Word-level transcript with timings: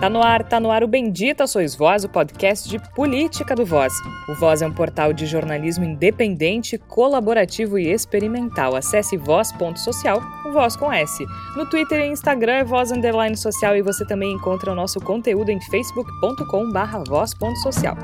Tá 0.00 0.08
no 0.08 0.22
ar, 0.22 0.42
tá 0.42 0.58
no 0.58 0.70
ar 0.70 0.82
o 0.82 0.88
Bendita 0.88 1.46
Sois 1.46 1.74
Voz, 1.74 2.04
o 2.04 2.08
podcast 2.08 2.66
de 2.66 2.78
política 2.94 3.54
do 3.54 3.66
Voz. 3.66 3.92
O 4.26 4.34
Voz 4.34 4.62
é 4.62 4.66
um 4.66 4.72
portal 4.72 5.12
de 5.12 5.26
jornalismo 5.26 5.84
independente, 5.84 6.78
colaborativo 6.78 7.78
e 7.78 7.86
experimental. 7.86 8.74
Acesse 8.74 9.18
voz.social, 9.18 10.22
o 10.46 10.52
Voz 10.52 10.74
com 10.74 10.90
S. 10.90 11.22
No 11.54 11.66
Twitter 11.66 12.00
e 12.00 12.06
Instagram 12.06 12.52
é 12.54 12.64
Voz 12.64 12.90
Underline 12.90 13.36
Social 13.36 13.76
e 13.76 13.82
você 13.82 14.06
também 14.06 14.32
encontra 14.32 14.72
o 14.72 14.74
nosso 14.74 14.98
conteúdo 15.00 15.50
em 15.50 15.60
facebook.com 15.60 16.70
barra 16.70 17.04
voz.social. 17.06 17.94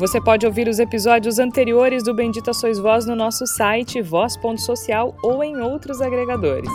Você 0.00 0.20
pode 0.20 0.44
ouvir 0.46 0.66
os 0.66 0.80
episódios 0.80 1.38
anteriores 1.38 2.02
do 2.02 2.12
Bendita 2.12 2.52
Sois 2.52 2.80
Voz 2.80 3.06
no 3.06 3.14
nosso 3.14 3.46
site 3.46 4.02
voz.social 4.02 5.16
ou 5.22 5.44
em 5.44 5.58
outros 5.58 6.02
agregadores. 6.02 6.70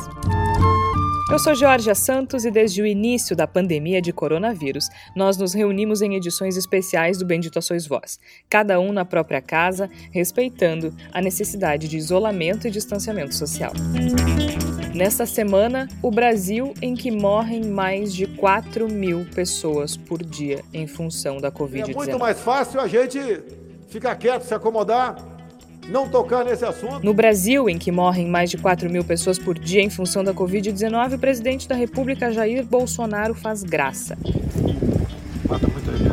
Eu 1.31 1.39
sou 1.39 1.55
Georgia 1.55 1.95
Santos 1.95 2.43
e 2.43 2.51
desde 2.51 2.81
o 2.81 2.85
início 2.85 3.37
da 3.37 3.47
pandemia 3.47 4.01
de 4.01 4.11
coronavírus, 4.11 4.89
nós 5.15 5.37
nos 5.37 5.53
reunimos 5.53 6.01
em 6.01 6.13
edições 6.15 6.57
especiais 6.57 7.17
do 7.19 7.25
Bendito 7.25 7.61
Sois 7.61 7.87
Voz, 7.87 8.19
cada 8.49 8.81
um 8.81 8.91
na 8.91 9.05
própria 9.05 9.41
casa, 9.41 9.89
respeitando 10.11 10.93
a 11.09 11.21
necessidade 11.21 11.87
de 11.87 11.95
isolamento 11.95 12.67
e 12.67 12.69
distanciamento 12.69 13.33
social. 13.33 13.71
Nesta 14.93 15.25
semana, 15.25 15.87
o 16.03 16.11
Brasil 16.11 16.73
em 16.81 16.95
que 16.95 17.09
morrem 17.09 17.63
mais 17.63 18.13
de 18.13 18.27
4 18.27 18.89
mil 18.89 19.25
pessoas 19.33 19.95
por 19.95 20.21
dia 20.21 20.61
em 20.73 20.85
função 20.85 21.37
da 21.37 21.49
Covid-19. 21.49 21.91
É 21.91 21.95
muito 21.95 22.19
mais 22.19 22.41
fácil 22.41 22.81
a 22.81 22.89
gente 22.89 23.17
ficar 23.87 24.15
quieto, 24.15 24.43
se 24.43 24.53
acomodar 24.53 25.30
não 25.87 26.07
tocar 26.07 26.45
nesse 26.45 26.65
assunto. 26.65 27.03
No 27.03 27.13
Brasil, 27.13 27.69
em 27.69 27.77
que 27.77 27.91
morrem 27.91 28.27
mais 28.27 28.49
de 28.49 28.57
4 28.57 28.89
mil 28.89 29.03
pessoas 29.03 29.37
por 29.37 29.57
dia 29.57 29.81
em 29.81 29.89
função 29.89 30.23
da 30.23 30.33
Covid-19, 30.33 31.15
o 31.15 31.19
presidente 31.19 31.67
da 31.67 31.75
República, 31.75 32.31
Jair 32.31 32.65
Bolsonaro, 32.65 33.33
faz 33.33 33.63
graça. 33.63 34.17
Mata 35.47 35.67
muita 35.67 35.91
gente. 35.97 36.11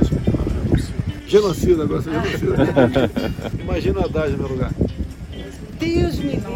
Genocida, 1.27 1.83
agora 1.83 2.01
você 2.01 2.11
genocida. 2.11 3.11
Imagina 3.61 4.01
a 4.01 4.05
Haddad 4.05 4.33
no 4.33 4.39
meu 4.39 4.49
lugar. 4.49 4.73
Deus 5.79 6.19
me 6.19 6.33
livre. 6.33 6.49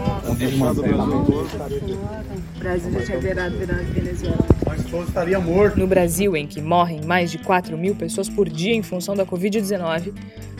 O 2.56 2.58
Brasil 2.58 2.92
já 2.92 3.04
tinha 3.04 3.18
virado, 3.18 3.56
virado 3.56 3.84
Venezuela. 3.92 4.38
Mas 4.66 4.84
todos 4.84 5.08
estaria 5.08 5.38
morto. 5.40 5.78
No 5.78 5.86
Brasil, 5.86 6.36
em 6.36 6.46
que 6.46 6.60
morrem 6.60 7.00
mais 7.04 7.30
de 7.30 7.38
4 7.38 7.76
mil 7.76 7.94
pessoas 7.94 8.28
por 8.28 8.48
dia 8.48 8.74
em 8.74 8.82
função 8.82 9.14
da 9.14 9.24
Covid-19, 9.24 10.12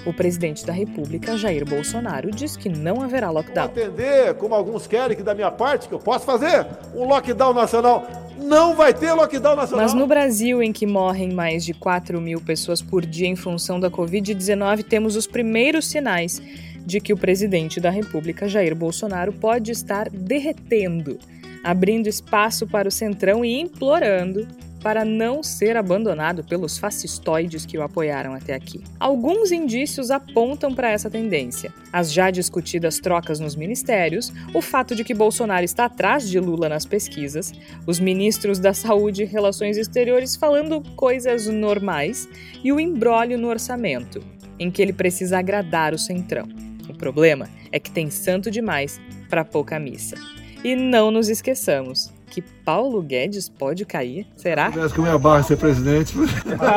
o 0.04 0.12
presidente 0.12 0.66
da 0.66 0.72
República, 0.72 1.36
Jair 1.36 1.64
Bolsonaro, 1.64 2.30
diz 2.30 2.56
que 2.56 2.68
não 2.68 3.02
haverá 3.02 3.30
lockdown. 3.30 3.68
Vou 3.68 3.84
atender, 3.84 4.34
como 4.34 4.54
alguns 4.54 4.86
querem, 4.86 5.16
que 5.16 5.22
da 5.22 5.34
minha 5.34 5.50
parte, 5.50 5.88
que 5.88 5.94
eu 5.94 5.98
posso 5.98 6.24
fazer, 6.24 6.66
um 6.94 7.06
lockdown 7.06 7.54
nacional. 7.54 8.06
Não 8.38 8.74
vai 8.74 8.92
ter 8.92 9.12
lockdown 9.12 9.54
nacional. 9.54 9.84
Mas 9.84 9.94
no 9.94 10.06
Brasil, 10.06 10.62
em 10.62 10.72
que 10.72 10.86
morrem 10.86 11.32
mais 11.32 11.64
de 11.64 11.72
4 11.72 12.20
mil 12.20 12.40
pessoas 12.40 12.82
por 12.82 13.06
dia 13.06 13.28
em 13.28 13.36
função 13.36 13.78
da 13.78 13.90
Covid-19, 13.90 14.82
temos 14.84 15.14
os 15.14 15.26
primeiros 15.26 15.86
sinais 15.86 16.42
de 16.84 17.00
que 17.00 17.12
o 17.12 17.16
presidente 17.16 17.80
da 17.80 17.90
República, 17.90 18.48
Jair 18.48 18.74
Bolsonaro, 18.74 19.32
pode 19.32 19.70
estar 19.70 20.08
derretendo, 20.10 21.18
abrindo 21.62 22.08
espaço 22.08 22.66
para 22.66 22.88
o 22.88 22.92
Centrão 22.92 23.44
e 23.44 23.60
implorando 23.60 24.46
para 24.82 25.04
não 25.04 25.42
ser 25.42 25.76
abandonado 25.76 26.42
pelos 26.42 26.76
fascistoides 26.76 27.64
que 27.64 27.78
o 27.78 27.82
apoiaram 27.82 28.34
até 28.34 28.52
aqui. 28.52 28.82
Alguns 28.98 29.52
indícios 29.52 30.10
apontam 30.10 30.74
para 30.74 30.90
essa 30.90 31.08
tendência. 31.08 31.72
As 31.92 32.12
já 32.12 32.30
discutidas 32.30 32.98
trocas 32.98 33.38
nos 33.38 33.54
ministérios, 33.54 34.32
o 34.52 34.60
fato 34.60 34.94
de 34.94 35.04
que 35.04 35.14
Bolsonaro 35.14 35.64
está 35.64 35.84
atrás 35.84 36.28
de 36.28 36.40
Lula 36.40 36.68
nas 36.68 36.84
pesquisas, 36.84 37.52
os 37.86 38.00
ministros 38.00 38.58
da 38.58 38.74
Saúde 38.74 39.22
e 39.22 39.26
Relações 39.26 39.76
Exteriores 39.76 40.36
falando 40.36 40.82
coisas 40.96 41.46
normais 41.46 42.28
e 42.64 42.72
o 42.72 42.80
embrólio 42.80 43.38
no 43.38 43.48
orçamento, 43.48 44.22
em 44.58 44.70
que 44.70 44.82
ele 44.82 44.92
precisa 44.92 45.38
agradar 45.38 45.94
o 45.94 45.98
Centrão. 45.98 46.71
O 47.02 47.10
problema 47.10 47.48
é 47.72 47.80
que 47.80 47.90
tem 47.90 48.10
santo 48.10 48.48
demais 48.48 49.00
para 49.28 49.44
pouca 49.44 49.76
missa. 49.76 50.14
E 50.62 50.76
não 50.76 51.10
nos 51.10 51.28
esqueçamos 51.28 52.12
que 52.28 52.40
Paulo 52.40 53.02
Guedes 53.02 53.48
pode 53.48 53.84
cair? 53.84 54.24
Será? 54.36 54.70
Se 54.70 54.94
que 54.94 55.00
minha 55.00 55.18
barra 55.18 55.42
ser 55.42 55.56
presidente. 55.56 56.14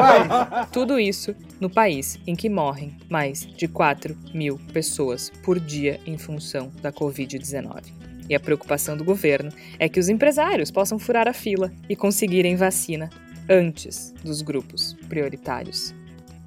Tudo 0.74 1.00
isso 1.00 1.36
no 1.60 1.70
país 1.70 2.18
em 2.26 2.36
que 2.36 2.50
morrem 2.50 2.98
mais 3.08 3.42
de 3.42 3.68
4 3.68 4.18
mil 4.34 4.60
pessoas 4.74 5.32
por 5.44 5.60
dia 5.60 6.00
em 6.08 6.18
função 6.18 6.72
da 6.82 6.92
Covid-19. 6.92 7.84
E 8.28 8.34
a 8.34 8.40
preocupação 8.40 8.98
do 8.98 9.04
governo 9.04 9.52
é 9.78 9.88
que 9.88 10.00
os 10.00 10.10
empresários 10.10 10.72
possam 10.72 10.98
furar 10.98 11.28
a 11.28 11.34
fila 11.34 11.72
e 11.88 11.96
conseguirem 11.96 12.56
vacina 12.56 13.12
antes 13.48 14.12
dos 14.24 14.42
grupos 14.42 14.98
prioritários 15.08 15.94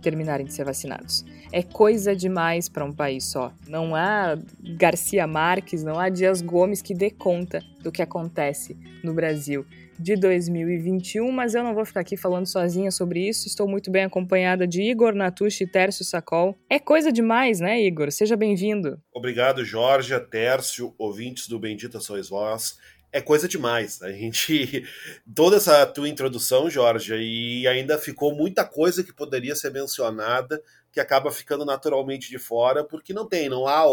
terminarem 0.03 0.47
de 0.47 0.53
ser 0.53 0.65
vacinados. 0.65 1.25
É 1.53 1.63
coisa 1.63 2.15
demais 2.15 2.69
para 2.69 2.85
um 2.85 2.93
país 2.93 3.25
só. 3.25 3.53
Não 3.67 3.95
há 3.95 4.39
Garcia 4.77 5.27
Marques, 5.27 5.83
não 5.83 5.99
há 5.99 6.09
Dias 6.09 6.43
Gomes 6.43 6.83
que 6.83 6.95
dê 6.95 7.11
conta 7.11 7.63
do 7.81 7.91
que 7.91 8.03
acontece 8.03 8.77
no 9.03 9.15
Brasil 9.15 9.65
de 9.99 10.15
2021, 10.15 11.31
mas 11.33 11.55
eu 11.55 11.65
não 11.65 11.75
vou 11.75 11.85
ficar 11.85 12.01
aqui 12.01 12.17
falando 12.17 12.47
sozinha 12.47 12.91
sobre 12.91 13.29
isso. 13.29 13.49
Estou 13.49 13.67
muito 13.67 13.91
bem 13.91 14.05
acompanhada 14.05 14.67
de 14.67 14.83
Igor 14.83 15.15
Natucci 15.15 15.65
e 15.65 15.67
Tércio 15.67 16.05
Sacol. 16.05 16.57
É 16.71 16.79
coisa 16.79 17.11
demais, 17.11 17.61
né, 17.61 17.81
Igor? 17.81 18.13
Seja 18.13 18.37
bem-vindo. 18.37 19.01
Obrigado, 19.13 19.65
Jorge, 19.65 20.19
Tércio, 20.21 20.95
ouvintes 20.99 21.49
do 21.49 21.59
Bendita 21.59 21.99
Sois 21.99 22.29
Vós 22.29 22.77
é 23.13 23.21
coisa 23.21 23.49
demais. 23.49 24.03
A 24.03 24.13
gente. 24.13 24.85
Toda 25.35 25.57
essa 25.57 25.87
tua 25.87 26.09
introdução, 26.09 26.69
Jorge, 26.69 27.15
e 27.15 27.67
ainda 27.67 27.99
ficou 27.99 28.35
muita 28.35 28.65
coisa 28.65 29.03
que 29.03 29.13
poderia 29.13 29.55
ser 29.55 29.73
mencionada 29.73 30.63
que 30.93 31.01
acaba 31.01 31.31
ficando 31.31 31.65
naturalmente 31.65 32.29
de 32.29 32.39
fora, 32.39 32.85
porque 32.85 33.13
não 33.13 33.27
tem, 33.27 33.49
não 33.49 33.67
há 33.67 33.85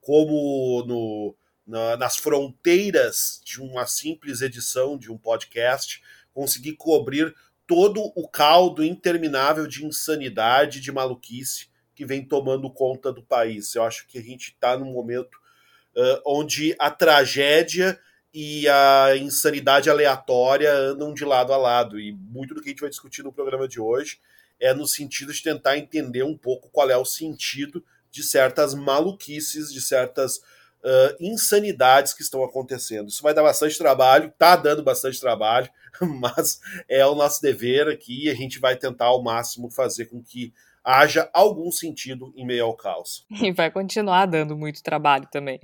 como 0.00 0.84
no, 0.86 1.36
na, 1.66 1.96
nas 1.96 2.16
fronteiras 2.16 3.40
de 3.44 3.60
uma 3.60 3.86
simples 3.86 4.40
edição 4.40 4.96
de 4.96 5.12
um 5.12 5.18
podcast 5.18 6.02
conseguir 6.32 6.74
cobrir 6.74 7.34
todo 7.66 8.00
o 8.16 8.26
caldo 8.26 8.82
interminável 8.82 9.66
de 9.66 9.84
insanidade, 9.84 10.80
de 10.80 10.90
maluquice 10.90 11.68
que 11.94 12.06
vem 12.06 12.24
tomando 12.24 12.70
conta 12.70 13.12
do 13.12 13.22
país. 13.22 13.74
Eu 13.74 13.82
acho 13.82 14.06
que 14.06 14.18
a 14.18 14.22
gente 14.22 14.52
está 14.52 14.78
num 14.78 14.92
momento 14.92 15.34
uh, 15.96 16.22
onde 16.24 16.74
a 16.78 16.90
tragédia 16.90 17.98
e 18.32 18.68
a 18.68 19.16
insanidade 19.16 19.90
aleatória 19.90 20.72
andam 20.72 21.12
de 21.12 21.24
lado 21.24 21.52
a 21.52 21.56
lado. 21.56 21.98
E 21.98 22.12
muito 22.12 22.54
do 22.54 22.62
que 22.62 22.68
a 22.68 22.70
gente 22.70 22.80
vai 22.80 22.90
discutir 22.90 23.22
no 23.22 23.32
programa 23.32 23.66
de 23.66 23.80
hoje 23.80 24.20
é 24.60 24.74
no 24.74 24.86
sentido 24.86 25.32
de 25.32 25.42
tentar 25.42 25.78
entender 25.78 26.22
um 26.22 26.36
pouco 26.36 26.68
qual 26.70 26.90
é 26.90 26.96
o 26.96 27.04
sentido 27.04 27.84
de 28.10 28.22
certas 28.22 28.74
maluquices, 28.74 29.72
de 29.72 29.80
certas 29.80 30.38
uh, 30.38 31.16
insanidades 31.20 32.12
que 32.12 32.22
estão 32.22 32.42
acontecendo. 32.42 33.08
Isso 33.08 33.22
vai 33.22 33.34
dar 33.34 33.42
bastante 33.42 33.78
trabalho, 33.78 34.28
está 34.28 34.56
dando 34.56 34.82
bastante 34.82 35.20
trabalho, 35.20 35.68
mas 36.00 36.60
é 36.88 37.04
o 37.06 37.14
nosso 37.14 37.40
dever 37.40 37.88
aqui 37.88 38.24
e 38.24 38.30
a 38.30 38.34
gente 38.34 38.58
vai 38.58 38.76
tentar 38.76 39.06
ao 39.06 39.22
máximo 39.22 39.70
fazer 39.70 40.06
com 40.06 40.22
que 40.22 40.52
haja 40.88 41.28
algum 41.34 41.70
sentido 41.70 42.32
em 42.34 42.46
meio 42.46 42.64
ao 42.64 42.74
caos. 42.74 43.26
E 43.48 43.52
vai 43.52 43.70
continuar 43.70 44.24
dando 44.26 44.56
muito 44.56 44.82
trabalho 44.82 45.28
também. 45.30 45.60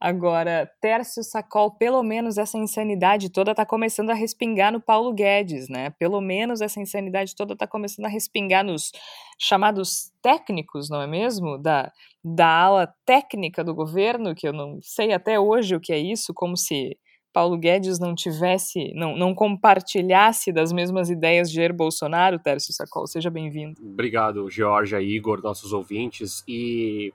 Agora, 0.00 0.68
Tércio 0.80 1.22
Sacol, 1.22 1.70
pelo 1.76 2.02
menos 2.02 2.38
essa 2.38 2.58
insanidade 2.58 3.30
toda 3.30 3.52
está 3.52 3.64
começando 3.64 4.10
a 4.10 4.14
respingar 4.14 4.72
no 4.72 4.80
Paulo 4.80 5.12
Guedes, 5.12 5.68
né? 5.68 5.90
Pelo 5.90 6.20
menos 6.20 6.60
essa 6.60 6.80
insanidade 6.80 7.36
toda 7.36 7.54
está 7.54 7.66
começando 7.66 8.06
a 8.06 8.08
respingar 8.08 8.64
nos 8.64 8.90
chamados 9.38 10.12
técnicos, 10.20 10.90
não 10.90 11.00
é 11.00 11.06
mesmo? 11.06 11.56
Da, 11.56 11.92
da 12.24 12.48
ala 12.48 12.92
técnica 13.06 13.62
do 13.62 13.74
governo, 13.74 14.34
que 14.34 14.46
eu 14.46 14.52
não 14.52 14.80
sei 14.82 15.12
até 15.12 15.38
hoje 15.38 15.76
o 15.76 15.80
que 15.80 15.92
é 15.92 15.98
isso, 15.98 16.34
como 16.34 16.56
se 16.56 16.98
Paulo 17.34 17.58
Guedes 17.58 17.98
não 17.98 18.14
tivesse, 18.14 18.94
não, 18.94 19.16
não 19.16 19.34
compartilhasse 19.34 20.52
das 20.52 20.72
mesmas 20.72 21.10
ideias 21.10 21.50
de 21.50 21.56
Jair 21.56 21.74
Bolsonaro, 21.74 22.38
Tércio 22.38 22.72
Sacol, 22.72 23.08
seja 23.08 23.28
bem-vindo. 23.28 23.74
Obrigado, 23.82 24.48
Georgia, 24.48 25.02
Igor, 25.02 25.42
nossos 25.42 25.72
ouvintes. 25.72 26.44
E 26.46 27.12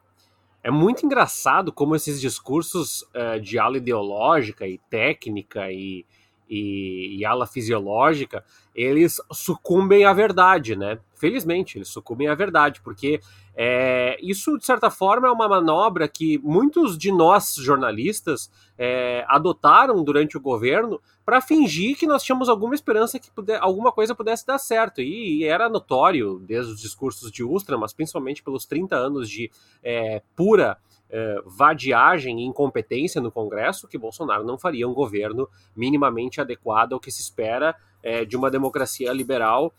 é 0.61 0.69
muito 0.69 1.05
engraçado 1.05 1.71
como 1.71 1.95
esses 1.95 2.19
discursos 2.19 3.03
uh, 3.15 3.39
de 3.39 3.57
ala 3.57 3.77
ideológica 3.77 4.67
e 4.67 4.77
técnica 4.89 5.71
e, 5.71 6.05
e, 6.49 7.17
e 7.17 7.23
ala 7.23 7.47
fisiológica, 7.47 8.43
eles 8.75 9.21
sucumbem 9.31 10.03
à 10.03 10.11
verdade, 10.11 10.75
né? 10.75 10.99
Felizmente, 11.15 11.77
eles 11.77 11.87
sucumbem 11.87 12.27
à 12.27 12.35
verdade, 12.35 12.81
porque 12.81 13.21
é, 13.61 14.17
isso, 14.23 14.57
de 14.57 14.65
certa 14.65 14.89
forma, 14.89 15.27
é 15.27 15.31
uma 15.31 15.45
manobra 15.45 16.07
que 16.07 16.37
muitos 16.37 16.97
de 16.97 17.11
nós, 17.11 17.55
jornalistas, 17.55 18.49
é, 18.77 19.25
adotaram 19.27 20.01
durante 20.01 20.37
o 20.37 20.39
governo 20.39 21.01
para 21.25 21.41
fingir 21.41 21.97
que 21.97 22.07
nós 22.07 22.23
tínhamos 22.23 22.47
alguma 22.47 22.73
esperança 22.73 23.19
que 23.19 23.29
puder, 23.29 23.59
alguma 23.61 23.91
coisa 23.91 24.15
pudesse 24.15 24.47
dar 24.47 24.59
certo. 24.59 25.01
E, 25.01 25.39
e, 25.39 25.43
era 25.43 25.67
notório, 25.67 26.39
desde 26.39 26.71
os 26.71 26.79
discursos 26.79 27.29
de 27.29 27.43
Ustra, 27.43 27.77
mas 27.77 27.91
principalmente 27.91 28.41
pelos 28.41 28.65
30 28.65 28.95
anos 28.95 29.29
de 29.29 29.51
é, 29.83 30.21
pura 30.37 30.77
é, 31.09 31.41
vadiagem 31.45 32.39
e 32.39 32.45
incompetência 32.45 33.19
no 33.19 33.29
Congresso, 33.29 33.89
que 33.89 33.97
Bolsonaro 33.97 34.45
não 34.45 34.57
faria 34.57 34.87
um 34.87 34.93
governo 34.93 35.49
minimamente 35.75 36.39
adequado 36.39 36.93
ao 36.93 36.99
que 36.99 37.11
se 37.11 37.21
espera 37.21 37.75
é, 38.01 38.23
de 38.23 38.37
uma 38.37 38.49
democracia 38.49 39.11
liberal 39.11 39.73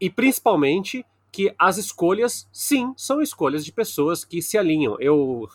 e 0.00 0.08
principalmente 0.08 1.04
que 1.36 1.54
as 1.58 1.76
escolhas, 1.76 2.48
sim, 2.50 2.94
são 2.96 3.20
escolhas 3.20 3.62
de 3.62 3.70
pessoas 3.70 4.24
que 4.24 4.40
se 4.40 4.56
alinham. 4.56 4.96
Eu, 4.98 5.46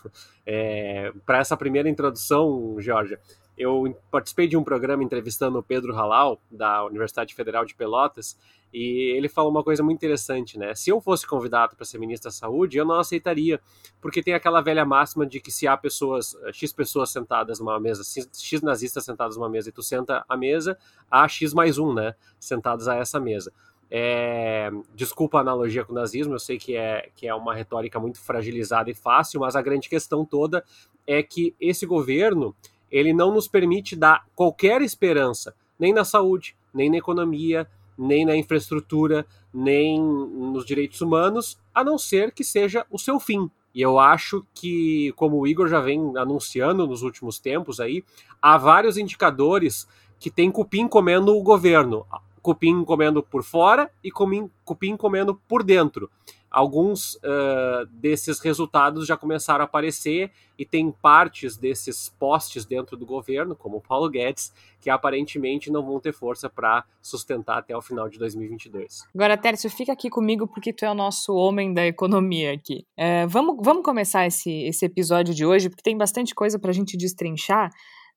é, 0.46 1.12
para 1.26 1.38
essa 1.38 1.56
primeira 1.56 1.88
introdução, 1.90 2.76
Georgia, 2.78 3.18
eu 3.58 3.92
participei 4.08 4.46
de 4.46 4.56
um 4.56 4.62
programa 4.62 5.02
entrevistando 5.02 5.58
o 5.58 5.62
Pedro 5.62 5.92
Halal, 5.92 6.40
da 6.48 6.84
Universidade 6.84 7.34
Federal 7.34 7.64
de 7.64 7.74
Pelotas, 7.74 8.38
e 8.72 9.12
ele 9.16 9.28
falou 9.28 9.50
uma 9.50 9.64
coisa 9.64 9.82
muito 9.82 9.98
interessante, 9.98 10.56
né? 10.56 10.72
Se 10.72 10.88
eu 10.88 11.00
fosse 11.00 11.26
convidado 11.26 11.74
para 11.74 11.84
ser 11.84 11.98
ministro 11.98 12.30
da 12.30 12.32
Saúde, 12.32 12.78
eu 12.78 12.84
não 12.84 13.00
aceitaria, 13.00 13.60
porque 14.00 14.22
tem 14.22 14.34
aquela 14.34 14.60
velha 14.60 14.84
máxima 14.84 15.26
de 15.26 15.40
que 15.40 15.50
se 15.50 15.66
há 15.66 15.76
pessoas, 15.76 16.36
X 16.52 16.72
pessoas 16.72 17.10
sentadas 17.10 17.58
numa 17.58 17.80
mesa, 17.80 18.04
X 18.04 18.62
nazistas 18.62 19.04
sentados 19.04 19.36
numa 19.36 19.48
mesa 19.48 19.68
e 19.68 19.72
tu 19.72 19.82
senta 19.82 20.24
à 20.28 20.36
mesa, 20.36 20.78
há 21.10 21.26
X 21.26 21.52
mais 21.52 21.76
um, 21.76 21.92
né? 21.92 22.14
Sentados 22.38 22.86
a 22.86 22.94
essa 22.94 23.18
mesa. 23.18 23.52
É, 23.94 24.70
desculpa 24.94 25.36
a 25.36 25.42
analogia 25.42 25.84
com 25.84 25.92
o 25.92 25.94
nazismo, 25.94 26.32
eu 26.32 26.38
sei 26.38 26.56
que 26.56 26.74
é, 26.74 27.10
que 27.14 27.28
é 27.28 27.34
uma 27.34 27.54
retórica 27.54 28.00
muito 28.00 28.18
fragilizada 28.18 28.90
e 28.90 28.94
fácil, 28.94 29.40
mas 29.40 29.54
a 29.54 29.60
grande 29.60 29.86
questão 29.86 30.24
toda 30.24 30.64
é 31.06 31.22
que 31.22 31.54
esse 31.60 31.84
governo 31.84 32.56
ele 32.90 33.12
não 33.12 33.34
nos 33.34 33.46
permite 33.46 33.94
dar 33.94 34.24
qualquer 34.34 34.80
esperança, 34.80 35.54
nem 35.78 35.92
na 35.92 36.06
saúde, 36.06 36.56
nem 36.72 36.88
na 36.88 36.96
economia, 36.96 37.68
nem 37.98 38.24
na 38.24 38.34
infraestrutura, 38.34 39.26
nem 39.52 40.00
nos 40.00 40.64
direitos 40.64 41.02
humanos, 41.02 41.58
a 41.74 41.84
não 41.84 41.98
ser 41.98 42.32
que 42.32 42.42
seja 42.42 42.86
o 42.90 42.98
seu 42.98 43.20
fim. 43.20 43.50
E 43.74 43.82
eu 43.82 43.98
acho 43.98 44.42
que, 44.54 45.12
como 45.16 45.38
o 45.38 45.46
Igor 45.46 45.68
já 45.68 45.80
vem 45.80 46.16
anunciando 46.16 46.86
nos 46.86 47.02
últimos 47.02 47.38
tempos 47.38 47.78
aí, 47.78 48.02
há 48.40 48.56
vários 48.56 48.96
indicadores 48.96 49.86
que 50.18 50.30
tem 50.30 50.50
cupim 50.50 50.88
comendo 50.88 51.36
o 51.36 51.42
governo 51.42 52.06
cupim 52.42 52.84
comendo 52.84 53.22
por 53.22 53.42
fora 53.44 53.90
e 54.02 54.10
cupim, 54.10 54.50
cupim 54.64 54.96
comendo 54.96 55.40
por 55.48 55.62
dentro. 55.62 56.10
Alguns 56.50 57.14
uh, 57.14 57.86
desses 57.90 58.38
resultados 58.40 59.06
já 59.06 59.16
começaram 59.16 59.62
a 59.62 59.64
aparecer 59.64 60.30
e 60.58 60.66
tem 60.66 60.90
partes 60.90 61.56
desses 61.56 62.10
postes 62.10 62.66
dentro 62.66 62.94
do 62.94 63.06
governo, 63.06 63.56
como 63.56 63.78
o 63.78 63.80
Paulo 63.80 64.10
Guedes, 64.10 64.52
que 64.78 64.90
aparentemente 64.90 65.70
não 65.70 65.82
vão 65.82 65.98
ter 65.98 66.12
força 66.12 66.50
para 66.50 66.84
sustentar 67.00 67.56
até 67.56 67.74
o 67.74 67.80
final 67.80 68.06
de 68.06 68.18
2022. 68.18 69.06
Agora, 69.14 69.38
Tércio, 69.38 69.70
fica 69.70 69.92
aqui 69.94 70.10
comigo 70.10 70.46
porque 70.46 70.74
tu 70.74 70.84
é 70.84 70.90
o 70.90 70.94
nosso 70.94 71.32
homem 71.34 71.72
da 71.72 71.86
economia 71.86 72.52
aqui. 72.52 72.84
Vamos, 73.28 73.56
vamos 73.62 73.82
começar 73.82 74.26
esse, 74.26 74.50
esse 74.64 74.84
episódio 74.84 75.34
de 75.34 75.46
hoje, 75.46 75.70
porque 75.70 75.82
tem 75.82 75.96
bastante 75.96 76.34
coisa 76.34 76.58
para 76.58 76.70
a 76.70 76.74
gente 76.74 76.98
destrinchar 76.98 77.70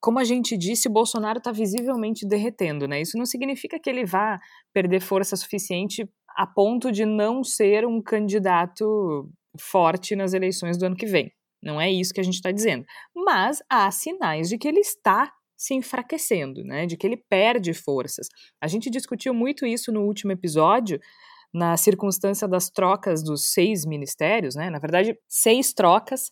como 0.05 0.19
a 0.19 0.23
gente 0.23 0.55
disse, 0.55 0.87
o 0.87 0.91
Bolsonaro 0.91 1.39
está 1.39 1.51
visivelmente 1.51 2.27
derretendo, 2.27 2.87
né? 2.87 3.01
Isso 3.01 3.17
não 3.17 3.25
significa 3.25 3.79
que 3.79 3.89
ele 3.89 4.05
vá 4.05 4.39
perder 4.71 5.01
força 5.01 5.35
suficiente 5.35 6.07
a 6.37 6.45
ponto 6.45 6.91
de 6.91 7.07
não 7.07 7.43
ser 7.43 7.87
um 7.87 7.99
candidato 7.99 9.27
forte 9.59 10.15
nas 10.15 10.33
eleições 10.33 10.77
do 10.77 10.85
ano 10.85 10.95
que 10.95 11.07
vem. 11.07 11.31
Não 11.59 11.81
é 11.81 11.91
isso 11.91 12.13
que 12.13 12.19
a 12.19 12.23
gente 12.23 12.35
está 12.35 12.51
dizendo. 12.51 12.85
Mas 13.15 13.63
há 13.67 13.89
sinais 13.89 14.47
de 14.47 14.59
que 14.59 14.67
ele 14.67 14.79
está 14.79 15.33
se 15.57 15.73
enfraquecendo, 15.73 16.63
né? 16.63 16.85
De 16.85 16.95
que 16.95 17.07
ele 17.07 17.17
perde 17.27 17.73
forças. 17.73 18.27
A 18.61 18.67
gente 18.67 18.91
discutiu 18.91 19.33
muito 19.33 19.65
isso 19.65 19.91
no 19.91 20.03
último 20.03 20.31
episódio, 20.31 20.99
na 21.51 21.75
circunstância 21.77 22.47
das 22.47 22.69
trocas 22.69 23.23
dos 23.23 23.51
seis 23.51 23.83
ministérios, 23.83 24.53
né? 24.53 24.69
Na 24.69 24.77
verdade, 24.77 25.17
seis 25.27 25.73
trocas 25.73 26.29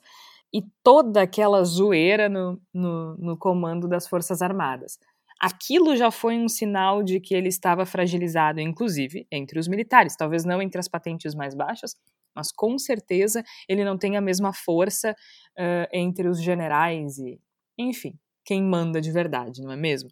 e 0.54 0.62
toda 0.84 1.22
aquela 1.24 1.64
zoeira 1.64 2.30
no, 2.30 2.62
no, 2.74 3.16
no 3.18 3.38
comando 3.38 3.88
das 3.88 4.08
Forças 4.08 4.42
Armadas. 4.42 5.00
Aquilo 5.40 5.96
já 5.98 6.12
foi 6.12 6.38
um 6.38 6.48
sinal 6.48 7.04
de 7.04 7.20
que 7.20 7.34
ele 7.34 7.50
estava 7.50 7.86
fragilizado, 7.86 8.62
inclusive 8.62 9.28
entre 9.32 9.60
os 9.60 9.68
militares, 9.68 10.16
talvez 10.16 10.46
não 10.46 10.62
entre 10.62 10.80
as 10.80 10.88
patentes 10.88 11.34
mais 11.36 11.56
baixas, 11.56 11.96
mas 12.36 12.52
com 12.52 12.78
certeza 12.78 13.44
ele 13.68 13.84
não 13.84 13.98
tem 13.98 14.16
a 14.16 14.22
mesma 14.22 14.54
força 14.54 15.12
uh, 15.12 15.88
entre 15.92 16.28
os 16.30 16.42
generais 16.42 17.18
e, 17.18 17.40
enfim, 17.78 18.14
quem 18.46 18.64
manda 18.64 19.02
de 19.02 19.12
verdade, 19.12 19.62
não 19.62 19.72
é 19.72 19.76
mesmo? 19.76 20.10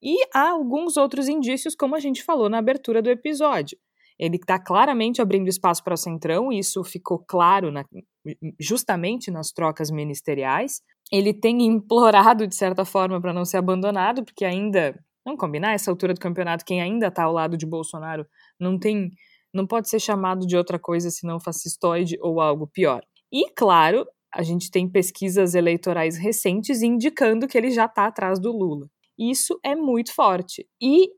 E 0.00 0.16
há 0.34 0.50
alguns 0.50 0.96
outros 0.96 1.28
indícios, 1.28 1.76
como 1.76 1.94
a 1.94 2.00
gente 2.00 2.24
falou 2.24 2.48
na 2.48 2.58
abertura 2.58 3.00
do 3.00 3.10
episódio. 3.10 3.78
Ele 4.22 4.36
está 4.36 4.56
claramente 4.56 5.20
abrindo 5.20 5.48
espaço 5.48 5.82
para 5.82 5.94
o 5.94 5.96
Centrão, 5.96 6.52
e 6.52 6.60
isso 6.60 6.84
ficou 6.84 7.18
claro 7.18 7.72
na, 7.72 7.84
justamente 8.60 9.32
nas 9.32 9.50
trocas 9.50 9.90
ministeriais. 9.90 10.80
Ele 11.10 11.34
tem 11.34 11.60
implorado, 11.66 12.46
de 12.46 12.54
certa 12.54 12.84
forma, 12.84 13.20
para 13.20 13.32
não 13.32 13.44
ser 13.44 13.56
abandonado, 13.56 14.24
porque 14.24 14.44
ainda, 14.44 14.94
não 15.26 15.36
combinar, 15.36 15.72
essa 15.72 15.90
altura 15.90 16.14
do 16.14 16.20
campeonato, 16.20 16.64
quem 16.64 16.80
ainda 16.80 17.08
está 17.08 17.24
ao 17.24 17.32
lado 17.32 17.56
de 17.56 17.66
Bolsonaro 17.66 18.24
não 18.60 18.78
tem, 18.78 19.10
não 19.52 19.66
pode 19.66 19.88
ser 19.88 19.98
chamado 19.98 20.46
de 20.46 20.56
outra 20.56 20.78
coisa 20.78 21.10
senão 21.10 21.40
fascistoide 21.40 22.16
ou 22.20 22.40
algo 22.40 22.68
pior. 22.68 23.02
E, 23.32 23.50
claro, 23.56 24.06
a 24.32 24.44
gente 24.44 24.70
tem 24.70 24.88
pesquisas 24.88 25.56
eleitorais 25.56 26.16
recentes 26.16 26.80
indicando 26.80 27.48
que 27.48 27.58
ele 27.58 27.72
já 27.72 27.86
está 27.86 28.06
atrás 28.06 28.38
do 28.38 28.52
Lula. 28.52 28.86
Isso 29.18 29.58
é 29.64 29.74
muito 29.74 30.14
forte. 30.14 30.64
E 30.80 31.08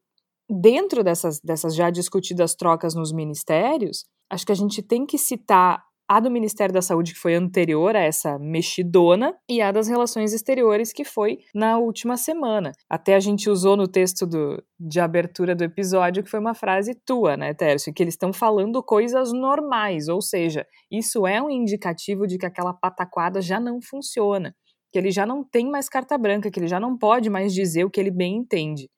dentro 0.49 1.03
dessas, 1.03 1.41
dessas 1.41 1.75
já 1.75 1.91
discutidas 1.91 2.55
trocas 2.55 2.95
nos 2.95 3.13
ministérios, 3.13 4.05
acho 4.31 4.47
que 4.47 4.53
a 4.53 4.57
gente 4.57 4.83
tem 4.83 5.07
que 5.07 5.19
citar 5.19 5.83
a 6.09 6.21
do 6.21 6.31
Ministério 6.31 6.73
da 6.73 6.83
Saúde, 6.83 7.15
que 7.15 7.19
foi 7.19 7.35
anterior 7.35 7.97
a 7.97 8.01
essa 8.01 8.39
mexidona, 8.39 9.35
e 9.49 9.63
a 9.63 9.73
das 9.73 9.89
relações 9.89 10.33
exteriores, 10.33 10.93
que 10.93 11.05
foi 11.05 11.39
na 11.55 11.79
última 11.79 12.17
semana. 12.17 12.73
Até 12.91 13.15
a 13.15 13.21
gente 13.21 13.49
usou 13.49 13.77
no 13.77 13.89
texto 13.89 14.27
do, 14.27 14.63
de 14.79 15.01
abertura 15.01 15.55
do 15.55 15.65
episódio, 15.65 16.23
que 16.23 16.31
foi 16.31 16.41
uma 16.41 16.55
frase 16.55 16.95
tua, 17.07 17.37
né, 17.37 17.55
Tércio? 17.55 17.93
Que 17.93 18.03
eles 18.03 18.15
estão 18.15 18.33
falando 18.33 18.83
coisas 18.83 19.33
normais, 19.33 20.09
ou 20.09 20.21
seja, 20.21 20.67
isso 20.91 21.27
é 21.27 21.43
um 21.43 21.49
indicativo 21.49 22.27
de 22.27 22.37
que 22.37 22.47
aquela 22.47 22.75
pataquada 22.75 23.41
já 23.41 23.59
não 23.59 23.81
funciona, 23.81 24.55
que 24.93 24.99
ele 24.99 25.11
já 25.11 25.25
não 25.25 25.43
tem 25.43 25.71
mais 25.71 25.89
carta 25.89 26.19
branca, 26.19 26.51
que 26.51 26.61
ele 26.61 26.69
já 26.69 26.79
não 26.79 26.99
pode 26.99 27.31
mais 27.31 27.55
dizer 27.55 27.85
o 27.85 27.91
que 27.91 27.99
ele 27.99 28.11
bem 28.11 28.37
entende. 28.37 28.91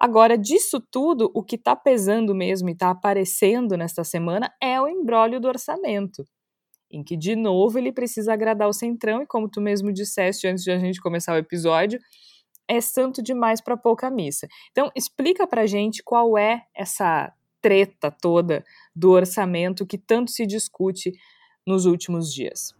Agora, 0.00 0.38
disso 0.38 0.80
tudo, 0.80 1.30
o 1.34 1.42
que 1.42 1.56
está 1.56 1.76
pesando 1.76 2.34
mesmo 2.34 2.70
e 2.70 2.72
está 2.72 2.88
aparecendo 2.88 3.76
nesta 3.76 4.02
semana 4.02 4.50
é 4.58 4.80
o 4.80 4.88
embrólio 4.88 5.38
do 5.38 5.46
orçamento, 5.46 6.24
em 6.90 7.04
que, 7.04 7.18
de 7.18 7.36
novo, 7.36 7.78
ele 7.78 7.92
precisa 7.92 8.32
agradar 8.32 8.66
o 8.66 8.72
Centrão, 8.72 9.20
e 9.20 9.26
como 9.26 9.46
tu 9.46 9.60
mesmo 9.60 9.92
disseste 9.92 10.46
antes 10.46 10.64
de 10.64 10.70
a 10.70 10.78
gente 10.78 11.02
começar 11.02 11.34
o 11.34 11.38
episódio, 11.38 12.00
é 12.66 12.80
santo 12.80 13.22
demais 13.22 13.60
para 13.60 13.76
pouca 13.76 14.10
missa. 14.10 14.48
Então, 14.70 14.90
explica 14.96 15.46
para 15.46 15.66
gente 15.66 16.02
qual 16.02 16.38
é 16.38 16.62
essa 16.74 17.30
treta 17.60 18.10
toda 18.10 18.64
do 18.96 19.10
orçamento 19.10 19.84
que 19.84 19.98
tanto 19.98 20.30
se 20.30 20.46
discute 20.46 21.12
nos 21.66 21.84
últimos 21.84 22.32
dias. 22.32 22.74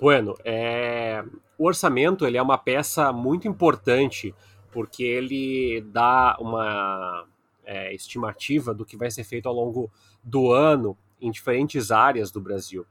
Bueno, 0.00 0.34
é... 0.44 1.22
o 1.56 1.66
orçamento 1.66 2.26
ele 2.26 2.36
é 2.36 2.42
uma 2.42 2.58
peça 2.58 3.12
muito 3.12 3.46
importante 3.46 4.34
porque 4.76 5.04
ele 5.04 5.80
dá 5.90 6.36
uma 6.38 7.26
é, 7.64 7.94
estimativa 7.94 8.74
do 8.74 8.84
que 8.84 8.94
vai 8.94 9.10
ser 9.10 9.24
feito 9.24 9.48
ao 9.48 9.54
longo 9.54 9.90
do 10.22 10.52
ano 10.52 10.94
em 11.18 11.30
diferentes 11.30 11.90
áreas 11.90 12.30
do 12.30 12.42
Brasil. 12.42 12.84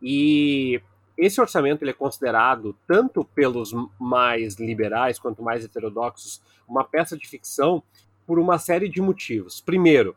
E 0.00 0.80
esse 1.14 1.38
orçamento 1.38 1.82
ele 1.82 1.90
é 1.90 1.92
considerado, 1.92 2.74
tanto 2.86 3.22
pelos 3.22 3.74
mais 4.00 4.54
liberais 4.54 5.18
quanto 5.18 5.42
mais 5.42 5.62
heterodoxos, 5.62 6.40
uma 6.66 6.82
peça 6.82 7.18
de 7.18 7.28
ficção 7.28 7.82
por 8.26 8.38
uma 8.38 8.58
série 8.58 8.88
de 8.88 9.02
motivos. 9.02 9.60
Primeiro, 9.60 10.16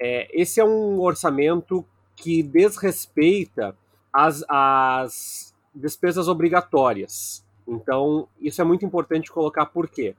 é, 0.00 0.26
esse 0.32 0.58
é 0.58 0.64
um 0.64 0.98
orçamento 1.02 1.84
que 2.16 2.42
desrespeita 2.42 3.76
as, 4.10 4.42
as 4.48 5.54
despesas 5.74 6.28
obrigatórias. 6.28 7.44
Então, 7.68 8.26
isso 8.40 8.62
é 8.62 8.64
muito 8.64 8.86
importante 8.86 9.30
colocar 9.30 9.66
por 9.66 9.86
quê? 9.86 10.16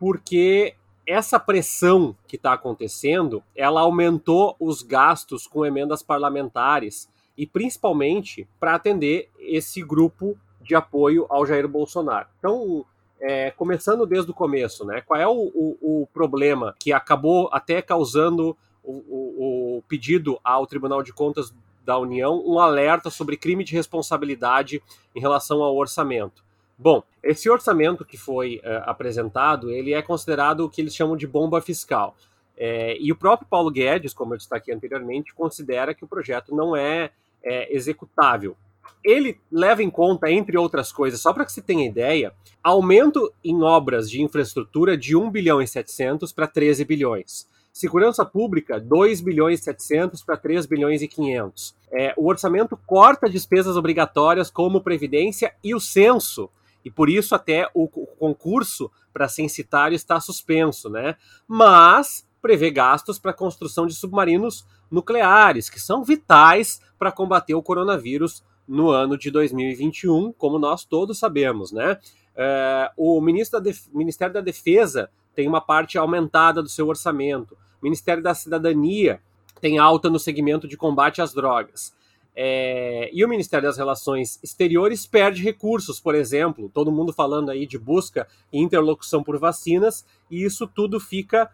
Porque 0.00 0.74
essa 1.06 1.38
pressão 1.38 2.16
que 2.26 2.36
está 2.36 2.54
acontecendo, 2.54 3.42
ela 3.54 3.82
aumentou 3.82 4.56
os 4.58 4.82
gastos 4.82 5.46
com 5.46 5.66
emendas 5.66 6.02
parlamentares 6.02 7.06
e 7.36 7.46
principalmente 7.46 8.48
para 8.58 8.74
atender 8.74 9.28
esse 9.38 9.82
grupo 9.82 10.38
de 10.62 10.74
apoio 10.74 11.26
ao 11.28 11.44
Jair 11.44 11.68
Bolsonaro. 11.68 12.28
Então, 12.38 12.84
é, 13.20 13.50
começando 13.50 14.06
desde 14.06 14.30
o 14.30 14.34
começo, 14.34 14.86
né? 14.86 15.02
Qual 15.02 15.20
é 15.20 15.28
o, 15.28 15.50
o, 15.54 16.02
o 16.02 16.06
problema 16.14 16.74
que 16.78 16.92
acabou 16.92 17.50
até 17.52 17.82
causando 17.82 18.56
o, 18.82 18.92
o, 18.92 19.76
o 19.78 19.82
pedido 19.82 20.40
ao 20.42 20.66
Tribunal 20.66 21.02
de 21.02 21.12
Contas 21.12 21.52
da 21.84 21.98
União 21.98 22.42
um 22.46 22.58
alerta 22.58 23.10
sobre 23.10 23.36
crime 23.36 23.64
de 23.64 23.74
responsabilidade 23.74 24.82
em 25.14 25.20
relação 25.20 25.62
ao 25.62 25.76
orçamento? 25.76 26.42
Bom, 26.82 27.02
esse 27.22 27.50
orçamento 27.50 28.06
que 28.06 28.16
foi 28.16 28.56
uh, 28.64 28.88
apresentado, 28.88 29.70
ele 29.70 29.92
é 29.92 30.00
considerado 30.00 30.60
o 30.60 30.70
que 30.70 30.80
eles 30.80 30.94
chamam 30.94 31.14
de 31.14 31.26
bomba 31.26 31.60
fiscal. 31.60 32.16
É, 32.56 32.96
e 32.98 33.12
o 33.12 33.16
próprio 33.16 33.46
Paulo 33.46 33.70
Guedes, 33.70 34.14
como 34.14 34.32
eu 34.32 34.38
destaquei 34.38 34.72
anteriormente, 34.72 35.34
considera 35.34 35.94
que 35.94 36.04
o 36.04 36.08
projeto 36.08 36.54
não 36.54 36.74
é, 36.74 37.10
é 37.42 37.74
executável. 37.74 38.56
Ele 39.04 39.38
leva 39.52 39.82
em 39.82 39.90
conta, 39.90 40.30
entre 40.30 40.56
outras 40.56 40.90
coisas, 40.90 41.20
só 41.20 41.34
para 41.34 41.44
que 41.44 41.52
se 41.52 41.60
tenha 41.60 41.86
ideia, 41.86 42.32
aumento 42.64 43.30
em 43.44 43.62
obras 43.62 44.10
de 44.10 44.22
infraestrutura 44.22 44.96
de 44.96 45.14
1 45.14 45.30
bilhão 45.30 45.60
e 45.60 45.66
700 45.66 46.32
para 46.32 46.46
13 46.46 46.86
bilhões. 46.86 47.46
Segurança 47.70 48.24
Pública, 48.24 48.80
2 48.80 49.20
bilhões 49.20 49.60
e 49.60 49.64
700 49.64 50.22
para 50.22 50.38
3 50.38 50.64
bilhões 50.64 51.02
e 51.02 51.08
500. 51.08 51.76
É, 51.92 52.14
o 52.16 52.26
orçamento 52.26 52.74
corta 52.86 53.28
despesas 53.28 53.76
obrigatórias 53.76 54.50
como 54.50 54.80
Previdência 54.80 55.54
e 55.62 55.74
o 55.74 55.80
censo, 55.80 56.50
e 56.84 56.90
por 56.90 57.08
isso 57.08 57.34
até 57.34 57.68
o, 57.74 57.88
concurso 57.88 58.90
para 59.12 59.28
censitário 59.28 59.94
está 59.94 60.20
suspenso, 60.20 60.88
né? 60.88 61.16
Mas 61.46 62.26
prevê 62.40 62.70
gastos 62.70 63.18
para 63.18 63.32
a 63.32 63.34
construção 63.34 63.86
de 63.86 63.94
submarinos 63.94 64.66
nucleares, 64.90 65.68
que 65.68 65.80
são 65.80 66.02
vitais 66.02 66.80
para 66.98 67.12
combater 67.12 67.54
o 67.54 67.62
coronavírus 67.62 68.42
no 68.66 68.88
ano 68.90 69.18
de 69.18 69.30
2021, 69.30 70.32
como 70.32 70.58
nós 70.58 70.84
todos 70.84 71.18
sabemos, 71.18 71.72
né? 71.72 71.98
É, 72.36 72.90
o 72.96 73.20
ministro 73.20 73.60
da 73.60 73.70
Ministério 73.92 74.32
da 74.32 74.40
Defesa 74.40 75.10
tem 75.34 75.48
uma 75.48 75.60
parte 75.60 75.98
aumentada 75.98 76.62
do 76.62 76.68
seu 76.68 76.86
orçamento. 76.88 77.54
O 77.80 77.84
Ministério 77.84 78.22
da 78.22 78.34
Cidadania 78.34 79.20
tem 79.60 79.78
alta 79.78 80.08
no 80.08 80.18
segmento 80.18 80.66
de 80.66 80.76
combate 80.76 81.20
às 81.20 81.34
drogas. 81.34 81.94
É, 82.34 83.10
e 83.12 83.24
o 83.24 83.28
Ministério 83.28 83.68
das 83.68 83.76
Relações 83.76 84.38
Exteriores 84.42 85.06
perde 85.06 85.42
recursos, 85.42 86.00
por 86.00 86.14
exemplo, 86.14 86.70
todo 86.72 86.92
mundo 86.92 87.12
falando 87.12 87.50
aí 87.50 87.66
de 87.66 87.78
busca 87.78 88.26
e 88.52 88.60
interlocução 88.60 89.22
por 89.22 89.38
vacinas, 89.38 90.06
e 90.30 90.44
isso 90.44 90.66
tudo 90.66 91.00
fica 91.00 91.50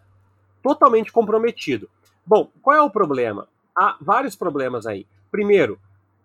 totalmente 0.62 1.10
comprometido. 1.10 1.88
Bom, 2.24 2.50
qual 2.60 2.76
é 2.76 2.82
o 2.82 2.90
problema? 2.90 3.48
Há 3.74 3.96
vários 4.00 4.34
problemas 4.34 4.86
aí. 4.86 5.06
Primeiro, 5.30 5.78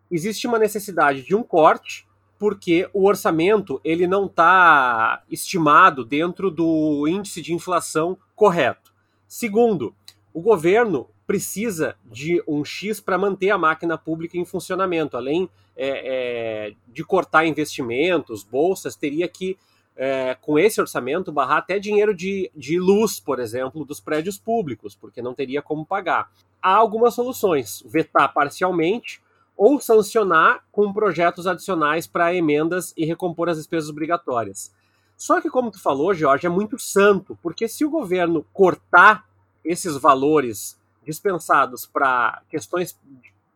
existe 0.09 0.47
uma 0.47 0.59
necessidade 0.59 1.23
de 1.23 1.35
um 1.35 1.43
corte, 1.43 2.07
porque 2.39 2.89
o 2.91 3.05
orçamento 3.05 3.79
ele 3.83 4.07
não 4.07 4.25
está 4.25 5.21
estimado 5.29 6.03
dentro 6.03 6.49
do 6.49 7.07
índice 7.07 7.39
de 7.41 7.53
inflação 7.53 8.17
correto. 8.35 8.91
Segundo, 9.27 9.95
o 10.33 10.41
governo 10.41 11.07
precisa 11.31 11.95
de 12.03 12.43
um 12.45 12.65
X 12.65 12.99
para 12.99 13.17
manter 13.17 13.51
a 13.51 13.57
máquina 13.57 13.97
pública 13.97 14.37
em 14.37 14.43
funcionamento. 14.43 15.15
Além 15.15 15.49
é, 15.77 16.67
é, 16.67 16.73
de 16.89 17.05
cortar 17.05 17.45
investimentos, 17.45 18.43
bolsas, 18.43 18.97
teria 18.97 19.29
que, 19.29 19.57
é, 19.95 20.35
com 20.41 20.59
esse 20.59 20.81
orçamento, 20.81 21.31
barrar 21.31 21.59
até 21.59 21.79
dinheiro 21.79 22.13
de, 22.13 22.51
de 22.53 22.77
luz, 22.77 23.17
por 23.17 23.39
exemplo, 23.39 23.85
dos 23.85 24.01
prédios 24.01 24.37
públicos, 24.37 24.93
porque 24.93 25.21
não 25.21 25.33
teria 25.33 25.61
como 25.61 25.85
pagar. 25.85 26.29
Há 26.61 26.75
algumas 26.75 27.13
soluções: 27.13 27.81
vetar 27.85 28.33
parcialmente 28.33 29.21
ou 29.55 29.79
sancionar 29.79 30.65
com 30.69 30.91
projetos 30.91 31.47
adicionais 31.47 32.07
para 32.07 32.35
emendas 32.35 32.93
e 32.97 33.05
recompor 33.05 33.47
as 33.47 33.55
despesas 33.55 33.89
obrigatórias. 33.89 34.73
Só 35.15 35.39
que, 35.39 35.49
como 35.49 35.71
tu 35.71 35.81
falou, 35.81 36.13
Jorge, 36.13 36.45
é 36.45 36.49
muito 36.49 36.77
santo, 36.77 37.39
porque 37.41 37.69
se 37.69 37.85
o 37.85 37.89
governo 37.89 38.45
cortar 38.51 39.29
esses 39.63 39.95
valores 39.95 40.80
dispensados 41.05 41.85
para 41.85 42.41
questões 42.49 42.97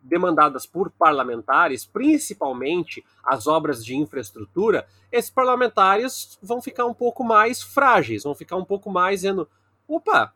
demandadas 0.01 0.65
por 0.65 0.91
parlamentares, 0.91 1.85
principalmente 1.85 3.03
as 3.23 3.47
obras 3.47 3.83
de 3.83 3.95
infraestrutura, 3.95 4.87
esses 5.11 5.31
parlamentares 5.31 6.37
vão 6.41 6.61
ficar 6.61 6.85
um 6.85 6.93
pouco 6.93 7.23
mais 7.23 7.61
frágeis, 7.61 8.23
vão 8.23 8.35
ficar 8.35 8.55
um 8.55 8.65
pouco 8.65 8.91
mais 8.91 9.21
dizendo: 9.21 9.49
opa, 9.87 10.33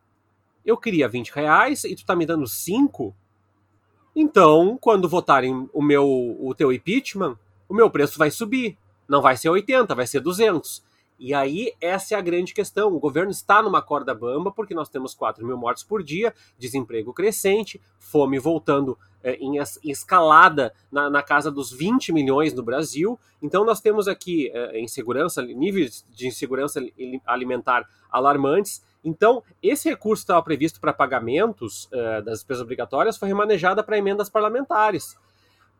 eu 0.65 0.75
queria 0.75 1.07
20 1.07 1.29
reais 1.29 1.83
e 1.83 1.95
tu 1.95 2.05
tá 2.05 2.15
me 2.15 2.25
dando 2.25 2.47
5? 2.47 3.15
Então, 4.15 4.77
quando 4.81 5.07
votarem 5.07 5.69
o 5.71 5.81
meu 5.81 6.05
o 6.39 6.53
teu 6.55 6.73
impeachment, 6.73 7.37
o 7.67 7.73
meu 7.73 7.89
preço 7.89 8.17
vai 8.17 8.31
subir. 8.31 8.77
Não 9.07 9.21
vai 9.21 9.37
ser 9.37 9.49
80, 9.49 9.93
vai 9.95 10.07
ser 10.07 10.19
200. 10.19 10.83
E 11.19 11.33
aí, 11.33 11.73
essa 11.81 12.15
é 12.15 12.17
a 12.17 12.21
grande 12.21 12.53
questão. 12.53 12.93
O 12.95 12.99
governo 12.99 13.29
está 13.29 13.61
numa 13.61 13.81
corda 13.81 14.15
bamba, 14.15 14.51
porque 14.51 14.73
nós 14.73 14.87
temos 14.87 15.13
4 15.13 15.45
mil 15.45 15.57
mortes 15.57 15.83
por 15.83 16.01
dia, 16.01 16.33
desemprego 16.57 17.13
crescente, 17.13 17.81
fome 17.99 18.39
voltando 18.39 18.97
é, 19.21 19.33
em, 19.35 19.57
escalada 19.83 20.73
na, 20.89 21.09
na, 21.09 21.21
casa 21.21 21.51
dos 21.51 21.71
20 21.73 22.13
milhões 22.13 22.53
no 22.53 22.63
Brasil. 22.63 23.19
Então, 23.41 23.65
nós 23.65 23.81
temos 23.81 24.07
aqui 24.07 24.49
é, 24.53 24.79
insegurança, 24.79 25.41
níveis 25.41 26.05
de 26.09 26.27
insegurança 26.27 26.81
alimentar 27.25 27.85
alarmantes. 28.09 28.81
Então, 29.03 29.43
esse 29.61 29.89
recurso 29.89 30.21
que 30.21 30.25
estava 30.25 30.41
previsto 30.41 30.79
para 30.79 30.93
pagamentos 30.93 31.89
é, 31.91 32.21
das 32.21 32.39
despesas 32.39 32.63
obrigatórias 32.63 33.17
foi 33.17 33.27
remanejado 33.27 33.83
para 33.83 33.97
emendas 33.97 34.29
parlamentares. 34.29 35.17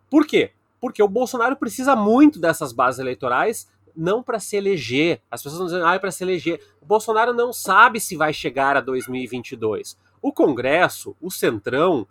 Por 0.09 0.25
quê? 0.27 0.51
Porque 0.81 1.03
o 1.03 1.07
Bolsonaro 1.07 1.55
precisa 1.55 1.95
muito 1.95 2.39
dessas 2.39 2.71
bases 2.73 2.99
eleitorais 2.99 3.67
não 3.99 4.23
para 4.23 4.39
se 4.39 4.55
eleger. 4.55 5.21
As 5.29 5.43
pessoas 5.43 5.55
estão 5.55 5.65
dizendo, 5.67 5.85
ah, 5.85 5.95
é 5.95 5.99
para 5.99 6.09
se 6.09 6.23
eleger. 6.23 6.61
O 6.81 6.85
Bolsonaro 6.85 7.33
não 7.33 7.51
sabe 7.51 7.99
se 7.99 8.15
vai 8.15 8.33
chegar 8.33 8.77
a 8.77 8.81
2022. 8.81 9.97
O 10.21 10.31
Congresso, 10.31 11.15
o 11.21 11.29
Centrão, 11.29 12.07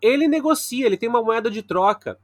ele 0.00 0.28
negocia, 0.28 0.84
ele 0.84 0.98
tem 0.98 1.08
uma 1.08 1.22
moeda 1.22 1.50
de 1.50 1.62
troca. 1.62 2.18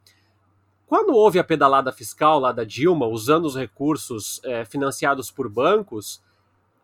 Quando 0.87 1.15
houve 1.15 1.39
a 1.39 1.45
pedalada 1.45 1.91
fiscal 1.91 2.39
lá 2.39 2.53
da 2.53 2.65
Dilma, 2.65 3.07
usando 3.07 3.47
os 3.47 3.57
recursos 3.57 4.41
é, 4.45 4.65
financiados 4.67 5.31
por 5.31 5.49
bancos, 5.49 6.23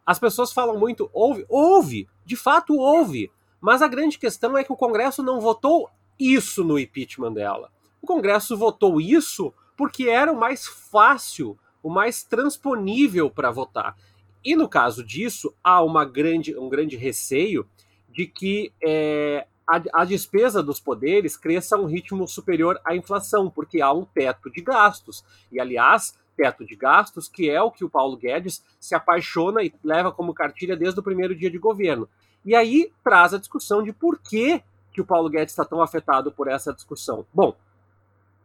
as 0.07 0.19
pessoas 0.19 0.51
falam 0.51 0.79
muito, 0.79 1.11
houve, 1.13 1.45
houve, 1.47 2.09
de 2.25 2.37
fato 2.37 2.75
houve. 2.75 3.31
Mas 3.61 3.83
a 3.83 3.89
grande 3.89 4.19
questão 4.19 4.57
é 4.57 4.65
que 4.65 4.73
o 4.73 4.77
Congresso 4.77 5.23
não 5.23 5.41
votou 5.41 5.91
isso 6.19 6.65
no 6.65 6.79
impeachment 6.79 7.35
dela. 7.35 7.71
O 8.01 8.07
Congresso 8.07 8.57
votou 8.57 8.99
isso 8.99 9.53
porque 9.77 10.09
era 10.09 10.33
o 10.33 10.41
mais 10.41 10.67
fácil 10.67 11.59
o 11.89 11.91
mais 11.91 12.23
transponível 12.23 13.31
para 13.31 13.51
votar. 13.51 13.97
E 14.45 14.55
no 14.55 14.69
caso 14.69 15.03
disso, 15.03 15.55
há 15.65 15.83
uma 15.83 16.05
grande, 16.05 16.55
um 16.55 16.69
grande 16.69 16.97
receio 16.97 17.67
de 18.11 18.27
que 18.27 18.71
é, 18.85 19.47
a, 19.67 20.03
a, 20.03 20.05
despesa 20.05 20.63
dos 20.63 20.79
poderes 20.79 21.35
cresça 21.35 21.77
a 21.77 21.81
um 21.81 21.87
ritmo 21.87 22.29
superior 22.29 22.79
à 22.85 22.95
inflação, 22.95 23.49
porque 23.49 23.81
há 23.81 23.91
um 23.91 24.05
teto 24.05 24.51
de 24.51 24.61
gastos. 24.61 25.25
E, 25.51 25.59
aliás, 25.59 26.15
teto 26.37 26.65
de 26.67 26.77
gastos, 26.77 27.27
que 27.27 27.49
é 27.49 27.61
o 27.63 27.71
que 27.71 27.85
o 27.85 27.91
Paulo 27.91 28.17
Guedes 28.17 28.63
se 28.79 28.95
apaixona 28.95 29.63
e 29.63 29.73
leva 29.83 30.13
como 30.13 30.35
cartilha 30.35 30.77
desde 30.77 31.01
o 31.01 31.03
primeiro 31.03 31.35
dia 31.35 31.51
de 31.51 31.59
governo. 31.59 32.07
E 32.45 32.55
aí 32.55 32.93
traz 33.03 33.33
a 33.33 33.39
discussão 33.39 33.83
de 33.83 33.95
por 33.95 34.19
que, 34.19 34.63
que 34.93 35.01
o 35.01 35.07
Paulo 35.07 35.31
Guedes 35.31 35.53
está 35.53 35.65
tão 35.65 35.81
afetado 35.81 36.31
por 36.31 36.49
essa 36.49 36.73
discussão. 36.73 37.25
Bom, 37.33 37.57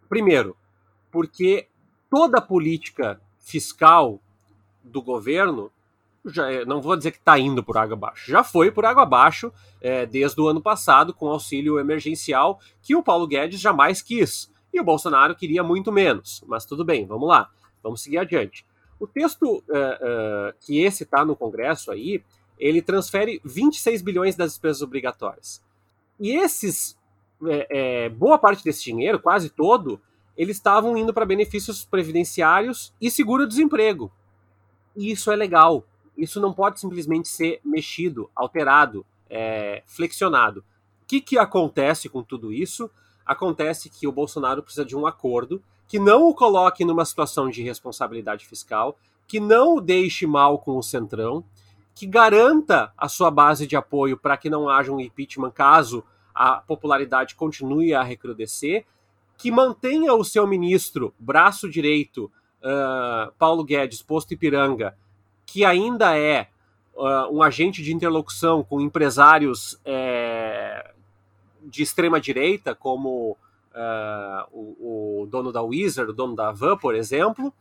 primeiro, 0.08 0.56
porque 1.12 1.68
toda 2.14 2.40
política 2.40 3.20
fiscal 3.44 4.20
do 4.84 5.02
governo, 5.02 5.72
já, 6.26 6.52
é, 6.52 6.66
não 6.66 6.82
vou 6.82 6.96
dizer 6.96 7.12
que 7.12 7.18
está 7.18 7.38
indo 7.38 7.64
por 7.64 7.78
água 7.78 7.96
abaixo, 7.96 8.32
já 8.32 8.44
foi 8.44 8.72
por 8.72 8.86
água 8.86 9.04
abaixo 9.04 9.52
é, 9.82 10.06
desde 10.06 10.40
o 10.42 10.48
ano 10.48 10.62
passado 10.62 11.14
com 11.14 11.28
auxílio 11.28 11.78
emergencial 11.78 12.60
que 12.82 12.96
o 12.96 13.04
Paulo 13.04 13.28
Guedes 13.28 13.60
jamais 13.60 14.02
quis 14.02 14.52
e 14.74 14.80
o 14.80 14.84
Bolsonaro 14.84 15.36
queria 15.36 15.62
muito 15.62 15.92
menos. 15.92 16.44
Mas 16.48 16.66
tudo 16.66 16.84
bem, 16.84 17.06
vamos 17.06 17.28
lá, 17.28 17.50
vamos 17.84 18.02
seguir 18.02 18.18
adiante. 18.18 18.66
O 19.00 19.06
texto 19.06 19.64
é, 19.70 20.00
é, 20.02 20.56
que 20.62 20.82
esse 20.82 21.04
está 21.04 21.24
no 21.24 21.36
Congresso 21.36 21.92
aí, 21.92 22.24
ele 22.58 22.82
transfere 22.82 23.42
26 23.44 24.02
bilhões 24.02 24.36
das 24.36 24.52
despesas 24.52 24.82
obrigatórias. 24.82 25.62
E 26.20 26.32
esses, 26.32 26.98
é, 27.46 28.06
é, 28.06 28.10
boa 28.10 28.40
parte 28.40 28.64
desse 28.64 28.84
dinheiro, 28.84 29.20
quase 29.20 29.50
todo, 29.50 30.00
eles 30.38 30.58
estavam 30.58 30.98
indo 30.98 31.14
para 31.14 31.26
benefícios 31.26 31.86
previdenciários 31.86 32.94
e 33.00 33.10
seguro-desemprego. 33.10 34.12
E 34.96 35.12
isso 35.12 35.32
é 35.32 35.36
legal. 35.36 35.86
Isso 36.18 36.40
não 36.40 36.54
pode 36.54 36.80
simplesmente 36.80 37.28
ser 37.28 37.60
mexido, 37.64 38.30
alterado, 38.36 39.06
é, 39.30 39.84
flexionado. 39.86 40.62
O 41.04 41.06
que, 41.08 41.22
que 41.22 41.38
acontece 41.38 42.10
com 42.10 42.24
tudo 42.24 42.52
isso? 42.52 42.90
Acontece 43.26 43.90
que 43.90 44.08
o 44.08 44.12
Bolsonaro 44.12 44.64
precisa 44.64 44.86
de 44.86 44.96
um 44.96 45.06
acordo 45.06 45.62
que 45.88 46.00
não 46.00 46.28
o 46.28 46.34
coloque 46.34 46.84
numa 46.84 47.06
situação 47.06 47.50
de 47.50 47.62
responsabilidade 47.62 48.48
fiscal, 48.48 48.98
que 49.28 49.40
não 49.40 49.76
o 49.76 49.82
deixe 49.82 50.26
mal 50.26 50.58
com 50.58 50.78
o 50.78 50.84
Centrão, 50.84 51.44
que 51.94 52.08
garanta 52.08 52.92
a 52.98 53.08
sua 53.08 53.30
base 53.30 53.68
de 53.68 53.76
apoio 53.76 54.18
para 54.18 54.38
que 54.38 54.50
não 54.50 54.70
haja 54.70 54.92
um 54.92 55.00
impeachment 55.00 55.52
caso 55.52 56.04
a 56.34 56.56
popularidade 56.56 57.36
continue 57.36 57.94
a 57.94 58.02
recrudescer 58.02 58.86
que 59.38 59.52
mantenha 59.52 60.14
o 60.14 60.24
seu 60.24 60.48
ministro, 60.48 61.14
braço 61.20 61.70
direito, 61.70 62.32
uh, 62.64 63.32
Paulo 63.38 63.64
Guedes, 63.64 64.02
posto 64.02 64.34
Ipiranga, 64.34 64.98
que 65.46 65.66
ainda 65.66 66.18
é 66.18 66.48
uh, 66.96 67.32
um 67.32 67.44
agente 67.44 67.84
de 67.84 67.94
interlocução 67.94 68.64
com 68.64 68.80
empresários 68.80 69.80
é, 69.84 70.92
de 71.62 71.84
extrema 71.84 72.20
direita, 72.20 72.74
como 72.74 73.38
uh, 73.74 74.48
o, 74.52 75.22
o, 75.22 75.28
dono 75.28 75.52
da 75.52 75.62
Wizard, 75.62 76.12
o 76.12 76.14
dono 76.16 76.36
da 76.36 76.52
Van, 76.52 76.78
por 76.78 76.96
exemplo, 76.96 77.54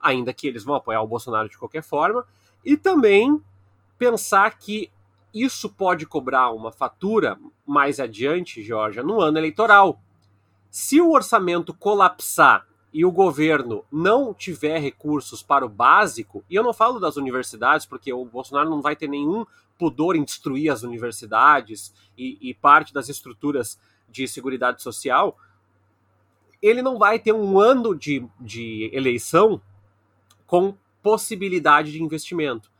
ainda 0.00 0.32
que 0.32 0.46
eles 0.46 0.64
vão 0.64 0.74
apoiar 0.74 1.02
o 1.02 1.06
Bolsonaro 1.06 1.48
de 1.48 1.58
qualquer 1.58 1.82
forma, 1.82 2.24
e 2.64 2.76
também 2.76 3.40
pensar 3.98 4.58
que 4.58 4.90
isso 5.32 5.68
pode 5.68 6.06
cobrar 6.06 6.50
uma 6.50 6.72
fatura 6.72 7.38
mais 7.66 8.00
adiante, 8.00 8.62
Georgia, 8.62 9.02
no 9.02 9.20
ano 9.20 9.38
eleitoral 9.38 10.00
se 10.70 11.00
o 11.00 11.12
orçamento 11.12 11.72
colapsar 11.74 12.66
e 12.92 13.04
o 13.04 13.12
governo 13.12 13.84
não 13.92 14.32
tiver 14.32 14.78
recursos 14.78 15.42
para 15.42 15.66
o 15.66 15.68
básico, 15.68 16.44
e 16.48 16.54
eu 16.54 16.62
não 16.62 16.72
falo 16.72 16.98
das 16.98 17.16
universidades, 17.16 17.84
porque 17.84 18.12
o 18.12 18.24
Bolsonaro 18.24 18.70
não 18.70 18.80
vai 18.80 18.96
ter 18.96 19.08
nenhum 19.08 19.44
pudor 19.78 20.16
em 20.16 20.24
destruir 20.24 20.70
as 20.70 20.82
universidades 20.82 21.92
e, 22.16 22.38
e 22.40 22.54
parte 22.54 22.94
das 22.94 23.08
estruturas 23.08 23.78
de 24.08 24.26
seguridade 24.26 24.82
social, 24.82 25.36
ele 26.62 26.80
não 26.80 26.98
vai 26.98 27.18
ter 27.18 27.32
um 27.32 27.58
ano 27.58 27.94
de, 27.94 28.26
de 28.40 28.90
eleição 28.92 29.60
com 30.46 30.76
possibilidade 31.02 31.92
de 31.92 32.02
investimento. 32.02 32.70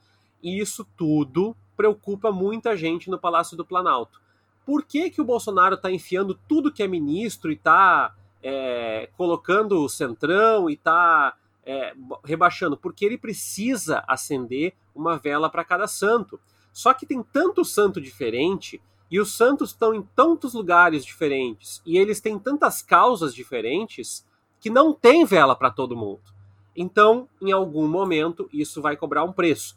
E 0.43 0.59
isso 0.59 0.87
tudo 0.97 1.57
preocupa 1.77 2.33
muita 2.33 2.77
gente 2.77 3.11
no 3.11 3.19
Palácio 3.19 3.57
do 3.57 3.65
Planalto. 3.65 4.21
Por 4.67 4.85
que, 4.85 5.09
que 5.09 5.21
o 5.21 5.25
Bolsonaro 5.25 5.77
está 5.77 5.91
enfiando 5.91 6.39
tudo 6.49 6.73
que 6.73 6.83
é 6.83 6.89
ministro 6.89 7.51
e 7.51 7.55
está 7.55 8.15
é, 8.43 9.09
colocando 9.17 9.83
o 9.83 9.89
centrão 9.89 10.69
e 10.69 10.75
está 10.75 11.35
é, 11.65 11.95
rebaixando, 12.25 12.77
porque 12.77 13.05
ele 13.05 13.17
precisa 13.17 14.05
acender 14.07 14.75
uma 14.95 15.19
vela 15.19 15.49
para 15.49 15.65
cada 15.65 15.87
santo. 15.87 16.39
Só 16.73 16.93
que 16.93 17.07
tem 17.07 17.23
tanto 17.23 17.65
santo 17.65 18.01
diferente 18.01 18.81
e 19.11 19.19
os 19.19 19.37
santos 19.37 19.71
estão 19.71 19.95
em 19.95 20.03
tantos 20.15 20.55
lugares 20.55 21.05
diferentes 21.05 21.81
e 21.85 21.97
eles 21.99 22.21
têm 22.21 22.39
tantas 22.39 22.83
causas 22.83 23.35
diferentes 23.35 24.27
que 24.61 24.71
não 24.71 24.93
tem 24.93 25.25
vela 25.25 25.57
para 25.57 25.71
todo 25.71 25.97
mundo. 25.97 26.23
Então, 26.75 27.29
em 27.41 27.53
algum 27.53 27.89
momento, 27.89 28.49
isso 28.53 28.83
vai 28.83 28.97
cobrar 28.97 29.25
um 29.25 29.33
preço. 29.33 29.77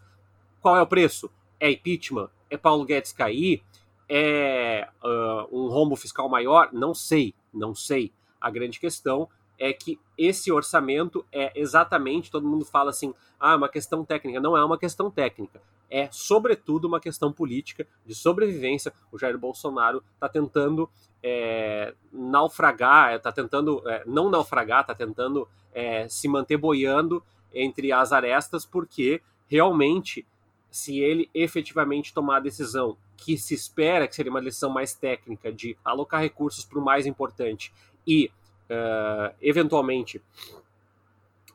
Qual 0.62 0.76
é 0.76 0.82
o 0.82 0.88
preço? 0.88 1.32
É 1.60 1.72
impeachment? 1.72 2.30
É 2.50 2.58
Paulo 2.58 2.86
Guedes 2.86 3.14
cair? 3.14 3.64
É 4.10 4.88
uh, 5.04 5.48
um 5.56 5.70
rombo 5.70 5.96
fiscal 5.96 6.28
maior? 6.28 6.70
Não 6.74 6.94
sei, 6.96 7.34
não 7.54 7.76
sei. 7.76 8.12
A 8.42 8.50
grande 8.50 8.80
questão 8.80 9.30
é 9.60 9.72
que 9.74 10.00
esse 10.18 10.52
orçamento 10.52 11.26
é 11.32 11.52
exatamente, 11.54 12.32
todo 12.32 12.48
mundo 12.48 12.66
fala 12.66 12.90
assim, 12.90 13.14
ah, 13.40 13.56
uma 13.56 13.70
questão 13.70 14.04
técnica. 14.04 14.40
Não 14.40 14.58
é 14.58 14.64
uma 14.64 14.78
questão 14.78 15.12
técnica. 15.12 15.62
É, 15.90 16.08
sobretudo, 16.12 16.88
uma 16.88 17.00
questão 17.00 17.32
política 17.32 17.86
de 18.06 18.14
sobrevivência. 18.16 18.94
O 19.12 19.18
Jair 19.18 19.38
Bolsonaro 19.38 20.04
está 20.16 20.30
tentando 20.30 20.90
é, 21.22 21.94
naufragar, 22.12 23.16
está 23.16 23.32
tentando, 23.32 23.82
é, 23.88 24.04
não 24.06 24.30
naufragar, 24.30 24.82
está 24.82 24.96
tentando 24.96 25.48
é, 25.74 26.08
se 26.08 26.28
manter 26.28 26.58
boiando 26.58 27.24
entre 27.54 27.92
as 27.92 28.12
arestas, 28.12 28.66
porque 28.66 29.22
realmente, 29.48 30.26
se 30.72 31.00
ele 31.00 31.30
efetivamente 31.34 32.14
tomar 32.14 32.38
a 32.38 32.42
decisão 32.42 32.98
que 33.18 33.38
se 33.38 33.54
espera 33.54 34.08
que 34.08 34.16
seria 34.16 34.32
uma 34.32 34.42
decisão 34.42 34.70
mais 34.70 34.94
técnica 34.94 35.52
de 35.52 35.78
alocar 35.84 36.22
recursos 36.22 36.64
para 36.64 36.80
o 36.80 36.84
mais 36.84 37.06
importante 37.06 37.74
e, 38.08 38.32
uh, 38.70 39.36
eventualmente, 39.42 40.18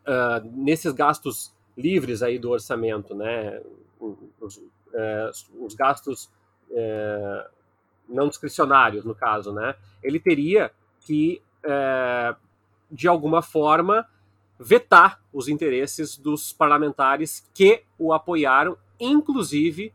uh, 0.07 0.45
nesses 0.53 0.93
gastos 0.93 1.55
livres 1.77 2.23
aí 2.23 2.39
do 2.39 2.51
orçamento, 2.51 3.15
né, 3.15 3.61
os, 4.41 4.57
uh, 4.57 5.65
os 5.65 5.75
gastos 5.75 6.31
não 8.09 8.29
discricionários, 8.29 9.05
no 9.05 9.15
caso, 9.15 9.53
né, 9.53 9.77
ele 10.03 10.19
teria 10.19 10.73
que, 11.01 11.41
de 12.91 13.07
alguma 13.07 13.43
forma, 13.43 14.09
vetar 14.59 15.21
os 15.33 15.47
interesses 15.47 16.17
dos 16.17 16.53
parlamentares 16.53 17.49
que 17.55 17.85
o 17.97 18.13
apoiaram, 18.13 18.77
inclusive 18.99 19.93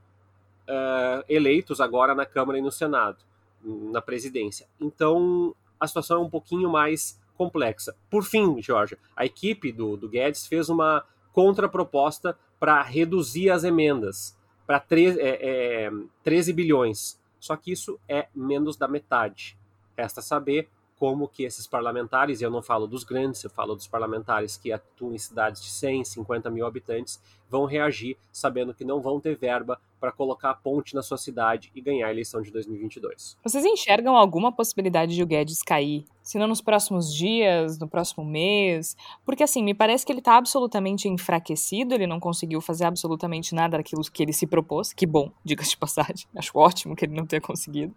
eleitos 1.27 1.81
agora 1.81 2.13
na 2.13 2.27
Câmara 2.27 2.59
e 2.59 2.61
no 2.61 2.71
Senado, 2.71 3.17
na 3.63 4.01
presidência. 4.01 4.67
Então, 4.79 5.55
a 5.79 5.87
situação 5.87 6.17
é 6.17 6.25
um 6.25 6.29
pouquinho 6.29 6.69
mais 6.69 7.19
complexa. 7.35 7.95
Por 8.09 8.23
fim, 8.23 8.61
Jorge, 8.61 8.97
a 9.15 9.25
equipe 9.25 9.71
do, 9.71 9.97
do 9.97 10.07
Guedes 10.07 10.45
fez 10.45 10.69
uma 10.69 11.03
contraproposta 11.33 12.37
para 12.59 12.81
reduzir 12.81 13.49
as 13.49 13.63
emendas 13.63 14.37
para 14.67 14.83
é, 14.91 15.87
é, 15.87 15.91
13 16.23 16.53
bilhões. 16.53 17.19
Só 17.39 17.55
que 17.55 17.71
isso 17.71 17.99
é 18.07 18.27
menos 18.35 18.75
da 18.75 18.87
metade. 18.87 19.57
Resta 19.97 20.21
saber 20.21 20.69
como 20.99 21.29
que 21.29 21.43
esses 21.43 21.65
parlamentares, 21.65 22.41
e 22.41 22.43
eu 22.43 22.51
não 22.51 22.61
falo 22.61 22.85
dos 22.85 23.05
grandes, 23.05 23.41
eu 23.41 23.49
falo 23.49 23.73
dos 23.73 23.87
parlamentares 23.87 24.57
que 24.57 24.69
atuam 24.69 25.13
em 25.13 25.17
cidades 25.17 25.63
de 25.63 25.69
100, 25.69 26.03
50 26.03 26.49
mil 26.49 26.65
habitantes, 26.65 27.21
vão 27.49 27.63
reagir 27.63 28.17
sabendo 28.31 28.73
que 28.73 28.83
não 28.83 29.01
vão 29.01 29.19
ter 29.19 29.37
verba 29.37 29.79
para 29.99 30.11
colocar 30.11 30.51
a 30.51 30.53
ponte 30.53 30.93
na 30.93 31.01
sua 31.01 31.17
cidade 31.17 31.71
e 31.73 31.81
ganhar 31.81 32.07
a 32.07 32.11
eleição 32.11 32.41
de 32.41 32.51
2022. 32.51 33.37
Vocês 33.43 33.65
enxergam 33.65 34.15
alguma 34.15 34.51
possibilidade 34.51 35.15
de 35.15 35.23
o 35.23 35.25
Guedes 35.25 35.61
cair? 35.61 36.05
Se 36.21 36.37
não 36.37 36.47
nos 36.47 36.61
próximos 36.61 37.13
dias, 37.13 37.79
no 37.79 37.87
próximo 37.87 38.23
mês? 38.23 38.95
Porque 39.25 39.43
assim, 39.43 39.63
me 39.63 39.73
parece 39.73 40.05
que 40.05 40.11
ele 40.11 40.19
está 40.19 40.37
absolutamente 40.37 41.07
enfraquecido, 41.07 41.95
ele 41.95 42.07
não 42.07 42.19
conseguiu 42.19 42.61
fazer 42.61 42.85
absolutamente 42.85 43.55
nada 43.55 43.77
daquilo 43.77 44.01
que 44.03 44.23
ele 44.23 44.33
se 44.33 44.45
propôs. 44.45 44.93
Que 44.93 45.05
bom, 45.05 45.31
diga-se 45.43 45.71
de 45.71 45.77
passagem. 45.77 46.27
Acho 46.35 46.57
ótimo 46.57 46.95
que 46.95 47.05
ele 47.05 47.15
não 47.15 47.25
tenha 47.25 47.41
conseguido. 47.41 47.93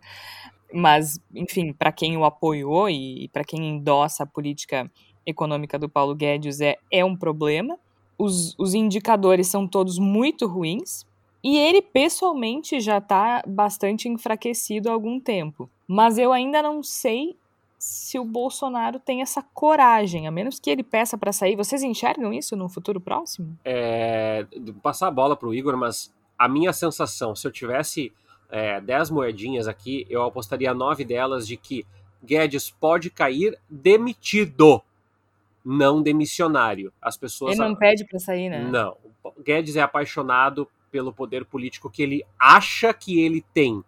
Mas, 0.73 1.21
enfim, 1.35 1.73
para 1.73 1.93
quem 1.93 2.17
o 2.17 2.25
apoiou 2.25 2.89
e 2.89 3.29
para 3.33 3.45
quem 3.45 3.69
endossa 3.69 4.25
a 4.25 4.27
política 4.27 4.91
econômica 5.27 5.79
do 5.79 5.89
Paulo 5.89 6.15
Guedes 6.15 6.61
é, 6.61 6.77
é 6.91 7.05
um 7.05 7.17
problema. 7.17 7.79
Os, 8.19 8.55
os 8.59 8.75
indicadores 8.75 9.49
são 9.49 9.67
todos 9.67 9.99
muito 9.99 10.47
ruins. 10.47 11.07
E 11.43 11.59
ele, 11.59 11.83
pessoalmente, 11.83 12.81
já 12.81 12.99
está 12.99 13.43
bastante 13.47 14.09
enfraquecido 14.09 14.89
há 14.89 14.93
algum 14.93 15.19
tempo. 15.19 15.69
Mas 15.89 16.17
eu 16.17 16.33
ainda 16.33 16.63
não 16.63 16.83
sei 16.83 17.37
se 17.79 18.17
o 18.17 18.25
Bolsonaro 18.25 19.01
tem 19.01 19.23
essa 19.23 19.43
coragem, 19.53 20.29
a 20.29 20.31
menos 20.31 20.61
que 20.61 20.71
ele 20.71 20.85
peça 20.85 21.19
para 21.19 21.33
sair. 21.33 21.57
Vocês 21.57 21.83
enxergam 21.83 22.33
isso 22.33 22.55
no 22.55 22.69
futuro 22.69 23.01
próximo? 23.01 23.59
É, 23.65 24.47
passar 24.81 25.09
a 25.09 25.11
bola 25.11 25.37
para 25.37 25.49
o 25.49 25.55
Igor, 25.55 25.77
mas 25.77 26.15
a 26.39 26.49
minha 26.49 26.73
sensação, 26.73 27.35
se 27.35 27.45
eu 27.45 27.51
tivesse 27.51 28.13
é, 28.53 28.83
10 28.83 29.09
moedinhas 29.09 29.67
aqui, 29.67 30.07
eu 30.11 30.23
apostaria 30.23 30.75
nove 30.75 31.07
delas 31.07 31.47
de 31.47 31.57
que 31.57 31.87
Guedes 32.23 32.69
pode 32.69 33.09
cair 33.09 33.59
demitido, 33.69 34.83
não 35.65 36.03
demissionário. 36.03 36.93
As 37.01 37.17
pessoas. 37.17 37.59
Ele 37.59 37.67
não 37.67 37.75
pede 37.75 38.05
para 38.05 38.19
sair, 38.19 38.51
né? 38.51 38.63
Não. 38.63 38.99
Guedes 39.43 39.75
é 39.75 39.81
apaixonado 39.81 40.69
pelo 40.91 41.15
poder 41.15 41.47
político 41.47 41.89
que 41.89 42.03
ele 42.03 42.23
acha 42.39 42.93
que 42.93 43.19
ele 43.19 43.43
tem. 43.55 43.83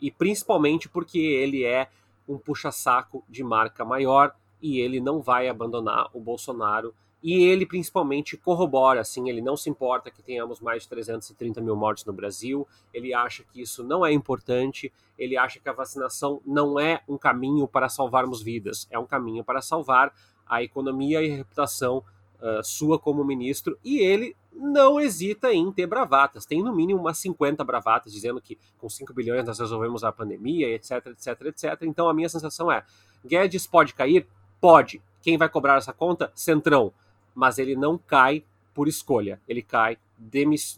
E 0.00 0.10
principalmente 0.10 0.88
porque 0.88 1.20
ele 1.20 1.64
é 1.64 1.88
um 2.28 2.36
puxa-saco 2.36 3.24
de 3.28 3.44
marca 3.44 3.84
maior 3.84 4.34
e 4.60 4.80
ele 4.80 5.00
não 5.00 5.20
vai 5.20 5.48
abandonar 5.48 6.08
o 6.12 6.20
Bolsonaro 6.20 6.92
e 7.22 7.44
ele 7.44 7.64
principalmente 7.64 8.36
corrobora, 8.36 9.00
assim, 9.00 9.28
ele 9.28 9.40
não 9.40 9.56
se 9.56 9.70
importa 9.70 10.10
que 10.10 10.22
tenhamos 10.22 10.60
mais 10.60 10.82
de 10.82 10.88
330 10.88 11.60
mil 11.60 11.76
mortes 11.76 12.04
no 12.04 12.12
Brasil, 12.12 12.66
ele 12.92 13.14
acha 13.14 13.44
que 13.44 13.62
isso 13.62 13.84
não 13.84 14.04
é 14.04 14.12
importante, 14.12 14.92
ele 15.16 15.36
acha 15.36 15.60
que 15.60 15.68
a 15.68 15.72
vacinação 15.72 16.40
não 16.44 16.80
é 16.80 17.00
um 17.08 17.16
caminho 17.16 17.68
para 17.68 17.88
salvarmos 17.88 18.42
vidas, 18.42 18.88
é 18.90 18.98
um 18.98 19.06
caminho 19.06 19.44
para 19.44 19.62
salvar 19.62 20.12
a 20.46 20.62
economia 20.62 21.22
e 21.22 21.32
a 21.32 21.36
reputação 21.36 21.98
uh, 22.40 22.62
sua 22.64 22.98
como 22.98 23.24
ministro, 23.24 23.78
e 23.84 24.00
ele 24.00 24.34
não 24.52 25.00
hesita 25.00 25.52
em 25.52 25.70
ter 25.72 25.86
bravatas, 25.86 26.44
tem 26.44 26.62
no 26.62 26.74
mínimo 26.74 27.00
umas 27.00 27.18
50 27.18 27.62
bravatas 27.64 28.12
dizendo 28.12 28.40
que 28.40 28.58
com 28.78 28.88
5 28.88 29.14
bilhões 29.14 29.46
nós 29.46 29.60
resolvemos 29.60 30.02
a 30.02 30.10
pandemia, 30.10 30.68
etc, 30.74 31.06
etc, 31.06 31.40
etc. 31.46 31.82
Então 31.82 32.08
a 32.08 32.14
minha 32.14 32.28
sensação 32.28 32.70
é, 32.70 32.84
Guedes 33.24 33.66
pode 33.66 33.94
cair? 33.94 34.26
Pode. 34.60 35.00
Quem 35.22 35.38
vai 35.38 35.48
cobrar 35.48 35.76
essa 35.76 35.92
conta? 35.92 36.32
Centrão 36.34 36.92
mas 37.34 37.58
ele 37.58 37.76
não 37.76 37.98
cai 37.98 38.44
por 38.74 38.88
escolha. 38.88 39.40
Ele 39.48 39.62
cai 39.62 39.98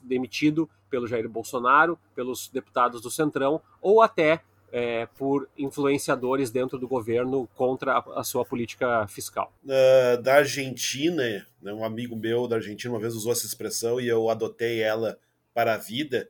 demitido 0.02 0.68
pelo 0.88 1.06
Jair 1.06 1.28
Bolsonaro, 1.28 1.98
pelos 2.14 2.48
deputados 2.48 3.00
do 3.00 3.10
Centrão 3.10 3.60
ou 3.80 4.00
até 4.00 4.40
é, 4.72 5.06
por 5.16 5.48
influenciadores 5.56 6.50
dentro 6.50 6.76
do 6.76 6.88
governo 6.88 7.48
contra 7.54 7.92
a, 7.92 8.20
a 8.20 8.24
sua 8.24 8.44
política 8.44 9.06
fiscal. 9.06 9.52
Uh, 9.64 10.20
da 10.20 10.36
Argentina, 10.36 11.46
né, 11.62 11.72
um 11.72 11.84
amigo 11.84 12.16
meu 12.16 12.48
da 12.48 12.56
Argentina 12.56 12.92
uma 12.92 13.00
vez 13.00 13.14
usou 13.14 13.30
essa 13.30 13.46
expressão 13.46 14.00
e 14.00 14.08
eu 14.08 14.28
adotei 14.28 14.80
ela 14.80 15.16
para 15.54 15.74
a 15.74 15.78
vida. 15.78 16.28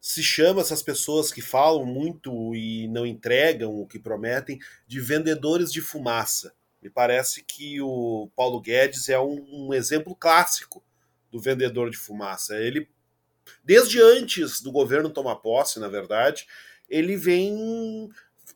Se 0.00 0.22
chama 0.22 0.62
essas 0.62 0.82
pessoas 0.82 1.30
que 1.30 1.42
falam 1.42 1.84
muito 1.84 2.54
e 2.54 2.88
não 2.88 3.04
entregam 3.06 3.74
o 3.74 3.86
que 3.86 3.98
prometem 3.98 4.58
de 4.86 4.98
vendedores 4.98 5.70
de 5.70 5.82
fumaça. 5.82 6.54
Me 6.82 6.90
parece 6.90 7.44
que 7.44 7.80
o 7.80 8.28
Paulo 8.34 8.60
Guedes 8.60 9.08
é 9.08 9.18
um, 9.18 9.68
um 9.68 9.74
exemplo 9.74 10.16
clássico 10.16 10.82
do 11.30 11.40
vendedor 11.40 11.88
de 11.88 11.96
fumaça. 11.96 12.56
Ele, 12.56 12.88
desde 13.64 14.02
antes 14.02 14.60
do 14.60 14.72
governo 14.72 15.08
tomar 15.08 15.36
posse, 15.36 15.78
na 15.78 15.88
verdade, 15.88 16.46
ele 16.88 17.16
vem 17.16 18.10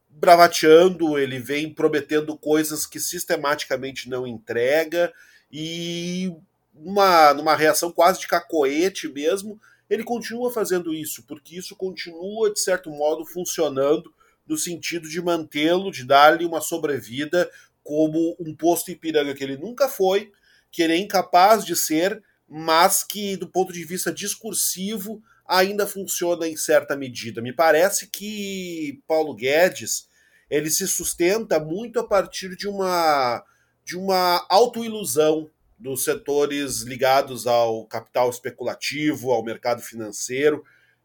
bravateando, 0.09 1.19
ele 1.19 1.39
vem 1.39 1.73
prometendo 1.73 2.37
coisas 2.37 2.85
que 2.87 2.99
sistematicamente 2.99 4.09
não 4.09 4.27
entrega 4.27 5.13
e 5.53 6.33
uma, 6.75 7.33
numa 7.33 7.55
reação 7.55 7.93
quase 7.93 8.21
de 8.21 8.27
cacoete 8.27 9.09
mesmo, 9.09 9.61
ele 9.89 10.03
continua 10.03 10.53
fazendo 10.53 10.93
isso, 10.93 11.23
porque 11.27 11.57
isso 11.57 11.77
continua, 11.77 12.53
de 12.53 12.61
certo 12.61 12.91
modo, 12.91 13.25
funcionando 13.25 14.13
no 14.47 14.57
sentido 14.57 15.09
de 15.09 15.21
mantê-lo, 15.21 15.91
de 15.91 16.05
dar-lhe 16.05 16.45
uma 16.45 16.61
sobrevida 16.61 17.51
como 17.87 18.37
um 18.41 18.53
posto 18.53 18.91
Ipiranga 18.91 19.33
que 19.33 19.45
ele 19.45 19.57
nunca 19.57 19.89
foi, 19.89 20.33
que 20.73 20.83
ele 20.83 20.93
é 20.93 20.99
incapaz 20.99 21.65
de 21.65 21.77
ser, 21.77 22.21
mas 22.49 23.05
que, 23.05 23.37
do 23.37 23.47
ponto 23.47 23.73
de 23.73 23.85
vista 23.85 24.13
discursivo, 24.13 25.23
ainda 25.47 25.87
funciona 25.87 26.49
em 26.49 26.57
certa 26.57 26.97
medida. 26.97 27.41
Me 27.41 27.53
parece 27.53 28.09
que 28.09 29.01
Paulo 29.07 29.35
Guedes 29.35 30.09
ele 30.51 30.69
se 30.69 30.87
sustenta 30.89 31.61
muito 31.61 32.01
a 32.01 32.07
partir 32.07 32.57
de 32.57 32.69
uma 32.69 33.45
de 33.85 33.97
uma 33.97 34.45
autoilusão 34.51 35.49
dos 35.79 36.03
setores 36.03 36.81
ligados 36.81 37.47
ao 37.47 37.85
capital 37.87 38.29
especulativo, 38.29 39.31
ao 39.31 39.45
mercado 39.45 39.81
financeiro, 39.81 40.65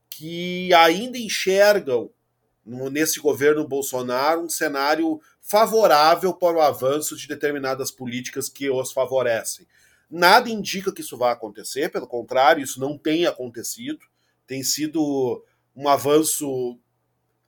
que 0.09 0.73
ainda 0.73 1.15
enxergam 1.15 2.09
nesse 2.65 3.19
governo 3.19 3.67
Bolsonaro 3.67 4.41
um 4.41 4.49
cenário 4.49 5.19
favorável 5.41 6.33
para 6.33 6.57
o 6.57 6.61
avanço 6.61 7.15
de 7.15 7.27
determinadas 7.27 7.91
políticas 7.91 8.47
que 8.47 8.69
os 8.69 8.91
favorecem. 8.91 9.67
Nada 10.09 10.49
indica 10.49 10.91
que 10.91 11.01
isso 11.01 11.17
vai 11.17 11.31
acontecer, 11.31 11.89
pelo 11.89 12.05
contrário, 12.05 12.63
isso 12.63 12.79
não 12.79 12.97
tem 12.97 13.25
acontecido. 13.25 14.05
Tem 14.45 14.61
sido 14.61 15.43
um 15.75 15.87
avanço 15.87 16.77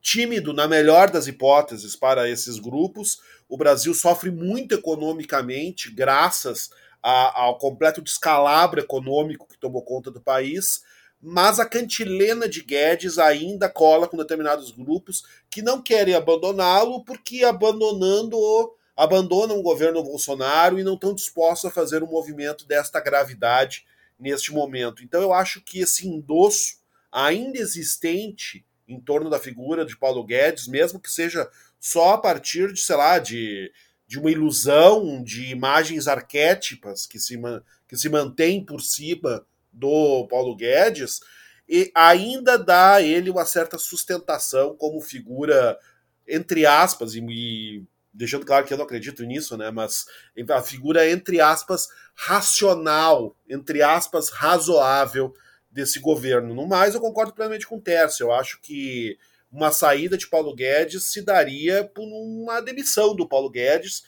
tímido, 0.02 0.54
na 0.54 0.67
melhor 0.67 1.10
das 1.10 1.28
hipóteses, 1.28 1.95
para 1.95 2.30
esses 2.30 2.60
grupos. 2.60 3.19
O 3.49 3.58
Brasil 3.58 3.93
sofre 3.93 4.32
muito 4.32 4.76
economicamente, 4.76 5.91
graças 5.91 6.69
a, 7.02 7.41
ao 7.41 7.58
completo 7.58 8.02
descalabro 8.02 8.80
econômico 8.80 9.47
que 9.47 9.58
tomou 9.58 9.82
conta 9.84 10.10
do 10.10 10.21
país. 10.21 10.84
Mas 11.25 11.57
a 11.57 11.65
cantilena 11.65 12.49
de 12.49 12.62
Guedes 12.62 13.17
ainda 13.17 13.69
cola 13.69 14.09
com 14.09 14.17
determinados 14.17 14.71
grupos 14.71 15.23
que 15.49 15.62
não 15.62 15.81
querem 15.81 16.13
abandoná-lo, 16.15 17.01
porque 17.05 17.45
abandonando-o 17.45 18.75
abandonam 18.95 19.57
o 19.57 19.63
governo 19.63 20.03
Bolsonaro 20.03 20.77
e 20.77 20.83
não 20.83 20.95
estão 20.95 21.15
dispostos 21.15 21.71
a 21.71 21.73
fazer 21.73 22.03
um 22.03 22.07
movimento 22.07 22.67
desta 22.67 22.99
gravidade 22.99 23.86
neste 24.19 24.51
momento. 24.51 25.01
Então 25.01 25.21
eu 25.21 25.31
acho 25.31 25.62
que 25.62 25.79
esse 25.79 26.05
endosso 26.05 26.75
ainda 27.09 27.57
existente 27.57 28.65
em 28.86 28.99
torno 28.99 29.29
da 29.29 29.39
figura 29.39 29.86
de 29.86 29.97
Paulo 29.97 30.25
Guedes, 30.25 30.67
mesmo 30.67 30.99
que 30.99 31.09
seja 31.09 31.49
só 31.79 32.15
a 32.15 32.17
partir 32.17 32.73
de, 32.73 32.81
sei 32.81 32.97
lá, 32.97 33.17
de, 33.17 33.71
de 34.05 34.19
uma 34.19 34.29
ilusão 34.29 35.23
de 35.23 35.45
imagens 35.51 36.05
arquétipas 36.09 37.05
que 37.05 37.17
se, 37.17 37.39
que 37.88 37.95
se 37.95 38.09
mantém 38.09 38.63
por 38.63 38.81
cima 38.81 39.45
do 39.73 40.27
Paulo 40.27 40.55
Guedes, 40.55 41.19
e 41.67 41.91
ainda 41.95 42.57
dá 42.57 42.95
a 42.95 43.01
ele 43.01 43.29
uma 43.29 43.45
certa 43.45 43.77
sustentação 43.77 44.75
como 44.75 45.01
figura, 45.01 45.77
entre 46.27 46.65
aspas, 46.65 47.15
e, 47.15 47.19
e 47.19 47.83
deixando 48.13 48.45
claro 48.45 48.65
que 48.65 48.73
eu 48.73 48.77
não 48.77 48.86
acredito 48.86 49.23
nisso, 49.23 49.57
né? 49.57 49.71
Mas 49.71 50.05
a 50.51 50.62
figura, 50.62 51.09
entre 51.09 51.41
aspas, 51.41 51.88
racional, 52.13 53.36
entre 53.49 53.81
aspas, 53.81 54.29
razoável 54.29 55.33
desse 55.71 55.99
governo. 55.99 56.53
No 56.53 56.67
mais, 56.67 56.93
eu 56.93 57.01
concordo 57.01 57.33
plenamente 57.33 57.65
com 57.65 57.77
o 57.77 57.81
Tércio. 57.81 58.25
Eu 58.25 58.31
acho 58.31 58.62
que 58.62 59.17
uma 59.51 59.71
saída 59.71 60.17
de 60.17 60.27
Paulo 60.27 60.53
Guedes 60.53 61.05
se 61.05 61.21
daria 61.21 61.83
por 61.83 62.03
uma 62.03 62.62
demissão 62.62 63.15
do 63.15 63.27
Paulo 63.27 63.49
Guedes, 63.49 64.03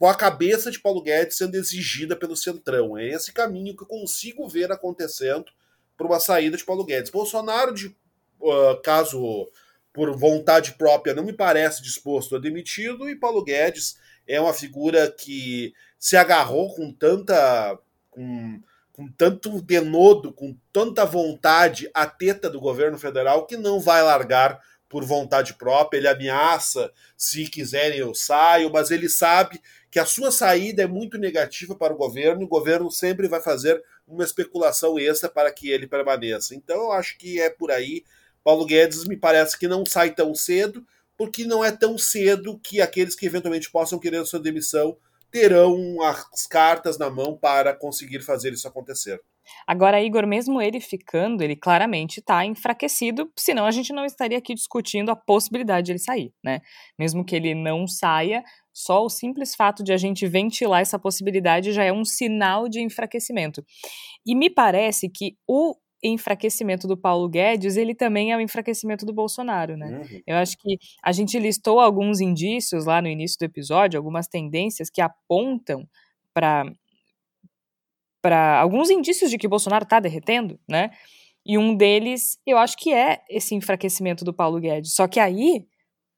com 0.00 0.06
a 0.06 0.14
cabeça 0.14 0.70
de 0.70 0.80
Paulo 0.80 1.02
Guedes 1.02 1.36
sendo 1.36 1.56
exigida 1.56 2.16
pelo 2.16 2.34
Centrão. 2.34 2.96
É 2.96 3.06
esse 3.08 3.34
caminho 3.34 3.76
que 3.76 3.82
eu 3.82 3.86
consigo 3.86 4.48
ver 4.48 4.72
acontecendo 4.72 5.44
para 5.94 6.06
uma 6.06 6.18
saída 6.18 6.56
de 6.56 6.64
Paulo 6.64 6.86
Guedes. 6.86 7.10
Bolsonaro, 7.10 7.74
de 7.74 7.88
uh, 8.40 8.80
caso 8.82 9.46
por 9.92 10.16
vontade 10.16 10.72
própria, 10.72 11.12
não 11.12 11.22
me 11.22 11.34
parece 11.34 11.82
disposto 11.82 12.34
a 12.34 12.38
demitido, 12.38 13.10
e 13.10 13.14
Paulo 13.14 13.44
Guedes 13.44 13.98
é 14.26 14.40
uma 14.40 14.54
figura 14.54 15.10
que 15.10 15.74
se 15.98 16.16
agarrou 16.16 16.74
com 16.74 16.90
tanta. 16.90 17.78
Com, 18.08 18.58
com 18.94 19.06
tanto 19.06 19.60
denodo, 19.60 20.32
com 20.32 20.56
tanta 20.72 21.04
vontade 21.04 21.90
a 21.92 22.06
teta 22.06 22.48
do 22.48 22.58
governo 22.58 22.98
federal 22.98 23.46
que 23.46 23.56
não 23.56 23.78
vai 23.78 24.02
largar 24.02 24.60
por 24.90 25.04
vontade 25.04 25.54
própria. 25.54 25.98
Ele 25.98 26.08
ameaça, 26.08 26.92
se 27.16 27.46
quiserem 27.46 27.98
eu 27.98 28.14
saio, 28.14 28.70
mas 28.70 28.90
ele 28.90 29.08
sabe 29.08 29.60
que 29.90 29.98
a 29.98 30.04
sua 30.04 30.30
saída 30.30 30.82
é 30.82 30.86
muito 30.86 31.18
negativa 31.18 31.74
para 31.74 31.92
o 31.92 31.96
governo 31.96 32.42
e 32.42 32.44
o 32.44 32.48
governo 32.48 32.90
sempre 32.90 33.26
vai 33.26 33.40
fazer 33.40 33.82
uma 34.06 34.24
especulação 34.24 34.98
extra 34.98 35.28
para 35.28 35.52
que 35.52 35.70
ele 35.70 35.86
permaneça. 35.86 36.54
Então 36.54 36.76
eu 36.76 36.92
acho 36.92 37.18
que 37.18 37.40
é 37.40 37.50
por 37.50 37.70
aí. 37.70 38.04
Paulo 38.44 38.64
Guedes 38.64 39.04
me 39.06 39.16
parece 39.16 39.58
que 39.58 39.68
não 39.68 39.84
sai 39.84 40.14
tão 40.14 40.34
cedo, 40.34 40.86
porque 41.16 41.44
não 41.44 41.64
é 41.64 41.72
tão 41.72 41.98
cedo 41.98 42.58
que 42.58 42.80
aqueles 42.80 43.14
que 43.14 43.26
eventualmente 43.26 43.70
possam 43.70 43.98
querer 43.98 44.24
sua 44.24 44.40
demissão 44.40 44.96
terão 45.30 46.02
as 46.02 46.46
cartas 46.46 46.98
na 46.98 47.10
mão 47.10 47.36
para 47.36 47.74
conseguir 47.74 48.20
fazer 48.20 48.52
isso 48.52 48.66
acontecer. 48.66 49.20
Agora, 49.66 50.00
Igor, 50.00 50.26
mesmo 50.26 50.60
ele 50.60 50.80
ficando, 50.80 51.42
ele 51.42 51.56
claramente 51.56 52.20
está 52.20 52.44
enfraquecido, 52.44 53.30
senão 53.36 53.66
a 53.66 53.70
gente 53.70 53.92
não 53.92 54.04
estaria 54.04 54.38
aqui 54.38 54.54
discutindo 54.54 55.10
a 55.10 55.16
possibilidade 55.16 55.86
de 55.86 55.92
ele 55.92 55.98
sair, 55.98 56.32
né? 56.42 56.60
Mesmo 56.98 57.24
que 57.24 57.34
ele 57.34 57.54
não 57.54 57.86
saia, 57.86 58.44
só 58.84 59.04
o 59.04 59.08
simples 59.08 59.54
fato 59.54 59.82
de 59.82 59.92
a 59.92 59.96
gente 59.96 60.26
ventilar 60.26 60.80
essa 60.80 60.98
possibilidade 60.98 61.72
já 61.72 61.84
é 61.84 61.92
um 61.92 62.04
sinal 62.04 62.68
de 62.68 62.80
enfraquecimento. 62.80 63.64
E 64.26 64.34
me 64.34 64.50
parece 64.50 65.08
que 65.08 65.36
o 65.46 65.74
enfraquecimento 66.02 66.88
do 66.88 66.96
Paulo 66.96 67.28
Guedes, 67.28 67.76
ele 67.76 67.94
também 67.94 68.32
é 68.32 68.36
o 68.36 68.40
enfraquecimento 68.40 69.04
do 69.04 69.12
Bolsonaro, 69.12 69.76
né? 69.76 69.98
Uhum. 69.98 70.20
Eu 70.26 70.36
acho 70.36 70.56
que 70.58 70.78
a 71.02 71.12
gente 71.12 71.38
listou 71.38 71.78
alguns 71.78 72.20
indícios 72.20 72.86
lá 72.86 73.02
no 73.02 73.08
início 73.08 73.38
do 73.38 73.44
episódio, 73.44 73.98
algumas 73.98 74.26
tendências 74.26 74.88
que 74.90 75.00
apontam 75.00 75.86
para 76.32 76.64
para 78.22 78.60
alguns 78.60 78.90
indícios 78.90 79.30
de 79.30 79.38
que 79.38 79.48
Bolsonaro 79.48 79.84
está 79.84 79.98
derretendo, 79.98 80.60
né? 80.68 80.90
E 81.44 81.56
um 81.56 81.74
deles, 81.74 82.38
eu 82.46 82.58
acho 82.58 82.76
que 82.76 82.92
é 82.92 83.22
esse 83.30 83.54
enfraquecimento 83.54 84.24
do 84.26 84.34
Paulo 84.34 84.60
Guedes. 84.60 84.94
Só 84.94 85.08
que 85.08 85.18
aí, 85.18 85.64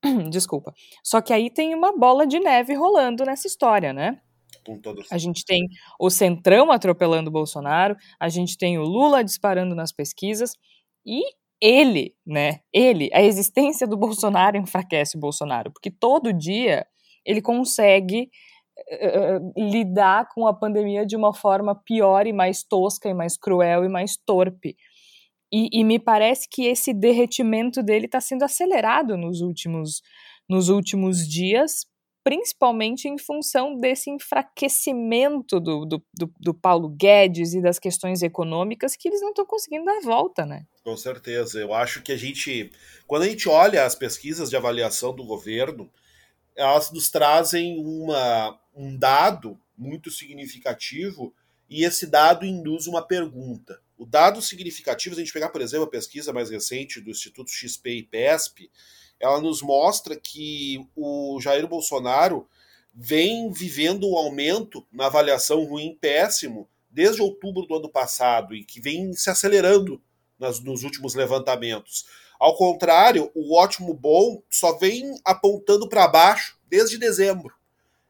desculpa, 0.31 0.73
só 1.03 1.21
que 1.21 1.33
aí 1.33 1.51
tem 1.51 1.75
uma 1.75 1.97
bola 1.97 2.27
de 2.27 2.41
neve 2.41 2.75
rolando 2.75 3.25
nessa 3.25 3.47
história, 3.47 3.93
né? 3.93 4.21
A 5.11 5.19
gente 5.19 5.45
tem 5.45 5.69
o 5.99 6.11
Centrão 6.11 6.71
atropelando 6.71 7.29
o 7.31 7.33
Bolsonaro, 7.33 7.97
a 8.19 8.29
gente 8.29 8.57
tem 8.57 8.79
o 8.79 8.83
Lula 8.83 9.25
disparando 9.25 9.75
nas 9.75 9.93
pesquisas 9.93 10.57
e 11.05 11.23
ele, 11.61 12.15
né? 12.27 12.61
Ele, 12.73 13.09
a 13.13 13.23
existência 13.23 13.87
do 13.87 13.97
Bolsonaro 13.97 14.57
enfraquece 14.57 15.17
o 15.17 15.21
Bolsonaro, 15.21 15.71
porque 15.73 15.91
todo 15.91 16.33
dia 16.33 16.87
ele 17.25 17.41
consegue 17.41 18.31
uh, 18.79 19.71
lidar 19.71 20.29
com 20.35 20.47
a 20.47 20.55
pandemia 20.55 21.07
de 21.07 21.17
uma 21.17 21.33
forma 21.33 21.75
pior 21.75 22.27
e 22.27 22.33
mais 22.33 22.65
tosca 22.65 23.09
e 23.09 23.15
mais 23.15 23.37
cruel 23.37 23.85
e 23.85 23.89
mais 23.89 24.17
torpe. 24.17 24.77
E, 25.53 25.69
e 25.73 25.85
me 25.85 25.99
parece 25.99 26.49
que 26.49 26.67
esse 26.67 26.95
derretimento 26.95 27.83
dele 27.83 28.07
está 28.07 28.21
sendo 28.21 28.43
acelerado 28.43 29.17
nos 29.17 29.41
últimos, 29.41 30.03
nos 30.49 30.69
últimos 30.69 31.29
dias 31.29 31.87
principalmente 32.25 33.09
em 33.09 33.19
função 33.19 33.79
desse 33.79 34.09
enfraquecimento 34.11 35.59
do, 35.59 35.85
do, 35.85 36.03
do, 36.15 36.33
do 36.39 36.55
Paulo 36.55 36.89
Guedes 36.89 37.53
e 37.53 37.61
das 37.61 37.79
questões 37.79 38.23
econômicas 38.23 38.95
que 38.95 39.09
eles 39.09 39.21
não 39.21 39.31
estão 39.31 39.45
conseguindo 39.45 39.85
dar 39.85 40.01
volta, 40.03 40.47
né? 40.47 40.65
Com 40.85 40.97
certeza. 40.97 41.59
Eu 41.59 41.75
acho 41.75 42.03
que 42.03 42.13
a 42.13 42.17
gente, 42.17 42.71
quando 43.07 43.23
a 43.23 43.29
gente 43.29 43.49
olha 43.49 43.85
as 43.85 43.95
pesquisas 43.95 44.51
de 44.51 44.57
avaliação 44.57 45.15
do 45.15 45.25
governo, 45.25 45.91
elas 46.55 46.93
nos 46.93 47.11
trazem 47.11 47.79
uma, 47.79 48.59
um 48.75 48.97
dado 48.97 49.59
muito 49.77 50.11
significativo 50.11 51.35
e 51.69 51.85
esse 51.85 52.07
dado 52.07 52.47
induz 52.47 52.87
uma 52.87 53.03
pergunta. 53.03 53.81
O 54.03 54.05
dado 54.07 54.43
significativo, 54.43 55.15
se 55.15 55.21
a 55.21 55.25
gente 55.25 55.33
pegar, 55.33 55.51
por 55.51 55.61
exemplo, 55.61 55.85
a 55.85 55.91
pesquisa 55.91 56.33
mais 56.33 56.51
recente 56.51 57.01
do 57.01 57.09
Instituto 57.09 57.53
XP 57.53 57.99
e 57.99 58.03
PESP, 58.03 58.69
ela 59.21 59.41
nos 59.41 59.63
mostra 59.63 60.17
que 60.17 60.85
o 60.97 61.39
Jair 61.41 61.69
Bolsonaro 61.69 62.49
vem 62.93 63.53
vivendo 63.53 64.11
um 64.11 64.17
aumento 64.17 64.85
na 64.91 65.07
avaliação 65.07 65.63
ruim 65.63 65.97
péssimo 66.01 66.69
desde 66.91 67.23
outubro 67.23 67.65
do 67.65 67.77
ano 67.77 67.89
passado 67.89 68.57
e 68.57 68.65
que 68.65 68.81
vem 68.81 69.13
se 69.13 69.31
acelerando 69.31 70.03
nas, 70.37 70.59
nos 70.59 70.83
últimos 70.83 71.15
levantamentos. 71.15 72.05
Ao 72.41 72.57
contrário, 72.57 73.31
o 73.37 73.57
ótimo 73.57 73.95
bom 73.95 74.43
só 74.51 74.77
vem 74.79 75.15
apontando 75.25 75.89
para 75.89 76.09
baixo 76.09 76.59
desde 76.69 76.99
dezembro. 76.99 77.55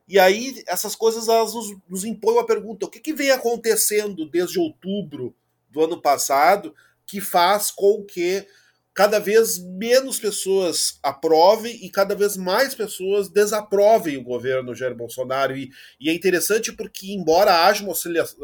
E 0.09 0.18
aí 0.18 0.62
essas 0.66 0.96
coisas 0.96 1.28
elas 1.28 1.52
nos, 1.52 1.76
nos 1.87 2.02
impõem 2.02 2.37
uma 2.37 2.46
pergunta: 2.46 2.87
o 2.87 2.90
que, 2.90 2.98
que 2.98 3.12
vem 3.12 3.31
acontecendo 3.31 4.24
desde 4.24 4.59
outubro 4.59 5.37
do 5.73 5.83
ano 5.83 6.01
passado 6.01 6.75
que 7.07 7.21
faz 7.21 7.71
com 7.71 8.05
que 8.05 8.47
cada 8.95 9.19
vez 9.19 9.59
menos 9.59 10.19
pessoas 10.19 10.99
aprovem 11.03 11.75
e 11.83 11.91
cada 11.91 12.15
vez 12.15 12.37
mais 12.37 12.75
pessoas 12.75 13.29
desaprovem 13.29 14.19
o 14.19 14.23
governo 14.23 14.75
Jair 14.75 14.95
Bolsonaro. 14.95 15.57
E, 15.57 15.71
e 15.99 16.11
é 16.11 16.13
interessante 16.13 16.73
porque, 16.73 17.13
embora 17.13 17.65
haja 17.65 17.83
uma 17.83 17.95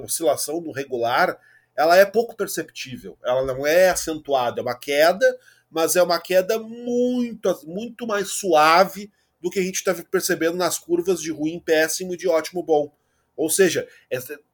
oscilação 0.02 0.60
no 0.60 0.72
regular, 0.72 1.38
ela 1.76 1.96
é 1.96 2.04
pouco 2.04 2.34
perceptível. 2.34 3.16
Ela 3.22 3.44
não 3.44 3.66
é 3.66 3.90
acentuada. 3.90 4.60
É 4.60 4.62
uma 4.62 4.78
queda, 4.78 5.38
mas 5.70 5.96
é 5.96 6.02
uma 6.02 6.18
queda 6.18 6.58
muito, 6.58 7.60
muito 7.66 8.06
mais 8.06 8.32
suave 8.32 9.12
do 9.40 9.50
que 9.50 9.60
a 9.60 9.62
gente 9.62 9.76
está 9.76 9.94
percebendo 9.94 10.56
nas 10.56 10.78
curvas 10.78 11.20
de 11.20 11.30
ruim, 11.30 11.60
péssimo 11.60 12.14
e 12.14 12.16
de 12.16 12.26
ótimo, 12.26 12.62
bom. 12.62 12.92
Ou 13.36 13.48
seja, 13.48 13.86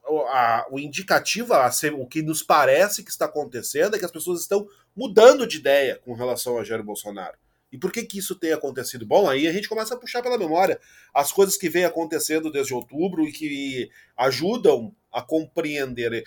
a, 0.07 0.67
o 0.71 0.79
indicativo, 0.79 1.55
a, 1.55 1.71
o 1.99 2.07
que 2.07 2.23
nos 2.23 2.43
parece 2.43 3.03
que 3.03 3.11
está 3.11 3.25
acontecendo 3.27 3.97
é 3.97 3.99
que 3.99 4.05
as 4.05 4.11
pessoas 4.11 4.41
estão 4.41 4.67
mudando 4.95 5.47
de 5.47 5.59
ideia 5.59 6.01
com 6.05 6.15
relação 6.15 6.59
a 6.59 6.65
Jair 6.65 6.83
Bolsonaro. 6.83 7.37
E 7.73 7.79
por 7.79 7.91
que, 7.91 8.05
que 8.05 8.19
isso 8.19 8.37
tem 8.37 8.53
acontecido? 8.53 9.05
Bom, 9.05 9.29
aí 9.29 9.49
a 9.49 9.53
gente 9.53 9.69
começa 9.69 9.95
a 9.95 9.99
puxar 9.99 10.23
pela 10.23 10.39
memória 10.39 10.79
as 11.13 11.33
coisas 11.33 11.57
que 11.57 11.69
vem 11.69 11.85
acontecendo 11.85 12.53
desde 12.53 12.73
outubro 12.73 13.27
e 13.27 13.33
que 13.33 13.91
ajudam 14.17 14.95
a 15.11 15.21
compreender. 15.21 16.23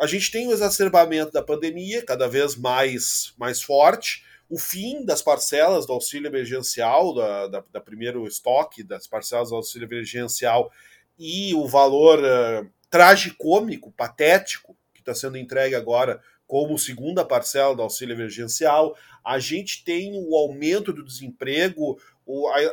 A 0.00 0.06
gente 0.06 0.30
tem 0.30 0.48
o 0.48 0.52
exacerbamento 0.52 1.32
da 1.32 1.42
pandemia, 1.42 2.02
cada 2.02 2.26
vez 2.26 2.56
mais, 2.56 3.34
mais 3.36 3.60
forte, 3.60 4.24
o 4.48 4.58
fim 4.58 5.04
das 5.04 5.20
parcelas 5.20 5.86
do 5.86 5.92
auxílio 5.92 6.28
emergencial, 6.28 7.14
da, 7.14 7.46
da, 7.48 7.64
da 7.72 7.80
primeiro 7.80 8.26
estoque 8.26 8.82
das 8.82 9.06
parcelas 9.06 9.50
do 9.50 9.56
auxílio 9.56 9.86
emergencial 9.86 10.70
e 11.18 11.54
o 11.54 11.66
valor 11.66 12.20
uh, 12.20 12.70
tragicômico, 12.90 13.92
patético, 13.92 14.76
que 14.94 15.00
está 15.00 15.14
sendo 15.14 15.36
entregue 15.36 15.74
agora 15.74 16.20
como 16.46 16.78
segunda 16.78 17.24
parcela 17.24 17.74
do 17.74 17.82
auxílio 17.82 18.14
emergencial. 18.14 18.96
A 19.24 19.38
gente 19.38 19.84
tem 19.84 20.12
o 20.14 20.36
aumento 20.36 20.92
do 20.92 21.04
desemprego, 21.04 21.98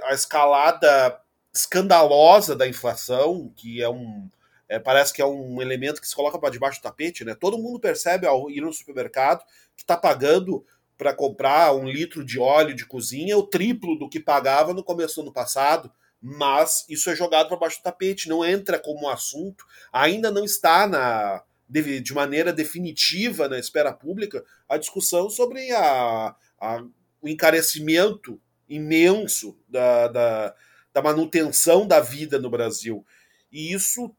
a, 0.04 0.14
escalada 0.14 1.20
escandalosa 1.54 2.56
da 2.56 2.68
inflação, 2.68 3.52
que 3.56 3.82
é 3.82 3.90
um. 3.90 4.30
É, 4.68 4.80
parece 4.80 5.14
que 5.14 5.22
é 5.22 5.26
um 5.26 5.62
elemento 5.62 6.02
que 6.02 6.08
se 6.08 6.16
coloca 6.16 6.40
para 6.40 6.50
debaixo 6.50 6.80
do 6.80 6.84
tapete, 6.84 7.24
né? 7.24 7.36
Todo 7.36 7.60
mundo 7.60 7.80
percebe 7.80 8.26
ao 8.26 8.50
ir 8.50 8.62
no 8.62 8.74
supermercado 8.74 9.44
que 9.76 9.84
está 9.84 9.96
pagando 9.96 10.66
para 10.98 11.14
comprar 11.14 11.76
um 11.76 11.88
litro 11.88 12.24
de 12.24 12.40
óleo 12.40 12.76
de 12.76 12.86
cozinha 12.86 13.38
o 13.38 13.44
triplo 13.44 13.98
do 13.98 14.10
que 14.10 14.20
pagava 14.20 14.74
no 14.74 14.84
começo 14.84 15.16
do 15.16 15.22
ano 15.24 15.34
passado, 15.34 15.92
mas 16.26 16.86
isso 16.88 17.10
é 17.10 17.16
jogado 17.16 17.50
para 17.50 17.58
baixo 17.58 17.80
do 17.80 17.84
tapete, 17.84 18.30
não 18.30 18.46
entra 18.46 18.80
como 18.80 19.10
assunto, 19.10 19.66
ainda 19.92 20.32
não 20.32 20.46
está 20.46 20.88
na, 20.88 21.44
de, 21.68 22.14
maneira 22.14 22.54
definitiva 22.54 23.50
na 23.50 23.60
esfera 23.60 23.92
pública 23.92 24.42
a 24.70 24.78
discussão 24.78 25.30
sobre 25.30 25.70
a, 25.74 26.34
a, 26.62 26.86
o 27.22 27.28
encarecimento 27.28 28.40
imenso 28.70 29.60
da, 29.68 30.08
da, 30.08 30.56
da 30.94 31.02
manutenção 31.02 31.86
da 31.86 32.00
vida 32.00 32.40
no 32.40 32.50
Brasil. 32.50 33.06
E 33.52 33.74
isso 33.74 34.16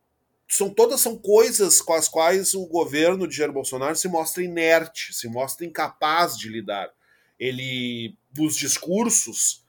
são 0.46 0.68
todas 0.68 1.00
são 1.00 1.16
coisas 1.16 1.80
com 1.80 1.94
as 1.94 2.06
quais 2.06 2.52
o 2.52 2.66
governo 2.66 3.26
de 3.26 3.34
Jair 3.34 3.50
Bolsonaro 3.50 3.96
se 3.96 4.08
mostra 4.08 4.44
inerte, 4.44 5.14
se 5.14 5.26
mostra 5.26 5.64
incapaz 5.64 6.36
de 6.36 6.50
lidar. 6.50 6.90
Ele, 7.40 8.14
nos 8.36 8.56
discursos, 8.56 9.63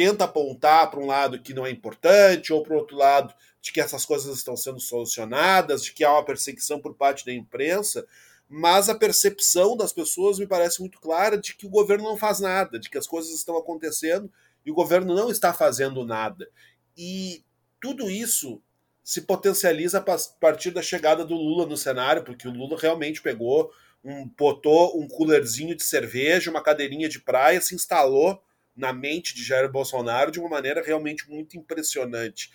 tenta 0.00 0.24
apontar 0.24 0.90
para 0.90 0.98
um 0.98 1.04
lado 1.04 1.38
que 1.38 1.52
não 1.52 1.66
é 1.66 1.70
importante, 1.70 2.54
ou 2.54 2.62
para 2.62 2.72
o 2.72 2.78
outro 2.78 2.96
lado 2.96 3.34
de 3.60 3.70
que 3.70 3.82
essas 3.82 4.06
coisas 4.06 4.34
estão 4.34 4.56
sendo 4.56 4.80
solucionadas, 4.80 5.84
de 5.84 5.92
que 5.92 6.02
há 6.02 6.10
uma 6.10 6.24
perseguição 6.24 6.80
por 6.80 6.94
parte 6.94 7.26
da 7.26 7.34
imprensa, 7.34 8.06
mas 8.48 8.88
a 8.88 8.94
percepção 8.94 9.76
das 9.76 9.92
pessoas 9.92 10.38
me 10.38 10.46
parece 10.46 10.80
muito 10.80 10.98
clara 10.98 11.36
de 11.36 11.54
que 11.54 11.66
o 11.66 11.68
governo 11.68 12.04
não 12.04 12.16
faz 12.16 12.40
nada, 12.40 12.78
de 12.78 12.88
que 12.88 12.96
as 12.96 13.06
coisas 13.06 13.30
estão 13.34 13.58
acontecendo 13.58 14.32
e 14.64 14.70
o 14.70 14.74
governo 14.74 15.14
não 15.14 15.30
está 15.30 15.52
fazendo 15.52 16.02
nada. 16.02 16.48
E 16.96 17.44
tudo 17.78 18.10
isso 18.10 18.62
se 19.04 19.20
potencializa 19.20 19.98
a 19.98 20.18
partir 20.40 20.70
da 20.70 20.80
chegada 20.80 21.26
do 21.26 21.34
Lula 21.34 21.66
no 21.66 21.76
cenário, 21.76 22.24
porque 22.24 22.48
o 22.48 22.52
Lula 22.52 22.78
realmente 22.80 23.20
pegou, 23.20 23.70
um, 24.02 24.26
botou 24.28 24.98
um 24.98 25.06
coolerzinho 25.06 25.76
de 25.76 25.82
cerveja, 25.82 26.50
uma 26.50 26.62
cadeirinha 26.62 27.06
de 27.06 27.20
praia, 27.20 27.60
se 27.60 27.74
instalou 27.74 28.42
na 28.80 28.92
mente 28.92 29.34
de 29.34 29.44
Jair 29.44 29.70
Bolsonaro 29.70 30.32
de 30.32 30.40
uma 30.40 30.48
maneira 30.48 30.82
realmente 30.82 31.28
muito 31.28 31.56
impressionante. 31.56 32.50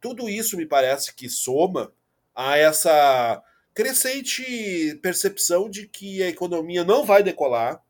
Tudo 0.00 0.28
isso 0.28 0.56
me 0.56 0.66
parece 0.66 1.14
que 1.14 1.28
soma 1.28 1.92
a 2.34 2.58
essa 2.58 3.42
crescente 3.72 4.98
percepção 5.00 5.70
de 5.70 5.86
que 5.86 6.22
a 6.22 6.28
economia 6.28 6.84
não 6.84 7.06
vai 7.06 7.22
decolar, 7.22 7.82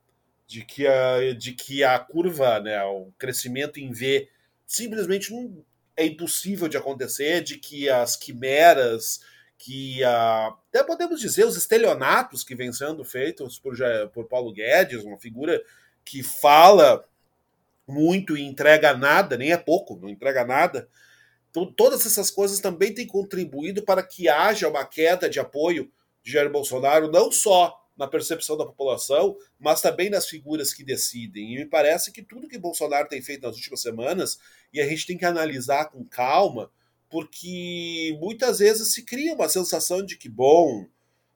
de 0.47 0.65
que 0.65 0.87
a, 0.87 1.33
de 1.35 1.53
que 1.53 1.83
a 1.83 1.99
curva, 1.99 2.61
né, 2.61 2.83
o 2.85 3.11
crescimento 3.19 3.81
em 3.81 3.91
V 3.93 4.29
simplesmente 4.67 5.33
não 5.33 5.65
é 5.97 6.07
impossível 6.07 6.69
de 6.69 6.77
acontecer, 6.77 7.43
de 7.43 7.59
que 7.59 7.89
as 7.89 8.17
quimeras, 8.17 9.21
que 9.59 10.03
a, 10.05 10.55
até 10.69 10.85
podemos 10.85 11.21
dizer 11.21 11.45
os 11.45 11.57
estelionatos 11.57 12.45
que 12.45 12.55
vêm 12.55 12.73
sendo 12.73 13.05
feitos 13.05 13.59
por, 13.59 13.75
por 14.13 14.27
Paulo 14.27 14.53
Guedes, 14.53 15.05
uma 15.05 15.19
figura 15.19 15.61
que 16.05 16.23
fala 16.23 17.05
muito 17.89 18.37
e 18.37 18.43
entrega 18.43 18.97
nada, 18.97 19.37
nem 19.37 19.53
é 19.53 19.57
pouco, 19.57 19.97
não 19.97 20.09
entrega 20.09 20.45
nada, 20.45 20.89
então, 21.51 21.73
todas 21.73 22.05
essas 22.05 22.31
coisas 22.31 22.61
também 22.61 22.93
têm 22.93 23.07
contribuído 23.07 23.83
para 23.83 24.03
que 24.03 24.29
haja 24.29 24.69
uma 24.69 24.85
queda 24.85 25.29
de 25.29 25.41
apoio 25.41 25.91
de 26.23 26.33
Jair 26.33 26.51
Bolsonaro, 26.51 27.11
não 27.11 27.33
só 27.33 27.75
na 27.97 28.07
percepção 28.07 28.57
da 28.57 28.65
população, 28.65 29.37
mas 29.59 29.81
também 29.81 30.09
nas 30.09 30.29
figuras 30.29 30.73
que 30.73 30.85
decidem. 30.85 31.55
E 31.55 31.59
me 31.59 31.67
parece 31.67 32.13
que 32.13 32.23
tudo 32.23 32.49
que 32.49 32.59
Bolsonaro 32.59 33.09
tem 33.09 33.21
feito 33.21 33.43
nas 33.43 33.57
últimas 33.57 33.81
semanas, 33.81 34.39
e 34.73 34.81
a 34.81 34.87
gente 34.87 35.07
tem 35.07 35.19
que 35.19 35.25
analisar 35.25 35.87
com 35.87 36.05
calma, 36.05 36.71
porque 37.11 38.17
muitas 38.21 38.61
vezes 38.61 38.93
se 38.93 39.03
cria 39.03 39.35
uma 39.35 39.49
sensação 39.49 40.05
de 40.05 40.17
que, 40.17 40.29
bom, 40.29 40.87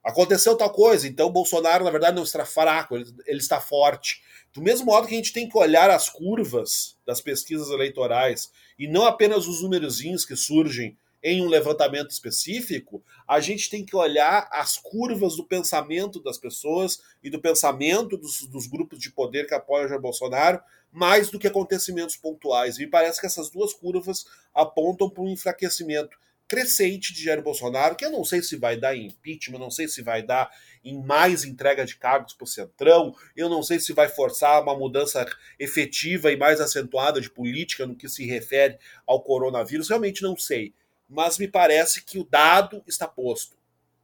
aconteceu 0.05 0.57
tal 0.57 0.71
coisa, 0.71 1.09
então 1.09 1.33
Bolsonaro, 1.33 1.85
na 1.85 1.91
verdade, 1.91 2.15
não 2.15 2.23
está 2.23 2.45
fraco, 2.45 2.95
ele, 2.97 3.11
ele 3.27 3.41
está 3.41 3.61
forte. 3.61 4.23
Do 4.53 4.61
mesmo 4.61 4.87
modo 4.87 5.07
que 5.07 5.15
a 5.15 5.17
gente 5.17 5.33
tem 5.33 5.49
que 5.49 5.57
olhar 5.57 5.89
as 5.89 6.11
curvas 6.11 6.97
das 7.07 7.21
pesquisas 7.21 7.71
eleitorais 7.71 8.53
e 8.79 8.87
não 8.87 9.07
apenas 9.07 9.47
os 9.47 9.63
númerozinhos 9.63 10.27
que 10.27 10.37
surgem 10.37 10.97
em 11.23 11.41
um 11.41 11.49
levantamento 11.49 12.11
específico, 12.11 13.03
a 13.27 13.41
gente 13.41 13.71
tem 13.71 13.85
que 13.85 13.95
olhar 13.97 14.49
as 14.51 14.77
curvas 14.77 15.37
do 15.37 15.45
pensamento 15.45 16.21
das 16.21 16.37
pessoas 16.37 17.01
e 17.23 17.31
do 17.31 17.41
pensamento 17.41 18.17
dos, 18.17 18.47
dos 18.47 18.67
grupos 18.67 18.99
de 18.99 19.11
poder 19.11 19.47
que 19.47 19.55
apoiam 19.55 19.89
Jair 19.89 20.01
Bolsonaro, 20.01 20.61
mais 20.91 21.31
do 21.31 21.39
que 21.39 21.47
acontecimentos 21.47 22.17
pontuais. 22.17 22.77
E 22.77 22.81
me 22.81 22.89
parece 22.89 23.21
que 23.21 23.27
essas 23.27 23.49
duas 23.49 23.73
curvas 23.73 24.27
apontam 24.53 25.09
para 25.09 25.23
um 25.23 25.29
enfraquecimento 25.29 26.19
crescente 26.53 27.15
de 27.15 27.25
Jair 27.25 27.41
Bolsonaro, 27.41 27.97
que 27.97 28.05
eu 28.05 28.11
não 28.11 28.27
sei 28.27 28.43
se 28.43 28.57
vai 28.57 28.77
dar 28.77 28.95
em 28.95 29.07
impeachment, 29.07 29.59
não 29.59 29.71
sei 29.71 29.89
se 29.89 30.03
vai 30.03 30.23
dar 30.23 30.51
em 30.85 31.03
mais 31.03 31.45
entrega 31.45 31.83
de 31.83 31.97
cargos 31.97 32.35
para 32.35 32.45
o 32.45 32.47
Centrão, 32.47 33.17
eu 33.35 33.49
não 33.49 33.63
sei 33.63 33.81
se 33.81 33.95
vai 33.95 34.07
forçar 34.07 34.63
uma 34.63 34.77
mudança 34.77 35.25
efetiva 35.59 36.31
e 36.31 36.37
mais 36.37 36.61
acentuada 36.61 37.23
de 37.23 37.31
política 37.31 37.87
no 37.87 37.97
que 37.97 38.07
se 38.07 38.27
refere 38.27 38.77
ao 39.07 39.23
coronavírus, 39.23 39.89
realmente 39.89 40.23
não 40.23 40.37
sei. 40.37 40.75
Mas 41.09 41.39
me 41.39 41.49
parece 41.49 42.05
que 42.05 42.19
o 42.19 42.25
dado 42.25 42.85
está 42.87 43.09
posto. 43.09 43.57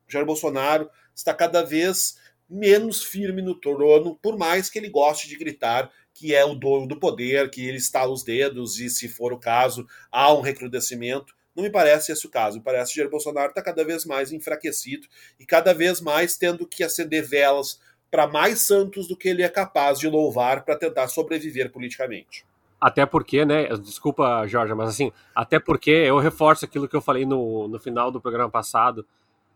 Jair 0.09 0.25
Bolsonaro 0.25 0.89
está 1.15 1.35
cada 1.35 1.63
vez 1.63 2.17
menos 2.49 3.05
firme 3.05 3.43
no 3.43 3.61
trono, 3.61 4.19
por 4.23 4.39
mais 4.39 4.71
que 4.71 4.79
ele 4.79 4.89
goste 4.89 5.29
de 5.29 5.37
gritar 5.37 5.93
que 6.15 6.35
é 6.35 6.45
o 6.45 6.55
dono 6.55 6.89
do 6.89 6.99
poder, 6.99 7.49
que 7.49 7.65
ele 7.65 7.77
estala 7.77 8.11
os 8.11 8.25
dedos 8.25 8.81
e, 8.81 8.91
se 8.91 9.07
for 9.07 9.33
o 9.33 9.39
caso, 9.39 9.87
há 10.11 10.35
um 10.35 10.41
recrudescimento. 10.41 11.33
Não 11.59 11.65
me 11.65 11.71
parece 11.71 12.13
esse 12.13 12.25
o 12.25 12.31
caso. 12.31 12.59
Me 12.59 12.63
parece 12.63 12.93
que 12.93 13.01
Jair 13.01 13.11
Bolsonaro 13.11 13.49
está 13.49 13.61
cada 13.61 13.85
vez 13.85 14.05
mais 14.05 14.31
enfraquecido 14.31 15.09
e 15.41 15.45
cada 15.45 15.75
vez 15.75 16.01
mais 16.01 16.37
tendo 16.37 16.65
que 16.65 16.85
acender 16.85 17.27
velas 17.27 17.81
para 18.09 18.29
mais 18.29 18.61
santos 18.61 19.09
do 19.09 19.17
que 19.17 19.29
ele 19.29 19.43
é 19.43 19.49
capaz 19.49 19.99
de 19.99 20.07
louvar 20.07 20.65
para 20.65 20.77
tentar 20.77 21.09
sobreviver 21.09 21.73
politicamente. 21.73 22.47
Até 22.81 23.05
porque, 23.05 23.45
né? 23.45 23.67
Desculpa, 23.79 24.47
Jorge, 24.47 24.73
mas 24.73 24.91
assim, 24.91 25.11
até 25.35 25.59
porque 25.59 25.91
eu 25.91 26.21
reforço 26.21 26.65
aquilo 26.65 26.87
que 26.87 26.95
eu 26.95 27.01
falei 27.03 27.27
no, 27.27 27.67
no 27.67 27.81
final 27.81 28.13
do 28.13 28.21
programa 28.21 28.49
passado. 28.49 29.05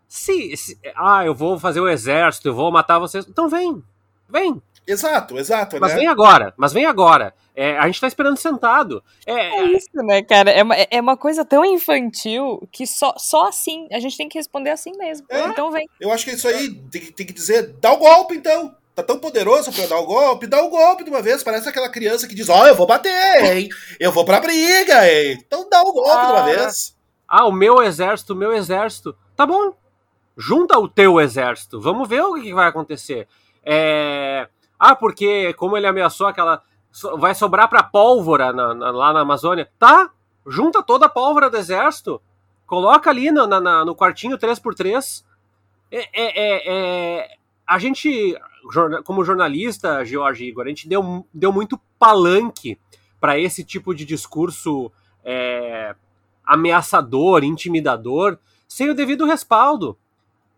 Se, 0.09 0.57
se, 0.57 0.77
ah, 0.97 1.25
eu 1.25 1.37
vou 1.37 1.57
fazer 1.57 1.79
o 1.79 1.88
exército, 1.88 2.49
eu 2.49 2.55
vou 2.55 2.73
matar 2.73 2.99
vocês. 2.99 3.25
Então 3.29 3.49
vem, 3.49 3.81
vem. 4.29 4.61
Exato, 4.87 5.38
exato. 5.38 5.79
Mas 5.81 5.92
né? 5.92 6.01
vem 6.01 6.09
agora, 6.09 6.53
mas 6.57 6.73
vem 6.73 6.87
agora. 6.87 7.35
É, 7.55 7.77
a 7.79 7.87
gente 7.87 8.01
tá 8.01 8.07
esperando 8.07 8.37
sentado. 8.37 9.03
É, 9.27 9.61
é 9.61 9.64
isso, 9.64 9.90
né, 9.95 10.23
cara? 10.23 10.51
É 10.51 10.62
uma, 10.62 10.75
é 10.75 11.01
uma 11.01 11.16
coisa 11.16 11.45
tão 11.45 11.64
infantil 11.64 12.66
que 12.73 12.87
só, 12.87 13.14
só 13.18 13.49
assim, 13.49 13.87
a 13.92 14.01
gente 14.01 14.16
tem 14.16 14.29
que 14.29 14.38
responder 14.38 14.71
assim 14.71 14.92
mesmo. 14.97 15.27
É, 15.29 15.40
então 15.47 15.71
vem. 15.71 15.87
Eu 16.01 16.11
acho 16.11 16.25
que 16.25 16.33
isso 16.33 16.49
aí 16.49 16.75
tem, 16.90 17.12
tem 17.12 17.27
que 17.27 17.33
dizer, 17.33 17.75
dá 17.81 17.92
o 17.92 17.99
golpe 17.99 18.35
então. 18.35 18.75
Tá 18.95 19.03
tão 19.03 19.18
poderoso 19.18 19.73
pra 19.73 19.87
dar 19.87 19.99
o 20.01 20.05
golpe, 20.05 20.47
dá 20.47 20.62
o 20.62 20.68
golpe 20.68 21.03
de 21.03 21.09
uma 21.09 21.23
vez. 21.23 21.42
Parece 21.42 21.66
aquela 21.66 21.88
criança 21.88 22.29
que 22.29 22.35
diz, 22.35 22.51
ó, 22.51 22.62
oh, 22.62 22.66
eu 22.66 22.75
vou 22.75 22.87
bater, 22.87 23.57
hein? 23.57 23.68
Eu 23.99 24.12
vou 24.12 24.23
pra 24.23 24.38
briga, 24.38 25.11
hein? 25.11 25.38
Então 25.47 25.66
dá 25.71 25.81
o 25.81 25.92
golpe 25.95 26.11
ah, 26.11 26.27
de 26.27 26.33
uma 26.33 26.40
ah. 26.40 26.45
vez. 26.45 26.95
Ah, 27.27 27.47
o 27.47 27.53
meu 27.53 27.83
exército, 27.83 28.35
o 28.35 28.37
meu 28.37 28.53
exército. 28.53 29.16
Tá 29.35 29.47
bom. 29.47 29.73
Junta 30.37 30.79
o 30.79 30.87
teu 30.87 31.18
exército. 31.21 31.81
Vamos 31.81 32.07
ver 32.07 32.23
o 32.23 32.35
que 32.35 32.53
vai 32.53 32.68
acontecer. 32.68 33.27
É... 33.64 34.47
Ah, 34.85 34.97
porque 34.97 35.55
como 35.55 35.77
ele 35.77 35.87
ameaçou 35.87 36.27
aquela. 36.27 36.61
Vai 37.16 37.37
sobrar 37.37 37.68
pra 37.68 37.85
pólvora 37.85 38.53
na, 38.53 38.75
na, 38.75 38.90
lá 38.90 39.12
na 39.12 39.21
Amazônia. 39.21 39.71
Tá, 39.79 40.11
junta 40.45 40.83
toda 40.83 41.07
a 41.07 41.09
pólvora 41.09 41.49
do 41.49 41.57
exército, 41.57 42.21
coloca 42.66 43.09
ali 43.09 43.31
no, 43.31 43.47
na, 43.47 43.85
no 43.85 43.95
quartinho 43.95 44.37
3x3. 44.37 45.25
É, 45.88 45.99
é, 45.99 46.09
é, 46.14 46.62
é, 46.66 47.37
a 47.64 47.79
gente, 47.79 48.37
como 49.05 49.25
jornalista, 49.25 50.05
George 50.05 50.47
Igor, 50.47 50.64
a 50.64 50.68
gente 50.68 50.88
deu, 50.88 51.25
deu 51.33 51.53
muito 51.53 51.81
palanque 51.97 52.77
para 53.21 53.38
esse 53.38 53.62
tipo 53.62 53.95
de 53.95 54.05
discurso 54.05 54.90
é, 55.25 55.95
ameaçador, 56.45 57.45
intimidador, 57.45 58.37
sem 58.66 58.90
o 58.90 58.95
devido 58.97 59.27
respaldo. 59.27 59.97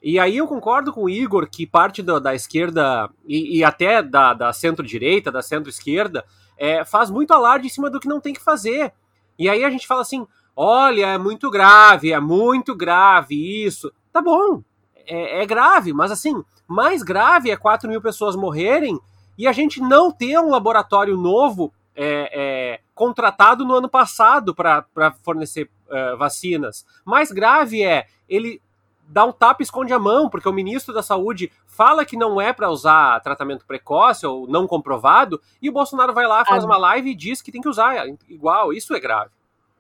E 0.06 0.18
aí 0.18 0.36
eu 0.36 0.46
concordo 0.46 0.92
com 0.92 1.04
o 1.04 1.08
Igor 1.08 1.48
que 1.50 1.66
parte 1.66 2.02
da, 2.02 2.18
da 2.18 2.34
esquerda 2.34 3.08
e, 3.26 3.56
e, 3.56 3.64
até 3.64 4.02
da, 4.02 4.34
da 4.34 4.52
centro-direita, 4.52 5.32
da 5.32 5.40
centro-esquerda, 5.40 6.22
é, 6.58 6.84
faz 6.84 7.08
muito 7.10 7.32
alarde 7.32 7.66
em 7.66 7.70
cima 7.70 7.88
do 7.88 7.98
que 7.98 8.06
não 8.06 8.20
tem 8.20 8.34
que 8.34 8.44
fazer. 8.44 8.92
E 9.38 9.48
aí 9.48 9.64
a 9.64 9.70
gente 9.70 9.86
fala 9.86 10.02
assim: 10.02 10.26
olha, 10.54 11.06
é 11.06 11.16
muito 11.16 11.50
grave, 11.50 12.12
é 12.12 12.20
muito 12.20 12.76
grave 12.76 13.64
isso. 13.64 13.90
Tá 14.12 14.20
bom, 14.20 14.62
é, 15.06 15.42
é 15.42 15.46
grave, 15.46 15.94
mas 15.94 16.12
assim, 16.12 16.44
mais 16.68 17.02
grave 17.02 17.50
é 17.50 17.56
4 17.56 17.88
mil 17.88 18.02
pessoas 18.02 18.36
morrerem 18.36 19.00
e 19.38 19.46
a 19.46 19.52
gente 19.52 19.80
não 19.80 20.12
ter 20.12 20.38
um 20.38 20.50
laboratório 20.50 21.16
novo 21.16 21.72
é, 21.96 22.74
é, 22.74 22.80
contratado 22.94 23.64
no 23.64 23.72
ano 23.72 23.88
passado 23.88 24.54
para 24.54 24.84
fornecer 25.22 25.70
uh, 25.88 26.18
vacinas. 26.18 26.84
Mais 27.06 27.32
grave 27.32 27.82
é 27.82 28.06
ele 28.28 28.60
dá 29.08 29.24
um 29.24 29.32
tapa 29.32 29.62
e 29.62 29.64
esconde 29.64 29.92
a 29.92 29.98
mão, 29.98 30.28
porque 30.28 30.48
o 30.48 30.52
ministro 30.52 30.94
da 30.94 31.02
Saúde 31.02 31.50
fala 31.66 32.04
que 32.04 32.16
não 32.16 32.40
é 32.40 32.52
para 32.52 32.70
usar 32.70 33.20
tratamento 33.20 33.66
precoce 33.66 34.26
ou 34.26 34.46
não 34.48 34.66
comprovado, 34.66 35.40
e 35.60 35.68
o 35.68 35.72
Bolsonaro 35.72 36.12
vai 36.12 36.26
lá, 36.26 36.44
faz 36.44 36.64
ah. 36.64 36.66
uma 36.66 36.76
live 36.76 37.10
e 37.10 37.14
diz 37.14 37.42
que 37.42 37.52
tem 37.52 37.60
que 37.60 37.68
usar 37.68 38.06
igual. 38.28 38.72
Isso 38.72 38.94
é 38.94 39.00
grave. 39.00 39.30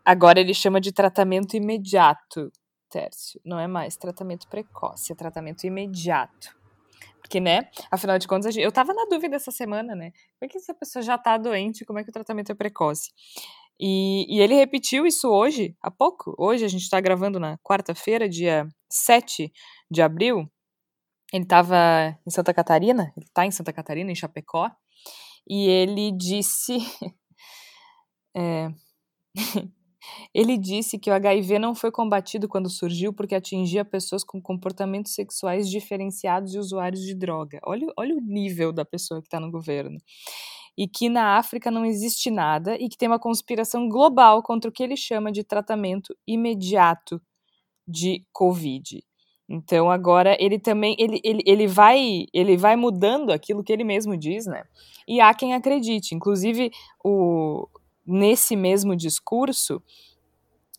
Agora 0.04 0.38
ele 0.38 0.52
chama 0.52 0.80
de 0.80 0.92
tratamento 0.92 1.56
imediato, 1.56 2.52
Tércio. 2.90 3.40
Não 3.44 3.58
é 3.58 3.66
mais 3.66 3.96
tratamento 3.96 4.46
precoce, 4.48 5.12
é 5.12 5.14
tratamento 5.16 5.64
imediato. 5.64 6.54
Porque, 7.20 7.40
né, 7.40 7.68
afinal 7.90 8.18
de 8.18 8.28
contas, 8.28 8.54
eu 8.54 8.70
tava 8.70 8.92
na 8.92 9.06
dúvida 9.06 9.36
essa 9.36 9.50
semana, 9.50 9.94
né? 9.94 10.10
Como 10.10 10.42
é 10.42 10.48
que 10.48 10.58
essa 10.58 10.74
pessoa 10.74 11.02
já 11.02 11.16
tá 11.16 11.38
doente, 11.38 11.82
como 11.82 11.98
é 11.98 12.04
que 12.04 12.10
o 12.10 12.12
tratamento 12.12 12.52
é 12.52 12.54
precoce? 12.54 13.10
E, 13.80 14.26
e 14.28 14.40
ele 14.40 14.54
repetiu 14.54 15.06
isso 15.06 15.28
hoje, 15.28 15.76
há 15.82 15.90
pouco. 15.90 16.34
Hoje 16.38 16.64
a 16.64 16.68
gente 16.68 16.88
tá 16.88 17.00
gravando 17.00 17.40
na 17.40 17.58
quarta-feira, 17.58 18.28
dia 18.28 18.68
7 18.90 19.52
de 19.90 20.02
abril. 20.02 20.50
Ele 21.32 21.46
tava 21.46 21.76
em 22.26 22.30
Santa 22.30 22.54
Catarina, 22.54 23.12
ele 23.16 23.26
tá 23.34 23.44
em 23.46 23.50
Santa 23.50 23.72
Catarina, 23.72 24.12
em 24.12 24.14
Chapecó, 24.14 24.70
e 25.48 25.68
ele 25.68 26.12
disse. 26.12 26.78
é, 28.36 28.68
Ele 30.34 30.56
disse 30.58 30.98
que 30.98 31.10
o 31.10 31.14
HIV 31.14 31.58
não 31.58 31.74
foi 31.74 31.90
combatido 31.90 32.48
quando 32.48 32.70
surgiu 32.70 33.12
porque 33.12 33.34
atingia 33.34 33.84
pessoas 33.84 34.22
com 34.24 34.40
comportamentos 34.40 35.14
sexuais 35.14 35.68
diferenciados 35.68 36.54
e 36.54 36.58
usuários 36.58 37.02
de 37.02 37.14
droga. 37.14 37.60
Olha, 37.64 37.86
olha 37.96 38.14
o 38.14 38.20
nível 38.20 38.72
da 38.72 38.84
pessoa 38.84 39.20
que 39.20 39.26
está 39.26 39.40
no 39.40 39.50
governo. 39.50 39.98
E 40.76 40.88
que 40.88 41.08
na 41.08 41.36
África 41.38 41.70
não 41.70 41.84
existe 41.84 42.30
nada 42.30 42.76
e 42.76 42.88
que 42.88 42.96
tem 42.96 43.08
uma 43.08 43.18
conspiração 43.18 43.88
global 43.88 44.42
contra 44.42 44.68
o 44.68 44.72
que 44.72 44.82
ele 44.82 44.96
chama 44.96 45.30
de 45.30 45.44
tratamento 45.44 46.16
imediato 46.26 47.20
de 47.86 48.24
Covid. 48.32 49.04
Então 49.48 49.90
agora 49.90 50.36
ele 50.40 50.58
também 50.58 50.96
ele, 50.98 51.20
ele, 51.22 51.42
ele 51.46 51.66
vai 51.66 52.26
ele 52.32 52.56
vai 52.56 52.76
mudando 52.76 53.30
aquilo 53.30 53.62
que 53.62 53.72
ele 53.72 53.84
mesmo 53.84 54.16
diz, 54.16 54.46
né? 54.46 54.64
E 55.06 55.20
há 55.20 55.34
quem 55.34 55.54
acredite. 55.54 56.14
Inclusive 56.14 56.70
o 57.04 57.68
nesse 58.06 58.56
mesmo 58.56 58.96
discurso, 58.96 59.82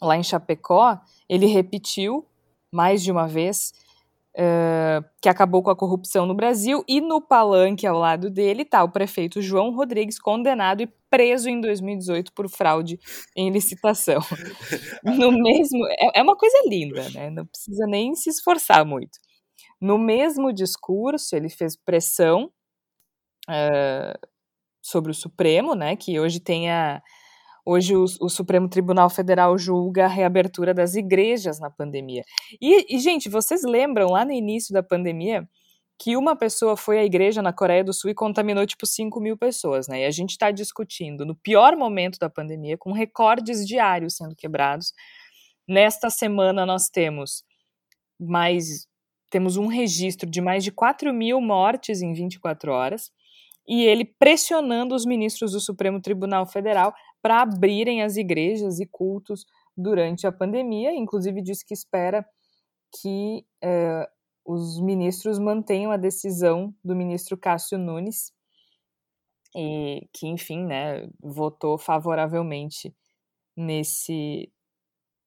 lá 0.02 0.18
em 0.18 0.24
Chapecó, 0.24 1.00
ele 1.28 1.46
repetiu 1.46 2.26
mais 2.72 3.02
de 3.02 3.12
uma 3.12 3.28
vez 3.28 3.72
uh, 4.36 5.04
que 5.22 5.30
acabou 5.30 5.64
com 5.64 5.70
a 5.70 5.76
corrupção 5.76 6.26
no 6.26 6.36
Brasil 6.36 6.84
e 6.88 7.00
no 7.02 7.22
palanque 7.22 7.88
ao 7.88 7.98
lado 7.98 8.30
dele 8.30 8.64
está 8.64 8.84
o 8.84 8.92
prefeito 8.92 9.42
João 9.42 9.74
Rodrigues, 9.74 10.20
condenado 10.20 10.82
e 10.82 10.88
preso 11.10 11.50
em 11.50 11.62
2018 11.62 12.34
por 12.34 12.50
fraude 12.50 13.00
em 13.36 13.50
licitação. 13.50 14.20
No 15.04 15.32
mesmo. 15.32 15.86
É, 16.00 16.20
é 16.20 16.24
uma 16.24 16.36
coisa 16.36 16.58
linda, 16.68 17.08
né? 17.12 17.30
Não 17.30 17.46
precisa 17.46 17.86
nem 17.88 18.16
se 18.16 18.30
esforçar 18.30 18.86
muito. 18.86 19.20
No 19.80 19.98
mesmo 19.98 20.52
discurso, 20.52 21.36
ele 21.36 21.50
fez 21.50 21.76
pressão 21.76 22.52
uh, 23.50 24.28
sobre 24.82 25.12
o 25.12 25.16
Supremo, 25.16 25.76
né, 25.76 25.96
que 25.96 26.20
hoje 26.20 26.40
tem 26.40 26.72
a 26.72 27.02
Hoje 27.66 27.96
o, 27.96 28.06
o, 28.22 28.30
Supremo 28.30 28.70
Tribunal 28.70 29.10
Federal 29.10 29.58
julga 29.58 30.06
a 30.06 30.08
reabertura 30.08 30.72
das 30.72 30.94
igrejas 30.94 31.60
na 31.60 31.70
pandemia. 31.70 32.24
E, 32.62 32.96
e, 32.96 33.00
gente, 33.00 33.28
vocês 33.28 33.64
lembram 33.64 34.12
lá 34.12 34.24
no 34.24 34.32
início 34.32 34.72
da 34.72 34.84
pandemia 34.84 35.48
que 35.98 36.16
uma 36.16 36.36
pessoa 36.36 36.78
foi 36.78 37.00
à 37.00 37.06
igreja 37.06 37.42
na 37.42 37.52
Coreia 37.52 37.84
do 37.84 37.94
Sul 37.94 38.12
e 38.12 38.14
contaminou 38.14 38.66
tipo 38.68 38.86
5 38.86 39.20
mil 39.20 39.36
pessoas, 39.36 39.88
né? 39.88 40.02
E 40.02 40.06
a 40.06 40.12
gente 40.12 40.32
está 40.32 40.52
discutindo 40.52 41.26
no 41.26 41.36
pior 41.36 41.76
momento 41.76 42.20
da 42.20 42.30
pandemia, 42.30 42.78
com 42.78 42.92
recordes 42.92 43.66
diários 43.66 44.18
sendo 44.18 44.36
quebrados. 44.36 44.94
Nesta 45.68 46.10
semana 46.10 46.66
nós 46.66 46.90
temos 46.90 47.44
mais 48.20 48.88
temos 49.32 49.58
um 49.58 49.68
registro 49.68 50.30
de 50.30 50.40
mais 50.40 50.64
de 50.64 50.72
4 50.72 51.12
mil 51.14 51.42
mortes 51.42 52.02
em 52.02 52.14
24 52.14 52.72
horas 52.72 53.12
e 53.68 53.84
ele 53.84 54.06
pressionando 54.06 54.94
os 54.94 55.06
ministros 55.06 55.52
do 55.52 55.60
Supremo 55.60 56.00
Tribunal 56.00 56.46
Federal 56.46 56.94
para 57.26 57.42
abrirem 57.42 58.04
as 58.04 58.18
igrejas 58.18 58.80
e 58.80 58.86
cultos 58.86 59.48
durante 59.76 60.28
a 60.28 60.32
pandemia. 60.32 60.94
Inclusive, 60.94 61.42
disse 61.42 61.66
que 61.66 61.74
espera 61.74 62.24
que 63.02 63.44
é, 63.64 64.08
os 64.46 64.80
ministros 64.80 65.40
mantenham 65.40 65.92
a 65.92 65.98
decisão 65.98 66.72
do 66.84 66.96
ministro 66.96 67.36
Cássio 67.36 67.80
Nunes, 67.80 68.32
e 69.56 70.08
que, 70.14 70.28
enfim, 70.28 70.66
né, 70.66 71.10
votou 71.20 71.80
favoravelmente 71.80 72.96
nesse, 73.58 74.48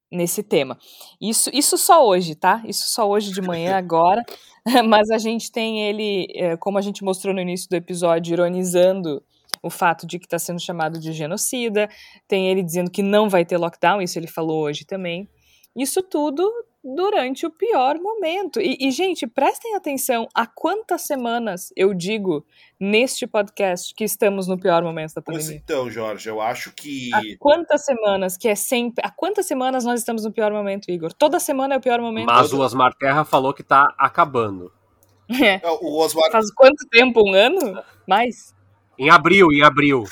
nesse 0.08 0.44
tema. 0.44 0.78
Isso, 1.20 1.50
isso 1.52 1.76
só 1.76 2.06
hoje, 2.06 2.36
tá? 2.36 2.62
Isso 2.64 2.88
só 2.90 3.10
hoje 3.10 3.32
de 3.32 3.42
manhã, 3.42 3.74
agora. 3.76 4.22
Mas 4.88 5.10
a 5.10 5.18
gente 5.18 5.50
tem 5.50 5.82
ele, 5.82 6.28
é, 6.36 6.56
como 6.56 6.78
a 6.78 6.80
gente 6.80 7.02
mostrou 7.02 7.34
no 7.34 7.40
início 7.40 7.68
do 7.68 7.74
episódio, 7.74 8.34
ironizando 8.34 9.20
o 9.62 9.70
fato 9.70 10.06
de 10.06 10.18
que 10.18 10.26
está 10.26 10.38
sendo 10.38 10.60
chamado 10.60 10.98
de 10.98 11.12
genocida. 11.12 11.88
Tem 12.26 12.50
ele 12.50 12.62
dizendo 12.62 12.90
que 12.90 13.02
não 13.02 13.28
vai 13.28 13.44
ter 13.44 13.56
lockdown, 13.56 14.02
isso 14.02 14.18
ele 14.18 14.26
falou 14.26 14.62
hoje 14.62 14.84
também. 14.84 15.28
Isso 15.76 16.02
tudo 16.02 16.50
durante 16.82 17.44
o 17.44 17.50
pior 17.50 17.98
momento. 17.98 18.60
E, 18.60 18.76
e, 18.80 18.90
gente, 18.90 19.26
prestem 19.26 19.74
atenção 19.74 20.26
a 20.34 20.46
quantas 20.46 21.02
semanas 21.02 21.72
eu 21.76 21.92
digo 21.92 22.44
neste 22.80 23.26
podcast 23.26 23.94
que 23.94 24.04
estamos 24.04 24.46
no 24.46 24.58
pior 24.58 24.82
momento 24.82 25.14
da 25.14 25.22
pandemia. 25.22 25.46
Pois 25.46 25.56
então, 25.56 25.90
Jorge, 25.90 26.28
eu 26.28 26.40
acho 26.40 26.72
que. 26.72 27.10
Há 27.12 27.20
quantas 27.38 27.84
semanas 27.84 28.36
que 28.36 28.48
é 28.48 28.54
sempre. 28.54 29.04
Há 29.04 29.10
quantas 29.10 29.46
semanas 29.46 29.84
nós 29.84 30.00
estamos 30.00 30.24
no 30.24 30.32
pior 30.32 30.52
momento, 30.52 30.90
Igor? 30.90 31.12
Toda 31.12 31.38
semana 31.38 31.74
é 31.74 31.78
o 31.78 31.80
pior 31.80 32.00
momento. 32.00 32.26
Mas 32.26 32.52
o 32.52 32.60
Osmar 32.60 32.94
Terra 32.94 33.24
falou 33.24 33.52
que 33.52 33.62
tá 33.62 33.94
acabando. 33.98 34.72
É. 35.30 35.60
é 35.62 35.70
o 35.70 35.98
Osmar... 35.98 36.32
Faz 36.32 36.50
quanto 36.54 36.88
tempo? 36.88 37.20
Um 37.22 37.34
ano? 37.34 37.82
Mais? 38.06 38.54
Em 38.98 39.10
abril, 39.10 39.52
em 39.52 39.62
abril. 39.62 40.04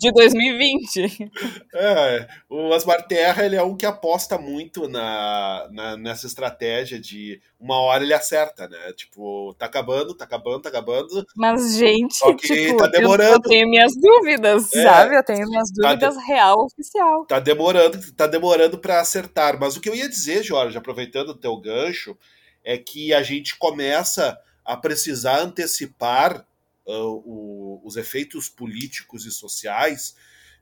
De 0.00 0.10
2020. 0.10 1.30
É, 1.74 2.28
o 2.48 2.72
Asmar 2.72 3.06
Terra 3.06 3.44
ele 3.44 3.56
é 3.56 3.62
um 3.62 3.76
que 3.76 3.84
aposta 3.84 4.38
muito 4.38 4.88
na, 4.88 5.68
na, 5.70 5.96
nessa 5.96 6.26
estratégia 6.26 6.98
de 6.98 7.40
uma 7.58 7.78
hora 7.78 8.02
ele 8.02 8.14
acerta, 8.14 8.66
né? 8.66 8.92
Tipo, 8.96 9.54
tá 9.58 9.66
acabando, 9.66 10.14
tá 10.14 10.24
acabando, 10.24 10.62
tá 10.62 10.68
acabando. 10.70 11.26
Mas, 11.36 11.76
gente, 11.76 12.18
tipo, 12.38 12.78
tá 12.78 12.86
demorando. 12.86 13.32
Eu, 13.32 13.34
eu 13.34 13.40
tenho 13.42 13.68
minhas 13.68 13.92
dúvidas, 13.94 14.72
é, 14.72 14.82
tá 14.82 14.90
sabe? 14.90 15.16
Eu 15.16 15.24
tenho 15.24 15.46
minhas 15.46 15.70
dúvidas 15.70 16.14
tá 16.14 16.20
de... 16.20 16.26
real 16.26 16.64
oficial. 16.64 17.26
Tá 17.26 17.38
demorando, 17.38 18.12
tá 18.14 18.26
demorando 18.26 18.78
para 18.78 19.00
acertar. 19.00 19.60
Mas 19.60 19.76
o 19.76 19.80
que 19.80 19.90
eu 19.90 19.94
ia 19.94 20.08
dizer, 20.08 20.42
Jorge, 20.42 20.78
aproveitando 20.78 21.30
o 21.30 21.38
teu 21.38 21.54
gancho, 21.58 22.16
é 22.64 22.78
que 22.78 23.12
a 23.12 23.22
gente 23.22 23.58
começa 23.58 24.38
a 24.64 24.76
precisar 24.76 25.40
antecipar 25.40 26.46
o, 26.98 27.80
os 27.84 27.96
efeitos 27.96 28.48
políticos 28.48 29.24
e 29.24 29.30
sociais 29.30 30.14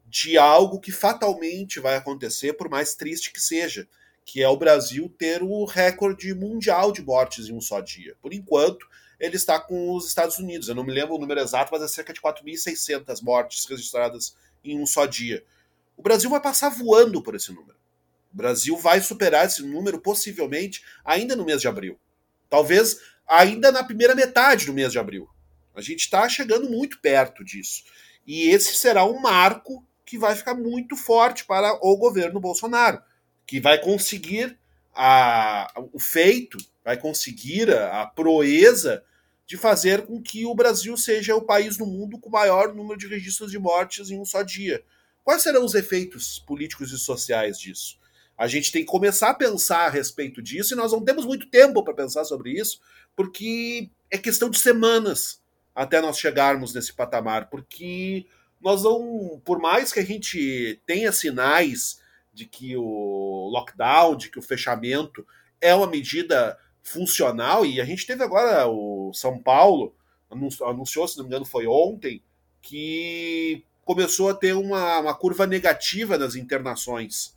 de 0.06 0.38
algo 0.38 0.80
que 0.80 0.90
fatalmente 0.90 1.80
vai 1.80 1.96
acontecer, 1.96 2.54
por 2.54 2.68
mais 2.68 2.94
triste 2.94 3.32
que 3.32 3.40
seja, 3.40 3.86
que 4.24 4.42
é 4.42 4.48
o 4.48 4.56
Brasil 4.56 5.12
ter 5.18 5.42
o 5.42 5.64
recorde 5.64 6.34
mundial 6.34 6.92
de 6.92 7.02
mortes 7.02 7.48
em 7.48 7.52
um 7.52 7.60
só 7.60 7.80
dia. 7.80 8.16
Por 8.20 8.32
enquanto, 8.32 8.86
ele 9.18 9.36
está 9.36 9.58
com 9.58 9.94
os 9.94 10.06
Estados 10.06 10.38
Unidos. 10.38 10.68
Eu 10.68 10.74
não 10.74 10.84
me 10.84 10.92
lembro 10.92 11.14
o 11.14 11.18
número 11.18 11.40
exato, 11.40 11.70
mas 11.72 11.82
é 11.82 11.88
cerca 11.88 12.12
de 12.12 12.20
4.600 12.20 13.22
mortes 13.22 13.64
registradas 13.66 14.36
em 14.64 14.78
um 14.78 14.86
só 14.86 15.06
dia. 15.06 15.44
O 15.96 16.02
Brasil 16.02 16.30
vai 16.30 16.40
passar 16.40 16.68
voando 16.68 17.22
por 17.22 17.34
esse 17.34 17.52
número. 17.52 17.76
O 18.32 18.36
Brasil 18.36 18.76
vai 18.76 19.00
superar 19.00 19.46
esse 19.46 19.62
número 19.62 20.00
possivelmente 20.00 20.84
ainda 21.04 21.34
no 21.34 21.44
mês 21.44 21.60
de 21.60 21.68
abril. 21.68 21.98
Talvez 22.48 23.00
ainda 23.26 23.72
na 23.72 23.82
primeira 23.82 24.14
metade 24.14 24.66
do 24.66 24.72
mês 24.72 24.92
de 24.92 24.98
abril. 24.98 25.28
A 25.78 25.82
gente 25.82 26.00
está 26.00 26.28
chegando 26.28 26.68
muito 26.68 27.00
perto 27.00 27.44
disso. 27.44 27.84
E 28.26 28.48
esse 28.50 28.74
será 28.74 29.04
um 29.04 29.20
marco 29.20 29.84
que 30.04 30.18
vai 30.18 30.34
ficar 30.34 30.54
muito 30.54 30.96
forte 30.96 31.44
para 31.44 31.72
o 31.80 31.96
governo 31.96 32.40
Bolsonaro, 32.40 33.00
que 33.46 33.60
vai 33.60 33.80
conseguir 33.80 34.58
a, 34.92 35.72
o 35.92 36.00
feito, 36.00 36.58
vai 36.84 36.96
conseguir 36.96 37.72
a, 37.72 38.02
a 38.02 38.06
proeza 38.06 39.04
de 39.46 39.56
fazer 39.56 40.04
com 40.04 40.20
que 40.20 40.44
o 40.44 40.54
Brasil 40.54 40.96
seja 40.96 41.36
o 41.36 41.42
país 41.42 41.78
no 41.78 41.86
mundo 41.86 42.18
com 42.18 42.28
maior 42.28 42.74
número 42.74 42.98
de 42.98 43.06
registros 43.06 43.50
de 43.50 43.58
mortes 43.58 44.10
em 44.10 44.18
um 44.18 44.24
só 44.24 44.42
dia. 44.42 44.82
quais 45.22 45.42
serão 45.42 45.64
os 45.64 45.74
efeitos 45.74 46.40
políticos 46.40 46.90
e 46.92 46.98
sociais 46.98 47.58
disso? 47.58 47.98
A 48.36 48.48
gente 48.48 48.72
tem 48.72 48.84
que 48.84 48.90
começar 48.90 49.30
a 49.30 49.34
pensar 49.34 49.86
a 49.86 49.90
respeito 49.90 50.42
disso 50.42 50.74
e 50.74 50.76
nós 50.76 50.92
não 50.92 51.04
temos 51.04 51.24
muito 51.24 51.48
tempo 51.48 51.82
para 51.84 51.94
pensar 51.94 52.24
sobre 52.24 52.50
isso, 52.50 52.80
porque 53.14 53.88
é 54.10 54.18
questão 54.18 54.50
de 54.50 54.58
semanas 54.58 55.40
até 55.78 56.00
nós 56.00 56.18
chegarmos 56.18 56.74
nesse 56.74 56.92
patamar, 56.92 57.48
porque 57.48 58.26
nós 58.60 58.82
não, 58.82 59.40
por 59.44 59.60
mais 59.60 59.92
que 59.92 60.00
a 60.00 60.04
gente 60.04 60.82
tenha 60.84 61.12
sinais 61.12 62.02
de 62.34 62.46
que 62.46 62.76
o 62.76 63.48
lockdown, 63.52 64.16
de 64.16 64.28
que 64.28 64.40
o 64.40 64.42
fechamento 64.42 65.24
é 65.60 65.72
uma 65.72 65.86
medida 65.86 66.58
funcional, 66.82 67.64
e 67.64 67.80
a 67.80 67.84
gente 67.84 68.04
teve 68.04 68.24
agora 68.24 68.66
o 68.66 69.12
São 69.14 69.38
Paulo 69.38 69.94
anunciou, 70.28 71.06
se 71.06 71.16
não 71.16 71.24
me 71.24 71.28
engano, 71.28 71.44
foi 71.44 71.68
ontem, 71.68 72.24
que 72.60 73.62
começou 73.84 74.30
a 74.30 74.34
ter 74.34 74.54
uma, 74.54 74.98
uma 74.98 75.14
curva 75.14 75.46
negativa 75.46 76.18
nas 76.18 76.34
internações. 76.34 77.36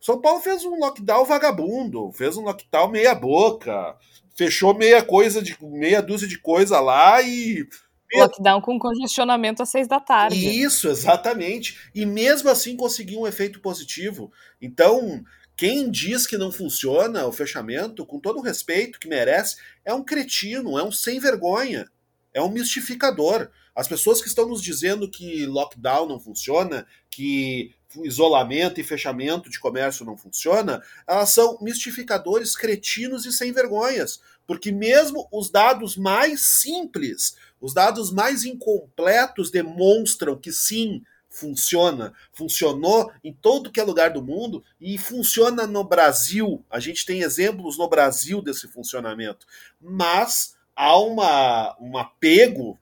São 0.00 0.20
Paulo 0.20 0.40
fez 0.40 0.64
um 0.64 0.78
lockdown 0.78 1.24
vagabundo, 1.24 2.12
fez 2.12 2.36
um 2.36 2.42
lockdown 2.44 2.88
meia 2.88 3.16
boca, 3.16 3.96
fechou 4.40 4.72
meia 4.72 5.02
coisa 5.02 5.42
de 5.42 5.54
meia 5.60 6.00
dúzia 6.00 6.26
de 6.26 6.38
coisa 6.38 6.80
lá 6.80 7.20
e 7.20 7.68
lockdown 8.14 8.62
com 8.62 8.78
congestionamento 8.78 9.62
às 9.62 9.68
seis 9.68 9.86
da 9.86 10.00
tarde. 10.00 10.34
Isso, 10.34 10.88
exatamente. 10.88 11.78
E 11.94 12.06
mesmo 12.06 12.48
assim 12.48 12.74
conseguiu 12.74 13.20
um 13.20 13.26
efeito 13.26 13.60
positivo. 13.60 14.32
Então, 14.60 15.22
quem 15.54 15.90
diz 15.90 16.26
que 16.26 16.38
não 16.38 16.50
funciona 16.50 17.26
o 17.26 17.32
fechamento, 17.32 18.06
com 18.06 18.18
todo 18.18 18.38
o 18.38 18.42
respeito 18.42 18.98
que 18.98 19.08
merece, 19.08 19.58
é 19.84 19.92
um 19.92 20.02
cretino, 20.02 20.78
é 20.78 20.82
um 20.82 20.90
sem 20.90 21.20
vergonha, 21.20 21.86
é 22.32 22.40
um 22.40 22.50
mistificador. 22.50 23.50
As 23.76 23.86
pessoas 23.86 24.22
que 24.22 24.28
estão 24.28 24.48
nos 24.48 24.62
dizendo 24.62 25.08
que 25.08 25.44
lockdown 25.44 26.08
não 26.08 26.18
funciona, 26.18 26.86
que 27.10 27.74
isolamento 28.04 28.80
e 28.80 28.84
fechamento 28.84 29.50
de 29.50 29.58
comércio 29.58 30.04
não 30.04 30.16
funciona, 30.16 30.82
elas 31.06 31.30
são 31.30 31.58
mistificadores, 31.60 32.56
cretinos 32.56 33.26
e 33.26 33.32
sem 33.32 33.52
vergonhas. 33.52 34.20
Porque 34.46 34.70
mesmo 34.70 35.28
os 35.32 35.50
dados 35.50 35.96
mais 35.96 36.40
simples, 36.40 37.36
os 37.60 37.74
dados 37.74 38.12
mais 38.12 38.44
incompletos 38.44 39.50
demonstram 39.50 40.36
que 40.36 40.52
sim, 40.52 41.02
funciona. 41.30 42.12
Funcionou 42.32 43.12
em 43.22 43.32
todo 43.32 43.70
que 43.70 43.80
é 43.80 43.84
lugar 43.84 44.10
do 44.10 44.22
mundo 44.22 44.62
e 44.80 44.98
funciona 44.98 45.66
no 45.66 45.84
Brasil. 45.84 46.64
A 46.68 46.80
gente 46.80 47.06
tem 47.06 47.22
exemplos 47.22 47.78
no 47.78 47.88
Brasil 47.88 48.42
desse 48.42 48.66
funcionamento. 48.66 49.46
Mas 49.80 50.56
há 50.74 50.98
uma, 50.98 51.76
um 51.80 51.96
apego 51.96 52.78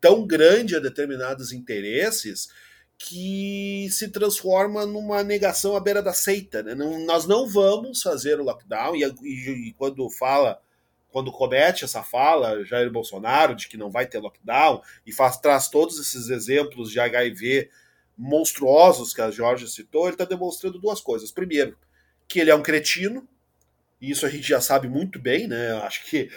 tão 0.00 0.26
grande 0.26 0.76
a 0.76 0.80
determinados 0.80 1.52
interesses 1.52 2.48
que 3.04 3.88
se 3.90 4.08
transforma 4.08 4.86
numa 4.86 5.24
negação 5.24 5.74
à 5.74 5.80
beira 5.80 6.00
da 6.00 6.12
seita. 6.12 6.62
Né? 6.62 6.72
Não, 6.72 7.04
nós 7.04 7.26
não 7.26 7.48
vamos 7.48 8.00
fazer 8.00 8.38
o 8.38 8.44
lockdown, 8.44 8.94
e, 8.94 9.02
e, 9.02 9.68
e, 9.68 9.72
quando 9.72 10.08
fala, 10.08 10.62
quando 11.10 11.32
comete 11.32 11.84
essa 11.84 12.04
fala, 12.04 12.64
Jair 12.64 12.92
Bolsonaro, 12.92 13.56
de 13.56 13.66
que 13.66 13.76
não 13.76 13.90
vai 13.90 14.06
ter 14.06 14.20
lockdown, 14.20 14.80
e 15.04 15.12
faz, 15.12 15.36
traz 15.38 15.68
todos 15.68 15.98
esses 15.98 16.28
exemplos 16.28 16.92
de 16.92 17.00
HIV 17.00 17.70
monstruosos 18.16 19.12
que 19.12 19.20
a 19.20 19.32
Jorge 19.32 19.66
citou, 19.68 20.04
ele 20.04 20.14
está 20.14 20.24
demonstrando 20.24 20.78
duas 20.78 21.00
coisas. 21.00 21.32
Primeiro, 21.32 21.76
que 22.28 22.38
ele 22.38 22.52
é 22.52 22.54
um 22.54 22.62
cretino, 22.62 23.26
e 24.00 24.12
isso 24.12 24.24
a 24.24 24.28
gente 24.28 24.46
já 24.46 24.60
sabe 24.60 24.88
muito 24.88 25.18
bem, 25.18 25.48
né? 25.48 25.72
Acho 25.82 26.04
que 26.04 26.30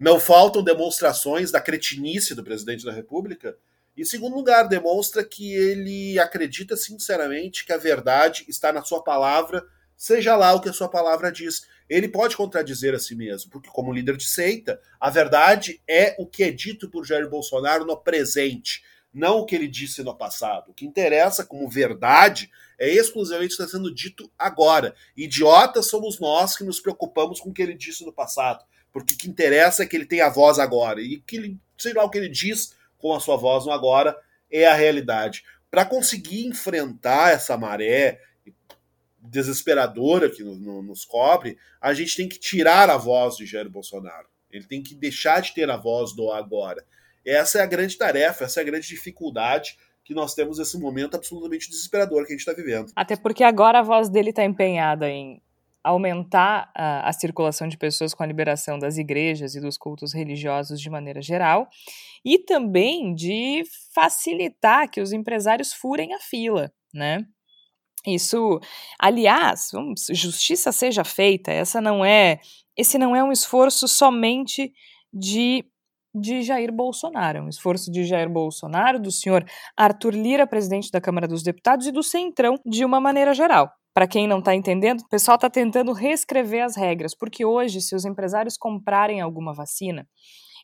não 0.00 0.18
faltam 0.18 0.60
demonstrações 0.60 1.52
da 1.52 1.60
cretinice 1.60 2.34
do 2.34 2.42
presidente 2.42 2.84
da 2.84 2.92
República 2.92 3.56
em 4.00 4.04
segundo 4.04 4.34
lugar, 4.34 4.66
demonstra 4.66 5.22
que 5.22 5.52
ele 5.52 6.18
acredita 6.18 6.76
sinceramente 6.76 7.66
que 7.66 7.72
a 7.72 7.76
verdade 7.76 8.44
está 8.48 8.72
na 8.72 8.82
sua 8.82 9.02
palavra, 9.02 9.62
seja 9.94 10.34
lá 10.36 10.54
o 10.54 10.60
que 10.60 10.70
a 10.70 10.72
sua 10.72 10.88
palavra 10.88 11.30
diz. 11.30 11.66
Ele 11.86 12.08
pode 12.08 12.34
contradizer 12.36 12.94
a 12.94 12.98
si 12.98 13.14
mesmo, 13.14 13.50
porque, 13.50 13.68
como 13.68 13.92
líder 13.92 14.16
de 14.16 14.26
seita, 14.26 14.80
a 14.98 15.10
verdade 15.10 15.82
é 15.86 16.16
o 16.18 16.26
que 16.26 16.44
é 16.44 16.50
dito 16.50 16.88
por 16.88 17.04
Jair 17.04 17.28
Bolsonaro 17.28 17.84
no 17.84 17.96
presente, 17.96 18.82
não 19.12 19.40
o 19.40 19.44
que 19.44 19.54
ele 19.54 19.68
disse 19.68 20.02
no 20.02 20.16
passado. 20.16 20.70
O 20.70 20.74
que 20.74 20.86
interessa 20.86 21.44
como 21.44 21.68
verdade 21.68 22.50
é 22.78 22.88
exclusivamente 22.88 23.54
o 23.54 23.56
que 23.56 23.62
está 23.64 23.76
sendo 23.76 23.94
dito 23.94 24.30
agora. 24.38 24.94
Idiotas 25.14 25.88
somos 25.88 26.18
nós 26.18 26.56
que 26.56 26.64
nos 26.64 26.80
preocupamos 26.80 27.38
com 27.40 27.50
o 27.50 27.52
que 27.52 27.60
ele 27.60 27.74
disse 27.74 28.04
no 28.06 28.12
passado, 28.12 28.64
porque 28.90 29.12
o 29.12 29.16
que 29.18 29.28
interessa 29.28 29.82
é 29.82 29.86
que 29.86 29.94
ele 29.94 30.06
tem 30.06 30.22
a 30.22 30.30
voz 30.30 30.58
agora, 30.58 31.02
e 31.02 31.20
que 31.20 31.36
ele, 31.36 31.58
sei 31.76 31.92
lá 31.92 32.04
o 32.04 32.08
que 32.08 32.16
ele 32.16 32.28
diz 32.30 32.78
com 33.00 33.14
a 33.14 33.20
sua 33.20 33.36
voz 33.36 33.64
no 33.64 33.72
agora 33.72 34.16
é 34.50 34.66
a 34.66 34.74
realidade. 34.74 35.42
Para 35.70 35.84
conseguir 35.84 36.46
enfrentar 36.46 37.32
essa 37.32 37.56
maré 37.56 38.20
desesperadora 39.18 40.30
que 40.30 40.42
nos 40.42 41.04
cobre, 41.04 41.56
a 41.80 41.92
gente 41.92 42.16
tem 42.16 42.28
que 42.28 42.38
tirar 42.38 42.88
a 42.90 42.96
voz 42.96 43.36
de 43.36 43.46
Jair 43.46 43.68
Bolsonaro. 43.68 44.28
Ele 44.50 44.64
tem 44.64 44.82
que 44.82 44.94
deixar 44.94 45.40
de 45.40 45.54
ter 45.54 45.70
a 45.70 45.76
voz 45.76 46.14
do 46.14 46.32
agora. 46.32 46.84
Essa 47.24 47.58
é 47.58 47.62
a 47.62 47.66
grande 47.66 47.96
tarefa, 47.96 48.44
essa 48.44 48.60
é 48.60 48.62
a 48.62 48.66
grande 48.66 48.88
dificuldade 48.88 49.76
que 50.02 50.14
nós 50.14 50.34
temos 50.34 50.58
nesse 50.58 50.78
momento 50.78 51.16
absolutamente 51.16 51.68
desesperador 51.70 52.26
que 52.26 52.32
a 52.32 52.36
gente 52.36 52.40
está 52.40 52.52
vivendo. 52.52 52.90
Até 52.96 53.14
porque 53.14 53.44
agora 53.44 53.78
a 53.78 53.82
voz 53.82 54.08
dele 54.08 54.30
está 54.30 54.44
empenhada 54.44 55.08
em 55.08 55.40
aumentar 55.82 56.70
a, 56.76 57.08
a, 57.08 57.12
circulação 57.12 57.66
de 57.66 57.76
pessoas 57.76 58.12
com 58.14 58.22
a 58.22 58.26
liberação 58.26 58.78
das 58.78 58.98
igrejas 58.98 59.54
e 59.54 59.60
dos 59.60 59.78
cultos 59.78 60.12
religiosos 60.12 60.80
de 60.80 60.90
maneira 60.90 61.22
geral, 61.22 61.68
e 62.24 62.38
também 62.38 63.14
de 63.14 63.62
facilitar 63.94 64.90
que 64.90 65.00
os 65.00 65.12
empresários 65.12 65.72
furem 65.72 66.14
a 66.14 66.18
fila, 66.18 66.70
né? 66.92 67.24
Isso, 68.06 68.58
aliás, 68.98 69.68
vamos, 69.72 70.06
justiça 70.12 70.72
seja 70.72 71.04
feita, 71.04 71.52
essa 71.52 71.80
não 71.80 72.04
é, 72.04 72.40
esse 72.76 72.96
não 72.98 73.14
é 73.14 73.22
um 73.22 73.32
esforço 73.32 73.86
somente 73.88 74.72
de 75.12 75.64
de 76.12 76.42
Jair 76.42 76.72
Bolsonaro, 76.72 77.38
é 77.38 77.40
um 77.40 77.48
esforço 77.48 77.90
de 77.90 78.04
Jair 78.04 78.28
Bolsonaro, 78.28 79.00
do 79.00 79.12
senhor 79.12 79.44
Arthur 79.76 80.12
Lira, 80.12 80.46
presidente 80.46 80.90
da 80.90 81.00
Câmara 81.00 81.28
dos 81.28 81.42
Deputados, 81.42 81.86
e 81.86 81.92
do 81.92 82.02
Centrão 82.02 82.58
de 82.66 82.84
uma 82.84 83.00
maneira 83.00 83.32
geral. 83.32 83.70
Para 83.92 84.06
quem 84.06 84.28
não 84.28 84.38
está 84.38 84.54
entendendo, 84.54 85.00
o 85.00 85.08
pessoal 85.08 85.34
está 85.34 85.50
tentando 85.50 85.92
reescrever 85.92 86.64
as 86.64 86.76
regras, 86.76 87.14
porque 87.14 87.44
hoje, 87.44 87.80
se 87.80 87.94
os 87.94 88.04
empresários 88.04 88.56
comprarem 88.56 89.20
alguma 89.20 89.52
vacina, 89.52 90.08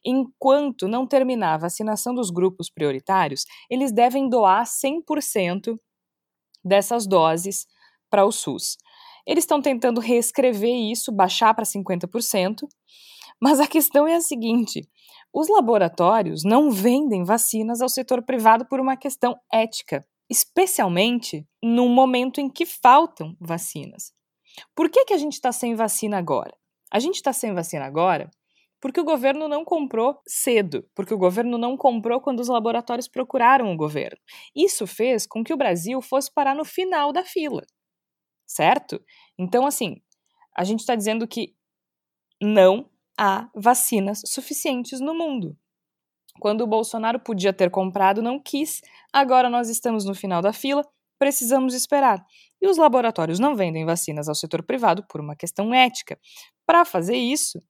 enquanto 0.04 0.86
não 0.86 1.06
terminar 1.06 1.54
a 1.54 1.58
vacinação 1.58 2.14
dos 2.14 2.30
grupos 2.30 2.70
prioritários, 2.70 3.44
eles 3.68 3.92
devem 3.92 4.28
doar 4.28 4.64
100% 4.64 5.76
dessas 6.64 7.06
doses 7.06 7.66
para 8.08 8.24
o 8.24 8.30
SUS. 8.30 8.76
Eles 9.26 9.42
estão 9.42 9.60
tentando 9.60 10.00
reescrever 10.00 10.74
isso, 10.74 11.10
baixar 11.10 11.52
para 11.52 11.64
50%, 11.64 12.68
mas 13.42 13.58
a 13.58 13.66
questão 13.66 14.06
é 14.06 14.14
a 14.14 14.20
seguinte: 14.20 14.88
os 15.32 15.48
laboratórios 15.48 16.44
não 16.44 16.70
vendem 16.70 17.24
vacinas 17.24 17.80
ao 17.80 17.88
setor 17.88 18.22
privado 18.22 18.66
por 18.66 18.78
uma 18.78 18.96
questão 18.96 19.36
ética 19.52 20.06
especialmente 20.28 21.46
no 21.62 21.88
momento 21.88 22.40
em 22.40 22.48
que 22.48 22.66
faltam 22.66 23.36
vacinas. 23.40 24.12
Por 24.74 24.90
que, 24.90 25.04
que 25.04 25.12
a 25.12 25.18
gente 25.18 25.34
está 25.34 25.52
sem 25.52 25.74
vacina 25.74 26.18
agora? 26.18 26.56
A 26.90 26.98
gente 26.98 27.16
está 27.16 27.32
sem 27.32 27.52
vacina 27.52 27.84
agora 27.84 28.30
porque 28.80 29.00
o 29.00 29.04
governo 29.04 29.48
não 29.48 29.64
comprou 29.64 30.20
cedo, 30.26 30.88
porque 30.94 31.12
o 31.12 31.18
governo 31.18 31.58
não 31.58 31.76
comprou 31.76 32.20
quando 32.20 32.40
os 32.40 32.48
laboratórios 32.48 33.08
procuraram 33.08 33.72
o 33.72 33.76
governo. 33.76 34.18
Isso 34.54 34.86
fez 34.86 35.26
com 35.26 35.42
que 35.42 35.52
o 35.52 35.56
Brasil 35.56 36.00
fosse 36.00 36.32
parar 36.32 36.54
no 36.54 36.64
final 36.64 37.12
da 37.12 37.24
fila, 37.24 37.62
certo? 38.46 39.02
Então, 39.38 39.66
assim, 39.66 39.96
a 40.56 40.62
gente 40.62 40.80
está 40.80 40.94
dizendo 40.94 41.26
que 41.26 41.54
não 42.40 42.88
há 43.18 43.50
vacinas 43.54 44.22
suficientes 44.26 45.00
no 45.00 45.14
mundo. 45.14 45.56
Quando 46.40 46.62
o 46.62 46.66
Bolsonaro 46.66 47.20
podia 47.20 47.52
ter 47.52 47.70
comprado, 47.70 48.22
não 48.22 48.40
quis. 48.40 48.80
Agora 49.12 49.48
nós 49.48 49.68
estamos 49.68 50.04
no 50.04 50.14
final 50.14 50.42
da 50.42 50.52
fila, 50.52 50.86
precisamos 51.18 51.74
esperar. 51.74 52.24
E 52.60 52.68
os 52.68 52.76
laboratórios 52.76 53.38
não 53.38 53.54
vendem 53.54 53.84
vacinas 53.84 54.28
ao 54.28 54.34
setor 54.34 54.62
privado 54.62 55.04
por 55.08 55.20
uma 55.20 55.36
questão 55.36 55.74
ética. 55.74 56.18
Para 56.66 56.84
fazer 56.84 57.16
isso, 57.16 57.62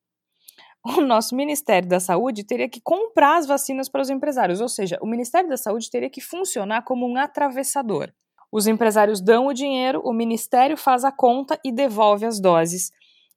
o 0.84 1.00
nosso 1.00 1.34
Ministério 1.34 1.88
da 1.88 1.98
Saúde 1.98 2.44
teria 2.44 2.68
que 2.68 2.80
comprar 2.80 3.38
as 3.38 3.46
vacinas 3.46 3.88
para 3.88 4.02
os 4.02 4.10
empresários, 4.10 4.60
ou 4.60 4.68
seja, 4.68 4.98
o 5.02 5.06
Ministério 5.06 5.48
da 5.48 5.56
Saúde 5.56 5.90
teria 5.90 6.08
que 6.08 6.20
funcionar 6.20 6.82
como 6.82 7.06
um 7.06 7.16
atravessador. 7.16 8.12
Os 8.52 8.66
empresários 8.66 9.20
dão 9.20 9.48
o 9.48 9.52
dinheiro, 9.52 10.00
o 10.04 10.12
Ministério 10.12 10.76
faz 10.76 11.04
a 11.04 11.10
conta 11.10 11.58
e 11.64 11.72
devolve 11.72 12.24
as 12.24 12.40
doses 12.40 12.92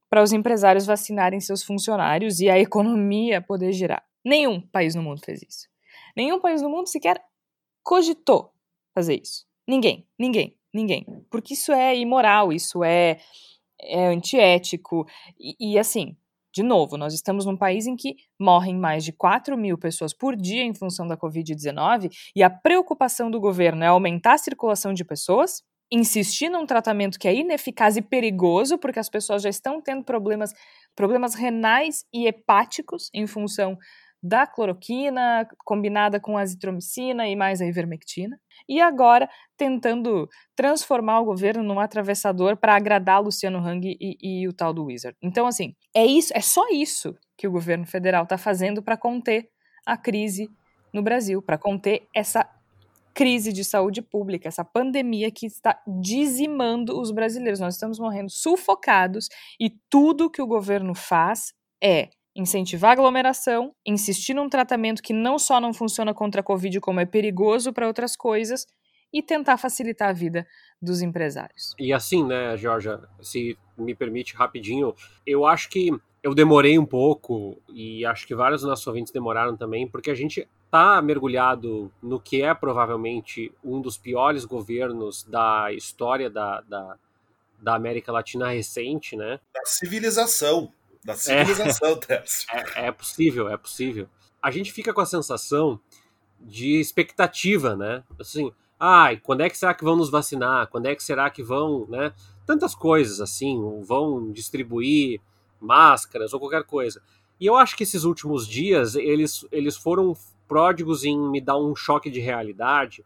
para 0.09 0.23
os 0.23 0.32
empresários 0.32 0.86
vacinarem 0.86 1.39
seus 1.39 1.63
funcionários 1.63 2.39
e 2.39 2.49
a 2.49 2.59
economia 2.59 3.41
poder 3.41 3.71
girar. 3.71 4.09
Nenhum 4.30 4.61
país 4.61 4.93
no 4.93 5.01
mundo 5.01 5.21
fez 5.25 5.41
isso. 5.41 5.67
Nenhum 6.15 6.39
país 6.39 6.61
no 6.61 6.69
mundo 6.69 6.86
sequer 6.86 7.19
cogitou 7.82 8.53
fazer 8.93 9.19
isso. 9.19 9.47
Ninguém, 9.67 10.07
ninguém, 10.19 10.55
ninguém. 10.71 11.03
Porque 11.32 11.55
isso 11.55 11.71
é 11.71 11.97
imoral, 11.97 12.53
isso 12.53 12.84
é, 12.84 13.19
é 13.82 14.05
antiético. 14.05 15.07
E, 15.39 15.55
e 15.73 15.80
assim, 15.80 16.15
De 16.53 16.63
novo, 16.63 16.95
nós 16.97 17.13
estamos 17.13 17.45
num 17.45 17.57
país 17.57 17.88
em 17.88 17.95
que 17.95 18.15
morrem 18.39 18.75
mais 18.75 19.03
de 19.03 19.11
4 19.11 19.57
mil 19.57 19.77
pessoas 19.77 20.13
por 20.13 20.36
dia 20.36 20.63
em 20.63 20.73
função 20.73 21.07
da 21.07 21.15
Covid-19 21.17 22.09
e 22.36 22.43
a 22.43 22.49
preocupação 22.49 23.32
do 23.32 23.39
governo 23.39 23.84
é 23.84 23.88
aumentar 23.88 24.34
a 24.34 24.38
circulação 24.38 24.93
de 24.93 25.05
pessoas, 25.05 25.63
insistir 25.91 26.49
num 26.49 26.65
tratamento 26.65 27.19
que 27.19 27.27
é 27.27 27.36
ineficaz 27.36 27.97
e 27.97 28.01
perigoso, 28.01 28.77
porque 28.77 28.99
as 28.99 29.09
pessoas 29.09 29.41
já 29.43 29.49
estão 29.49 29.82
tendo 29.82 30.03
problemas, 30.03 30.53
problemas 30.95 31.36
renais 31.36 32.03
e 32.11 32.27
hepáticos 32.27 33.09
em 33.13 33.27
função 33.27 33.77
da 34.22 34.45
cloroquina 34.45 35.47
combinada 35.65 36.20
com 36.20 36.38
azitromicina 36.38 37.28
e 37.28 37.36
mais 37.36 37.61
a 37.61 37.65
ivermectina, 37.65 38.39
e 38.67 38.82
agora 38.82 39.30
tentando 39.57 40.28
transformar 40.55 41.22
o 41.22 41.26
governo 41.26 41.63
num 41.63 41.80
atravessador 41.80 42.57
para 42.57 42.76
agradar 42.76 43.22
Luciano 43.22 43.59
Hang 43.59 43.97
e, 43.99 44.17
e, 44.22 44.47
o 44.47 44.53
tal 44.53 44.74
do 44.74 44.86
Wizard. 44.86 45.17
Então, 45.22 45.47
assim, 45.47 45.74
é 45.93 46.05
isso, 46.05 46.34
é 46.36 46.41
só 46.41 46.67
isso 46.70 47.15
que 47.38 47.47
o 47.47 47.51
governo 47.51 47.86
federal 47.86 48.24
está 48.24 48.38
fazendo 48.38 48.84
para 48.84 48.97
conter 48.97 49.49
a 49.86 49.95
crise 49.97 50.49
no 50.93 51.01
Brasil, 51.01 51.41
para 51.41 51.57
conter 51.57 52.07
essa 52.13 52.47
crise 53.13 53.51
de 53.51 53.63
saúde 53.63 54.01
pública, 54.01 54.47
essa 54.47 54.63
pandemia 54.63 55.32
que 55.32 55.45
está 55.45 55.82
dizimando 55.86 56.99
os 56.99 57.11
brasileiros. 57.11 57.59
Nós 57.59 57.76
estamos 57.76 57.99
morrendo 57.99 58.30
sufocados 58.30 59.28
e 59.59 59.70
tudo 59.89 60.30
que 60.30 60.41
o 60.41 60.47
governo 60.47 60.93
faz 60.95 61.53
é 61.84 62.09
incentivar 62.40 62.92
a 62.92 62.94
aglomeração, 62.94 63.74
insistir 63.86 64.34
num 64.34 64.50
tratamento 64.50 65.02
que 65.02 65.14
não 65.14 65.38
só 65.38 65.60
não 65.60 65.74
funciona 65.74 66.14
contra 66.14 66.42
a 66.42 66.44
Covid, 66.44 66.80
como 66.80 67.00
é 67.00 67.06
perigoso 67.06 67.74
para 67.74 67.88
outras 67.88 68.16
coisas, 68.16 68.66
e 69.12 69.22
tentar 69.22 69.58
facilitar 69.58 70.10
a 70.10 70.14
vida 70.14 70.48
dos 70.82 71.02
empresários. 71.02 71.74
E 71.80 71.92
assim, 71.92 72.24
né, 72.24 72.56
Georgia, 72.56 73.02
se 73.22 73.58
me 73.78 73.96
permite 73.96 74.36
rapidinho, 74.36 74.94
eu 75.26 75.46
acho 75.46 75.70
que 75.70 75.92
eu 76.22 76.34
demorei 76.36 76.78
um 76.78 76.86
pouco, 76.86 77.62
e 77.70 78.06
acho 78.06 78.28
que 78.28 78.36
vários 78.36 78.62
dos 78.62 78.70
nossos 78.70 78.86
ouvintes 78.86 79.12
demoraram 79.12 79.58
também, 79.58 79.88
porque 79.88 80.12
a 80.12 80.16
gente 80.16 80.48
está 80.66 81.02
mergulhado 81.02 81.92
no 82.02 82.20
que 82.20 82.42
é 82.42 82.54
provavelmente 82.54 83.52
um 83.64 83.82
dos 83.82 83.98
piores 83.98 84.46
governos 84.46 85.24
da 85.24 85.74
história 85.74 86.30
da, 86.30 86.62
da, 86.62 86.98
da 87.60 87.76
América 87.76 88.12
Latina 88.12 88.50
recente, 88.50 89.16
né? 89.16 89.40
Da 89.54 89.66
civilização 89.66 90.72
da 91.04 91.16
civilização, 91.16 92.00
é, 92.10 92.24
é, 92.54 92.88
é 92.88 92.91
possível, 92.91 93.50
é 93.50 93.58
possível. 93.58 94.08
A 94.41 94.52
gente 94.52 94.72
fica 94.72 94.93
com 94.93 95.02
a 95.02 95.06
sensação 95.06 95.80
de 96.39 96.80
expectativa, 96.80 97.76
né? 97.76 98.04
Assim, 98.20 98.52
ai, 98.80 99.18
quando 99.18 99.41
é 99.41 99.50
que 99.50 99.58
será 99.58 99.74
que 99.74 99.84
vão 99.84 99.95
nos 99.95 100.10
vacinar? 100.10 100.68
Quando 100.68 100.86
é 100.86 100.95
que 100.95 101.04
será 101.04 101.30
que 101.30 101.43
vão, 101.43 101.86
né? 101.89 102.14
Tantas 102.45 102.74
coisas 102.74 103.20
assim, 103.20 103.60
vão 103.84 104.32
distribuir 104.32 105.22
máscaras 105.60 106.34
ou 106.34 106.39
qualquer 106.39 106.64
coisa. 106.64 107.02
E 107.39 107.45
eu 107.45 107.56
acho 107.56 107.76
que 107.76 107.84
esses 107.84 108.04
últimos 108.04 108.47
dias 108.47 108.95
eles, 108.95 109.45
eles 109.52 109.78
foram 109.78 110.16
pródigos 110.47 111.04
em 111.04 111.18
me 111.18 111.39
dar 111.39 111.58
um 111.58 111.76
choque 111.76 112.10
de 112.10 112.20
realidade 112.20 113.06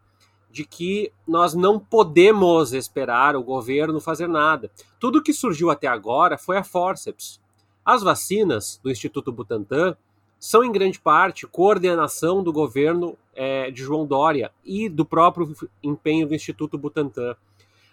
de 0.50 0.64
que 0.64 1.12
nós 1.28 1.56
não 1.56 1.80
podemos 1.80 2.74
esperar 2.74 3.36
o 3.36 3.44
governo 3.44 4.00
fazer 4.00 4.28
nada. 4.28 4.70
Tudo 5.00 5.22
que 5.22 5.34
surgiu 5.34 5.72
até 5.72 5.88
agora 5.88 6.38
foi 6.38 6.58
a 6.58 6.64
forceps. 6.64 7.42
As 7.86 8.02
vacinas 8.02 8.80
do 8.82 8.90
Instituto 8.90 9.32
Butantan 9.32 9.98
são, 10.40 10.64
em 10.64 10.72
grande 10.72 11.00
parte, 11.00 11.48
coordenação 11.48 12.44
do 12.44 12.52
governo 12.52 13.18
é, 13.34 13.72
de 13.72 13.82
João 13.82 14.06
Dória 14.06 14.52
e 14.64 14.90
do 14.90 15.06
próprio 15.06 15.56
empenho 15.82 16.28
do 16.28 16.36
Instituto 16.36 16.78
Butantan. 16.78 17.36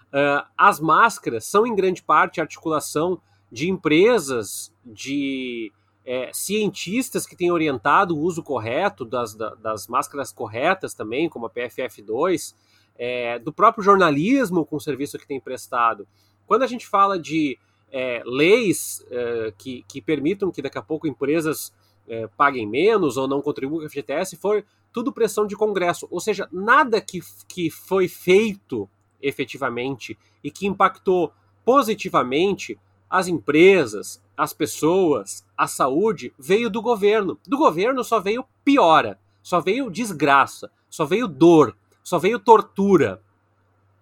Uh, 0.08 0.44
as 0.58 0.80
máscaras 0.80 1.44
são, 1.44 1.64
em 1.66 1.74
grande 1.74 2.02
parte, 2.02 2.40
articulação 2.40 3.20
de 3.50 3.68
empresas, 3.70 4.72
de 4.84 5.72
é, 6.04 6.30
cientistas 6.32 7.26
que 7.26 7.36
têm 7.36 7.52
orientado 7.52 8.16
o 8.16 8.20
uso 8.20 8.42
correto 8.42 9.04
das, 9.04 9.34
das 9.34 9.86
máscaras 9.86 10.32
corretas 10.32 10.94
também, 10.94 11.28
como 11.28 11.46
a 11.46 11.50
PFF2, 11.50 12.54
é, 12.96 13.38
do 13.38 13.52
próprio 13.52 13.84
jornalismo 13.84 14.64
com 14.66 14.76
o 14.76 14.80
serviço 14.80 15.18
que 15.18 15.26
tem 15.26 15.40
prestado. 15.40 16.06
Quando 16.46 16.62
a 16.62 16.66
gente 16.66 16.86
fala 16.86 17.18
de 17.18 17.58
é, 17.90 18.22
leis 18.24 19.04
é, 19.10 19.52
que, 19.56 19.84
que 19.88 20.00
permitam 20.00 20.50
que 20.50 20.62
daqui 20.62 20.78
a 20.78 20.82
pouco 20.82 21.06
empresas 21.06 21.72
é, 22.08 22.26
paguem 22.36 22.66
menos 22.66 23.16
ou 23.16 23.28
não 23.28 23.42
contribuam 23.42 23.80
com 23.80 23.86
o 23.86 23.90
FGTS, 23.90 24.36
foi 24.36 24.64
tudo 24.92 25.12
pressão 25.12 25.46
de 25.46 25.56
Congresso. 25.56 26.06
Ou 26.10 26.20
seja, 26.20 26.48
nada 26.52 27.00
que, 27.00 27.20
que 27.48 27.70
foi 27.70 28.08
feito 28.08 28.88
efetivamente 29.22 30.18
e 30.42 30.50
que 30.50 30.66
impactou 30.66 31.32
positivamente 31.64 32.78
as 33.08 33.28
empresas, 33.28 34.22
as 34.36 34.52
pessoas, 34.52 35.44
a 35.56 35.66
saúde, 35.66 36.32
veio 36.38 36.70
do 36.70 36.80
governo. 36.80 37.38
Do 37.46 37.58
governo 37.58 38.02
só 38.04 38.20
veio 38.20 38.44
piora, 38.64 39.18
só 39.42 39.60
veio 39.60 39.90
desgraça, 39.90 40.70
só 40.88 41.04
veio 41.04 41.26
dor, 41.26 41.76
só 42.02 42.18
veio 42.18 42.38
tortura, 42.38 43.22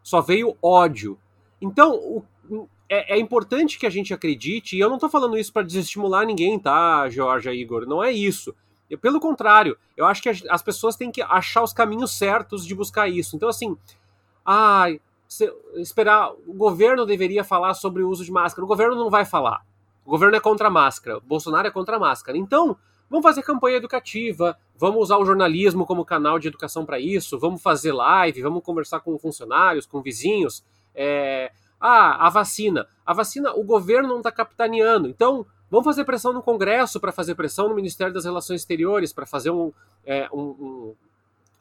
só 0.03 0.21
veio 0.21 0.57
ódio. 0.63 1.19
Então, 1.61 1.95
o, 1.95 2.69
é, 2.89 3.15
é, 3.15 3.19
importante 3.19 3.79
que 3.79 3.87
a 3.87 3.91
gente 3.91 4.15
acredite, 4.15 4.77
e 4.77 4.81
eu 4.81 4.89
não 4.89 4.97
estou 4.97 5.11
falando 5.11 5.37
isso 5.37 5.53
para 5.53 5.63
desestimular 5.63 6.25
ninguém, 6.25 6.59
tá, 6.59 7.09
Jorge 7.09 7.51
Igor? 7.51 7.87
Não 7.87 8.03
é 8.03 8.11
isso. 8.11 8.55
Eu, 8.89 8.99
pelo 8.99 9.21
contrário, 9.21 9.77
eu 9.97 10.07
acho 10.07 10.23
que 10.23 10.29
as 10.29 10.63
pessoas 10.63 10.97
têm 10.97 11.11
que 11.11 11.21
achar 11.21 11.63
os 11.63 11.73
caminhos 11.73 12.17
certos 12.17 12.65
de 12.65 12.75
buscar 12.75 13.09
isso. 13.09 13.37
Então, 13.37 13.49
assim, 13.49 13.77
se, 15.29 15.53
esperar. 15.77 16.33
O 16.47 16.55
governo 16.55 17.05
deveria 17.05 17.45
falar 17.45 17.75
sobre 17.75 18.03
o 18.03 18.09
uso 18.09 18.25
de 18.25 18.33
máscara. 18.33 18.65
O 18.65 18.69
governo 18.69 18.97
não 18.97 19.11
vai 19.11 19.27
falar. 19.27 19.63
O 20.05 20.11
governo 20.11 20.37
é 20.37 20.41
contra 20.41 20.69
a 20.69 20.71
máscara. 20.71 21.19
O 21.19 21.21
Bolsonaro 21.21 21.69
é 21.69 21.71
contra 21.71 21.97
a 21.97 21.99
máscara. 21.99 22.39
Então, 22.39 22.77
vamos 23.11 23.23
fazer 23.23 23.43
campanha 23.43 23.77
educativa, 23.77 24.59
vamos 24.75 25.03
usar 25.03 25.19
o 25.19 25.25
jornalismo 25.25 25.85
como 25.85 26.05
canal 26.05 26.39
de 26.39 26.49
educação 26.49 26.85
para 26.85 26.99
isso, 26.99 27.39
vamos 27.39 27.63
fazer 27.63 27.93
live, 27.93 28.43
vamos 28.43 28.63
conversar 28.63 29.01
com 29.01 29.19
funcionários, 29.19 29.87
com 29.87 30.01
vizinhos. 30.01 30.65
É, 30.95 31.53
ah, 31.81 32.27
a 32.27 32.31
vacina. 32.31 32.87
A 33.05 33.13
vacina, 33.13 33.53
o 33.55 33.65
governo 33.65 34.09
não 34.09 34.19
está 34.19 34.33
capitaneando. 34.33 35.09
Então, 35.09 35.47
vamos 35.71 35.85
fazer 35.85 36.05
pressão 36.05 36.33
no 36.33 36.43
Congresso 36.43 36.99
para 37.01 37.13
fazer 37.13 37.35
pressão 37.35 37.69
no 37.69 37.75
Ministério 37.75 38.13
das 38.13 38.25
Relações 38.25 38.61
Exteriores 38.61 39.13
para 39.13 39.27
fazer 39.27 39.51
um, 39.51 39.73
é, 40.05 40.29
um, 40.33 40.41
um, 40.41 40.95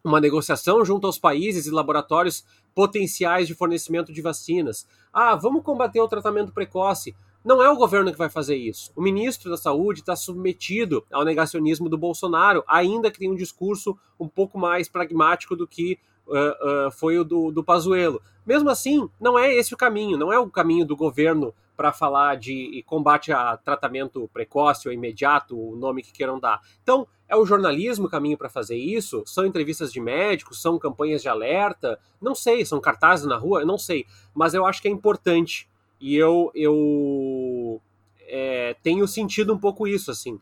uma 0.03 0.19
negociação 0.19 0.83
junto 0.83 1.05
aos 1.05 1.19
países 1.19 1.65
e 1.65 1.71
laboratórios 1.71 2.43
potenciais 2.73 3.47
de 3.47 3.53
fornecimento 3.55 4.11
de 4.11 4.21
vacinas. 4.21 4.87
Ah, 5.13 5.35
vamos 5.35 5.63
combater 5.63 5.99
o 5.99 6.07
tratamento 6.07 6.51
precoce. 6.51 7.15
Não 7.45 7.63
é 7.63 7.69
o 7.69 7.77
governo 7.77 8.11
que 8.11 8.17
vai 8.17 8.29
fazer 8.29 8.57
isso. 8.57 8.91
O 8.95 9.01
ministro 9.01 9.49
da 9.49 9.55
Saúde 9.55 10.01
está 10.01 10.15
submetido 10.15 11.05
ao 11.11 11.23
negacionismo 11.23 11.87
do 11.87 11.97
Bolsonaro, 11.97 12.63
ainda 12.67 13.09
que 13.09 13.19
tenha 13.19 13.31
um 13.31 13.37
discurso 13.37 13.97
um 14.19 14.27
pouco 14.27 14.59
mais 14.59 14.89
pragmático 14.89 15.55
do 15.55 15.65
que 15.65 15.97
uh, 16.27 16.87
uh, 16.87 16.91
foi 16.91 17.17
o 17.17 17.23
do, 17.23 17.51
do 17.51 17.63
Pazuello. 17.63 18.21
Mesmo 18.45 18.69
assim, 18.69 19.09
não 19.19 19.37
é 19.37 19.53
esse 19.53 19.73
o 19.73 19.77
caminho, 19.77 20.17
não 20.17 20.31
é 20.31 20.39
o 20.39 20.49
caminho 20.49 20.85
do 20.85 20.95
governo 20.95 21.53
para 21.75 21.93
falar 21.93 22.37
de 22.37 22.83
combate 22.87 23.31
a 23.31 23.55
tratamento 23.55 24.27
precoce 24.33 24.87
ou 24.87 24.93
imediato, 24.93 25.55
o 25.55 25.75
nome 25.75 26.01
que 26.01 26.11
queiram 26.11 26.39
dar. 26.39 26.59
Então, 26.81 27.07
é 27.29 27.35
o 27.35 27.45
jornalismo 27.45 28.07
o 28.07 28.09
caminho 28.09 28.37
para 28.37 28.49
fazer 28.49 28.77
isso? 28.77 29.21
São 29.25 29.45
entrevistas 29.45 29.91
de 29.91 29.99
médicos? 29.99 30.61
São 30.61 30.79
campanhas 30.79 31.21
de 31.21 31.29
alerta? 31.29 31.99
Não 32.19 32.33
sei, 32.33 32.65
são 32.65 32.79
cartazes 32.79 33.27
na 33.27 33.37
rua? 33.37 33.63
Não 33.63 33.77
sei. 33.77 34.05
Mas 34.33 34.53
eu 34.53 34.65
acho 34.65 34.81
que 34.81 34.87
é 34.87 34.91
importante. 34.91 35.69
E 35.99 36.15
eu, 36.15 36.51
eu 36.55 37.81
é, 38.21 38.75
tenho 38.81 39.07
sentido 39.07 39.53
um 39.53 39.57
pouco 39.59 39.87
isso, 39.87 40.09
assim. 40.09 40.39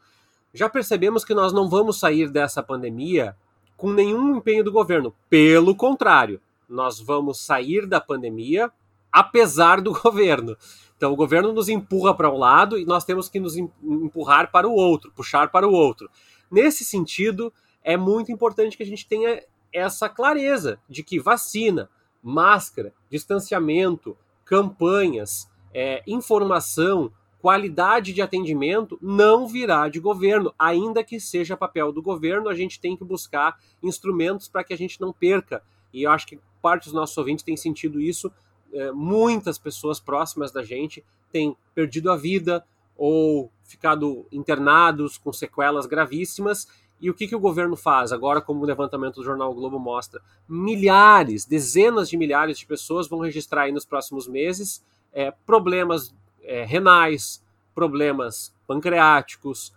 Já 0.53 0.69
percebemos 0.69 1.25
que 1.25 1.33
nós 1.33 1.51
não 1.51 1.67
vamos 1.67 1.99
sair 1.99 2.29
dessa 2.29 2.63
pandemia 2.63 3.35
com 3.77 3.91
nenhum 3.91 4.37
empenho 4.37 4.63
do 4.63 4.71
governo. 4.71 5.13
Pelo 5.29 5.75
contrário, 5.75 6.41
nós 6.67 6.99
vamos 6.99 7.39
sair 7.39 7.85
da 7.85 8.01
pandemia 8.01 8.71
apesar 9.11 9.79
do 9.79 9.93
governo. 10.01 10.57
Então 10.97 11.13
o 11.13 11.15
governo 11.15 11.53
nos 11.53 11.69
empurra 11.69 12.13
para 12.13 12.29
um 12.29 12.37
lado 12.37 12.77
e 12.77 12.85
nós 12.85 13.05
temos 13.05 13.29
que 13.29 13.39
nos 13.39 13.55
empurrar 13.55 14.51
para 14.51 14.67
o 14.67 14.73
outro, 14.73 15.11
puxar 15.11 15.49
para 15.49 15.67
o 15.67 15.71
outro. 15.71 16.09
Nesse 16.51 16.83
sentido, 16.83 17.51
é 17.83 17.95
muito 17.95 18.31
importante 18.31 18.75
que 18.75 18.83
a 18.83 18.85
gente 18.85 19.07
tenha 19.07 19.41
essa 19.71 20.07
clareza 20.07 20.79
de 20.89 21.03
que 21.03 21.19
vacina, 21.19 21.89
máscara, 22.23 22.93
distanciamento, 23.09 24.17
campanhas, 24.45 25.49
é, 25.73 26.01
informação, 26.07 27.11
qualidade 27.45 28.11
de 28.11 28.23
atendimento 28.23 28.97
não 28.99 29.47
virá 29.47 29.87
de 29.87 29.99
governo, 29.99 30.51
ainda 30.57 31.03
que 31.03 31.19
seja 31.19 31.55
papel 31.55 31.91
do 31.91 32.01
governo, 32.01 32.49
a 32.49 32.55
gente 32.55 32.79
tem 32.79 32.97
que 32.97 33.03
buscar 33.03 33.59
instrumentos 33.83 34.47
para 34.47 34.63
que 34.63 34.73
a 34.73 34.75
gente 34.75 34.99
não 34.99 35.13
perca. 35.13 35.61
E 35.93 36.01
eu 36.01 36.09
acho 36.09 36.25
que 36.25 36.39
parte 36.59 36.85
dos 36.85 36.93
nossos 36.93 37.15
ouvintes 37.15 37.45
tem 37.45 37.55
sentido 37.55 38.01
isso. 38.01 38.31
É, 38.73 38.91
muitas 38.91 39.59
pessoas 39.59 39.99
próximas 39.99 40.51
da 40.51 40.63
gente 40.63 41.05
têm 41.31 41.55
perdido 41.75 42.11
a 42.11 42.17
vida 42.17 42.65
ou 42.97 43.51
ficado 43.63 44.25
internados 44.31 45.19
com 45.19 45.31
sequelas 45.31 45.85
gravíssimas. 45.85 46.67
E 46.99 47.11
o 47.11 47.13
que, 47.13 47.27
que 47.27 47.35
o 47.35 47.39
governo 47.39 47.75
faz 47.75 48.11
agora, 48.11 48.41
como 48.41 48.63
o 48.63 48.65
levantamento 48.65 49.17
do 49.17 49.23
jornal 49.23 49.51
o 49.51 49.53
Globo 49.53 49.77
mostra? 49.77 50.19
Milhares, 50.49 51.45
dezenas 51.45 52.09
de 52.09 52.17
milhares 52.17 52.57
de 52.57 52.65
pessoas 52.65 53.07
vão 53.07 53.19
registrar 53.19 53.65
aí 53.65 53.71
nos 53.71 53.85
próximos 53.85 54.27
meses 54.27 54.83
é, 55.13 55.31
problemas 55.45 56.11
é, 56.45 56.63
renais, 56.63 57.43
problemas 57.73 58.53
pancreáticos, 58.67 59.73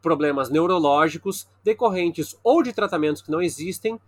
problemas 0.00 0.48
neurológicos 0.48 1.46
decorrentes 1.64 2.36
ou 2.42 2.62
de 2.62 2.72
tratamentos 2.72 3.22
que 3.22 3.30
não 3.30 3.42
existem 3.42 3.98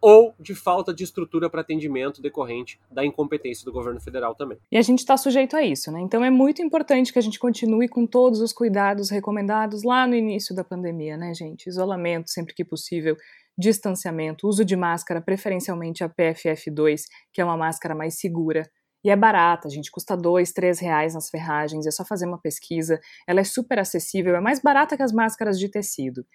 ou 0.00 0.32
de 0.38 0.54
falta 0.54 0.94
de 0.94 1.02
estrutura 1.02 1.50
para 1.50 1.60
atendimento 1.60 2.22
decorrente 2.22 2.78
da 2.90 3.04
incompetência 3.04 3.64
do 3.64 3.72
governo 3.72 4.00
federal 4.00 4.34
também. 4.34 4.58
E 4.70 4.78
a 4.78 4.82
gente 4.82 5.00
está 5.00 5.16
sujeito 5.16 5.56
a 5.56 5.62
isso, 5.62 5.90
né? 5.90 6.00
Então 6.00 6.24
é 6.24 6.30
muito 6.30 6.62
importante 6.62 7.12
que 7.12 7.18
a 7.18 7.22
gente 7.22 7.38
continue 7.38 7.88
com 7.88 8.06
todos 8.06 8.40
os 8.40 8.52
cuidados 8.52 9.10
recomendados 9.10 9.82
lá 9.82 10.06
no 10.06 10.14
início 10.14 10.54
da 10.54 10.62
pandemia, 10.62 11.16
né, 11.16 11.34
gente? 11.34 11.66
Isolamento 11.66 12.30
sempre 12.30 12.54
que 12.54 12.64
possível, 12.64 13.16
distanciamento, 13.56 14.46
uso 14.46 14.64
de 14.64 14.76
máscara, 14.76 15.20
preferencialmente 15.20 16.04
a 16.04 16.08
PFF2, 16.08 17.02
que 17.32 17.40
é 17.40 17.44
uma 17.44 17.56
máscara 17.56 17.94
mais 17.94 18.20
segura. 18.20 18.70
E 19.08 19.10
é 19.10 19.16
barata, 19.16 19.70
gente, 19.70 19.90
custa 19.90 20.14
dois, 20.14 20.52
três 20.52 20.78
reais 20.78 21.14
nas 21.14 21.30
ferragens, 21.30 21.86
é 21.86 21.90
só 21.90 22.04
fazer 22.04 22.26
uma 22.26 22.38
pesquisa. 22.38 23.00
Ela 23.26 23.40
é 23.40 23.44
super 23.44 23.78
acessível, 23.78 24.36
é 24.36 24.40
mais 24.40 24.60
barata 24.60 24.98
que 24.98 25.02
as 25.02 25.12
máscaras 25.12 25.58
de 25.58 25.66
tecido. 25.66 26.26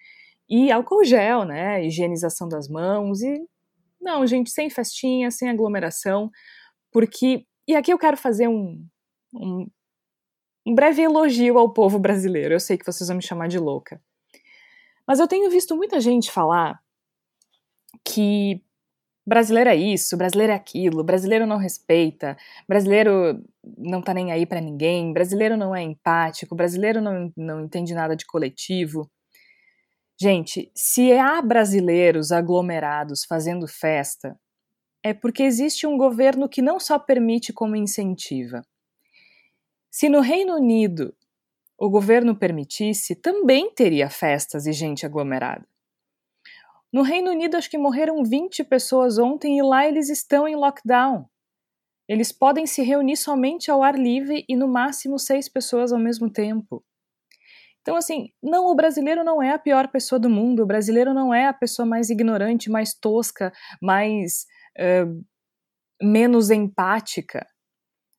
E 0.48 0.72
álcool 0.72 1.04
gel, 1.04 1.44
né? 1.44 1.86
Higienização 1.86 2.48
das 2.48 2.68
mãos 2.68 3.22
e 3.22 3.40
não, 4.00 4.26
gente, 4.26 4.50
sem 4.50 4.68
festinha, 4.68 5.30
sem 5.30 5.48
aglomeração, 5.48 6.32
porque. 6.90 7.46
E 7.64 7.76
aqui 7.76 7.92
eu 7.92 7.98
quero 7.98 8.16
fazer 8.16 8.48
um, 8.48 8.84
um, 9.32 9.70
um 10.66 10.74
breve 10.74 11.00
elogio 11.00 11.56
ao 11.56 11.72
povo 11.72 11.96
brasileiro. 12.00 12.54
Eu 12.54 12.60
sei 12.60 12.76
que 12.76 12.84
vocês 12.84 13.06
vão 13.06 13.18
me 13.18 13.22
chamar 13.22 13.46
de 13.46 13.58
louca. 13.60 14.02
Mas 15.06 15.20
eu 15.20 15.28
tenho 15.28 15.48
visto 15.48 15.76
muita 15.76 16.00
gente 16.00 16.28
falar 16.28 16.80
que 18.04 18.60
brasileiro 19.26 19.70
é 19.70 19.76
isso, 19.76 20.16
brasileiro 20.16 20.52
é 20.52 20.56
aquilo, 20.56 21.02
brasileiro 21.02 21.46
não 21.46 21.56
respeita, 21.56 22.36
brasileiro 22.68 23.42
não 23.78 24.02
tá 24.02 24.12
nem 24.12 24.32
aí 24.32 24.46
para 24.46 24.60
ninguém, 24.60 25.12
brasileiro 25.12 25.56
não 25.56 25.74
é 25.74 25.82
empático, 25.82 26.54
brasileiro 26.54 27.00
não, 27.00 27.32
não 27.36 27.64
entende 27.64 27.94
nada 27.94 28.14
de 28.14 28.26
coletivo. 28.26 29.10
Gente, 30.20 30.70
se 30.74 31.12
há 31.12 31.42
brasileiros 31.42 32.30
aglomerados 32.30 33.24
fazendo 33.24 33.66
festa, 33.66 34.38
é 35.02 35.12
porque 35.12 35.42
existe 35.42 35.86
um 35.86 35.98
governo 35.98 36.48
que 36.48 36.62
não 36.62 36.78
só 36.78 36.98
permite 36.98 37.52
como 37.52 37.76
incentiva. 37.76 38.62
Se 39.90 40.08
no 40.08 40.20
Reino 40.20 40.54
Unido 40.56 41.14
o 41.78 41.90
governo 41.90 42.36
permitisse, 42.36 43.14
também 43.14 43.72
teria 43.74 44.08
festas 44.08 44.66
e 44.66 44.72
gente 44.72 45.04
aglomerada. 45.04 45.66
No 46.94 47.02
Reino 47.02 47.32
Unido, 47.32 47.56
acho 47.56 47.68
que 47.68 47.76
morreram 47.76 48.22
20 48.22 48.62
pessoas 48.62 49.18
ontem 49.18 49.58
e 49.58 49.62
lá 49.64 49.84
eles 49.84 50.08
estão 50.08 50.46
em 50.46 50.54
lockdown. 50.54 51.28
Eles 52.08 52.30
podem 52.30 52.68
se 52.68 52.84
reunir 52.84 53.16
somente 53.16 53.68
ao 53.68 53.82
ar 53.82 53.98
livre 53.98 54.44
e 54.48 54.54
no 54.54 54.68
máximo 54.68 55.18
seis 55.18 55.48
pessoas 55.48 55.92
ao 55.92 55.98
mesmo 55.98 56.30
tempo. 56.30 56.84
Então, 57.80 57.96
assim, 57.96 58.28
não, 58.40 58.66
o 58.66 58.76
brasileiro 58.76 59.24
não 59.24 59.42
é 59.42 59.50
a 59.50 59.58
pior 59.58 59.88
pessoa 59.88 60.20
do 60.20 60.30
mundo, 60.30 60.62
o 60.62 60.66
brasileiro 60.66 61.12
não 61.12 61.34
é 61.34 61.48
a 61.48 61.52
pessoa 61.52 61.84
mais 61.84 62.10
ignorante, 62.10 62.70
mais 62.70 62.94
tosca, 62.94 63.52
mais 63.82 64.46
uh, 64.78 65.24
menos 66.00 66.48
empática. 66.48 67.44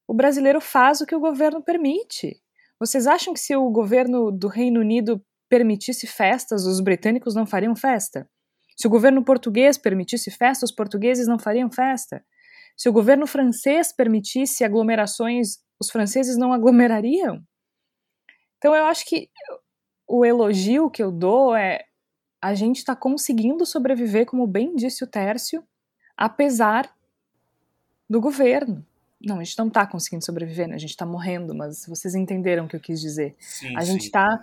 O 0.06 0.14
brasileiro 0.14 0.60
faz 0.60 1.00
o 1.00 1.06
que 1.06 1.16
o 1.16 1.22
governo 1.22 1.64
permite. 1.64 2.42
Vocês 2.78 3.08
acham 3.08 3.34
que 3.34 3.40
se 3.40 3.56
o 3.56 3.72
governo 3.72 4.34
do 4.34 4.50
Reino 4.50 4.82
Unido 4.82 5.26
permitisse 5.50 6.06
festas, 6.06 6.66
os 6.66 6.82
britânicos 6.82 7.34
não 7.36 7.46
fariam 7.46 7.74
festa? 7.74 8.30
Se 8.76 8.88
o 8.88 8.90
governo 8.90 9.24
português 9.24 9.78
permitisse 9.78 10.30
festa, 10.30 10.66
os 10.66 10.72
portugueses 10.72 11.28
não 11.28 11.40
fariam 11.40 11.72
festa? 11.72 12.24
Se 12.76 12.90
o 12.90 12.94
governo 12.94 13.26
francês 13.26 13.94
permitisse 13.94 14.64
aglomerações, 14.64 15.60
os 15.80 15.90
franceses 15.90 16.38
não 16.38 16.52
aglomerariam? 16.52 17.42
Então 18.58 18.76
eu 18.76 18.86
acho 18.86 19.06
que 19.06 19.30
o 20.08 20.26
elogio 20.26 20.90
que 20.90 21.02
eu 21.02 21.12
dou 21.12 21.56
é 21.56 21.86
a 22.42 22.54
gente 22.54 22.78
está 22.78 22.96
conseguindo 22.96 23.66
sobreviver, 23.66 24.26
como 24.26 24.46
bem 24.46 24.76
disse 24.76 25.04
o 25.04 25.08
Tércio, 25.08 25.64
apesar 26.16 26.94
do 28.08 28.22
governo. 28.22 28.86
Não, 29.20 29.40
a 29.40 29.44
gente 29.44 29.58
não 29.58 29.68
está 29.68 29.88
conseguindo 29.88 30.24
sobreviver, 30.24 30.68
né? 30.68 30.76
a 30.76 30.80
gente 30.80 30.92
está 30.92 31.06
morrendo, 31.06 31.56
mas 31.56 31.86
vocês 31.88 32.14
entenderam 32.14 32.66
o 32.66 32.68
que 32.68 32.76
eu 32.76 32.80
quis 32.80 33.02
dizer. 33.02 33.36
Sim, 33.40 33.76
a 33.76 33.84
gente 33.84 34.04
está 34.04 34.40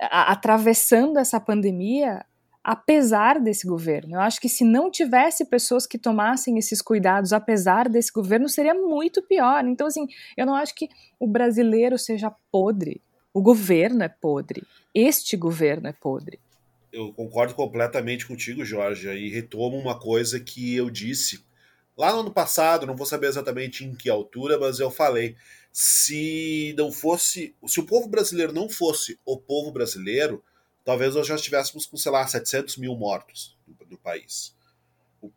atravessando 0.00 1.18
essa 1.18 1.38
pandemia 1.38 2.24
apesar 2.62 3.40
desse 3.40 3.66
governo. 3.66 4.16
Eu 4.16 4.20
acho 4.20 4.40
que 4.40 4.48
se 4.48 4.64
não 4.64 4.90
tivesse 4.90 5.44
pessoas 5.44 5.86
que 5.86 5.98
tomassem 5.98 6.58
esses 6.58 6.80
cuidados 6.80 7.32
apesar 7.32 7.88
desse 7.88 8.12
governo, 8.12 8.48
seria 8.48 8.74
muito 8.74 9.22
pior. 9.22 9.64
Então, 9.64 9.86
assim, 9.86 10.06
eu 10.36 10.46
não 10.46 10.54
acho 10.54 10.74
que 10.74 10.88
o 11.18 11.26
brasileiro 11.26 11.98
seja 11.98 12.32
podre. 12.50 13.00
O 13.34 13.42
governo 13.42 14.02
é 14.02 14.08
podre. 14.08 14.62
Este 14.94 15.36
governo 15.36 15.88
é 15.88 15.92
podre. 15.92 16.38
Eu 16.92 17.12
concordo 17.14 17.54
completamente 17.54 18.26
contigo, 18.26 18.64
Jorge, 18.64 19.08
e 19.08 19.30
retomo 19.30 19.78
uma 19.78 19.98
coisa 19.98 20.38
que 20.38 20.76
eu 20.76 20.90
disse 20.90 21.42
lá 21.96 22.12
no 22.12 22.20
ano 22.20 22.32
passado, 22.32 22.86
não 22.86 22.96
vou 22.96 23.06
saber 23.06 23.28
exatamente 23.28 23.84
em 23.84 23.94
que 23.94 24.10
altura, 24.10 24.58
mas 24.58 24.78
eu 24.78 24.90
falei. 24.90 25.36
Se 25.72 26.74
não 26.76 26.92
fosse. 26.92 27.54
Se 27.66 27.80
o 27.80 27.86
povo 27.86 28.08
brasileiro 28.08 28.52
não 28.52 28.68
fosse 28.68 29.18
o 29.24 29.38
povo 29.38 29.70
brasileiro, 29.72 30.44
talvez 30.84 31.14
nós 31.14 31.26
já 31.26 31.34
estivéssemos 31.34 31.86
com, 31.86 31.96
sei 31.96 32.12
lá, 32.12 32.26
700 32.26 32.76
mil 32.76 32.96
mortos 32.96 33.56
no, 33.66 33.76
no 33.90 33.98
país. 33.98 34.54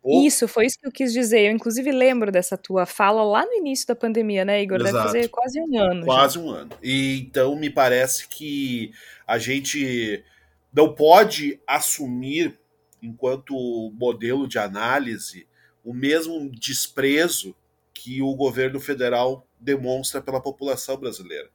Isso, 0.04 0.48
foi 0.48 0.66
isso 0.66 0.78
que 0.80 0.86
eu 0.86 0.92
quis 0.92 1.12
dizer. 1.12 1.42
Eu, 1.42 1.52
inclusive, 1.52 1.92
lembro 1.92 2.32
dessa 2.32 2.56
tua 2.56 2.86
fala 2.86 3.22
lá 3.22 3.46
no 3.46 3.52
início 3.52 3.86
da 3.86 3.94
pandemia, 3.94 4.44
né, 4.44 4.60
Igor? 4.60 4.80
Exato. 4.80 4.92
Deve 4.92 5.06
fazer 5.06 5.28
quase 5.28 5.60
um 5.60 5.78
ano. 5.78 6.04
Quase 6.04 6.34
já. 6.34 6.40
um 6.40 6.50
ano. 6.50 6.70
E 6.82 7.20
então 7.20 7.54
me 7.54 7.70
parece 7.70 8.26
que 8.26 8.90
a 9.26 9.38
gente 9.38 10.24
não 10.72 10.92
pode 10.92 11.60
assumir, 11.66 12.58
enquanto 13.00 13.54
modelo 13.96 14.48
de 14.48 14.58
análise, 14.58 15.46
o 15.84 15.94
mesmo 15.94 16.50
desprezo 16.50 17.54
que 17.94 18.20
o 18.20 18.34
governo 18.34 18.80
federal 18.80 19.46
demonstra 19.58 20.20
pela 20.20 20.40
população 20.40 20.96
brasileira. 20.96 21.48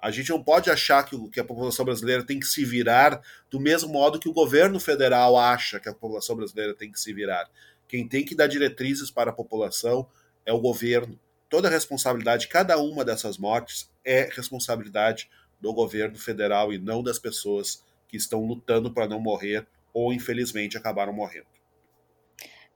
A 0.00 0.10
gente 0.10 0.30
não 0.30 0.42
pode 0.42 0.70
achar 0.70 1.02
que, 1.04 1.16
que 1.30 1.40
a 1.40 1.44
população 1.44 1.84
brasileira 1.84 2.24
tem 2.24 2.38
que 2.38 2.46
se 2.46 2.64
virar 2.64 3.20
do 3.50 3.58
mesmo 3.58 3.92
modo 3.92 4.20
que 4.20 4.28
o 4.28 4.32
governo 4.32 4.78
federal 4.78 5.36
acha 5.36 5.80
que 5.80 5.88
a 5.88 5.92
população 5.92 6.36
brasileira 6.36 6.74
tem 6.74 6.90
que 6.90 7.00
se 7.00 7.12
virar. 7.12 7.50
Quem 7.88 8.06
tem 8.06 8.24
que 8.24 8.34
dar 8.34 8.46
diretrizes 8.46 9.10
para 9.10 9.30
a 9.30 9.34
população 9.34 10.08
é 10.46 10.52
o 10.52 10.60
governo. 10.60 11.18
Toda 11.48 11.66
a 11.66 11.70
responsabilidade, 11.70 12.46
cada 12.46 12.78
uma 12.78 13.04
dessas 13.04 13.38
mortes 13.38 13.90
é 14.04 14.28
responsabilidade 14.32 15.28
do 15.60 15.72
governo 15.72 16.16
federal 16.16 16.72
e 16.72 16.78
não 16.78 17.02
das 17.02 17.18
pessoas 17.18 17.84
que 18.06 18.16
estão 18.16 18.44
lutando 18.44 18.92
para 18.92 19.08
não 19.08 19.18
morrer 19.18 19.66
ou 19.92 20.12
infelizmente 20.12 20.76
acabaram 20.76 21.12
morrendo. 21.12 21.46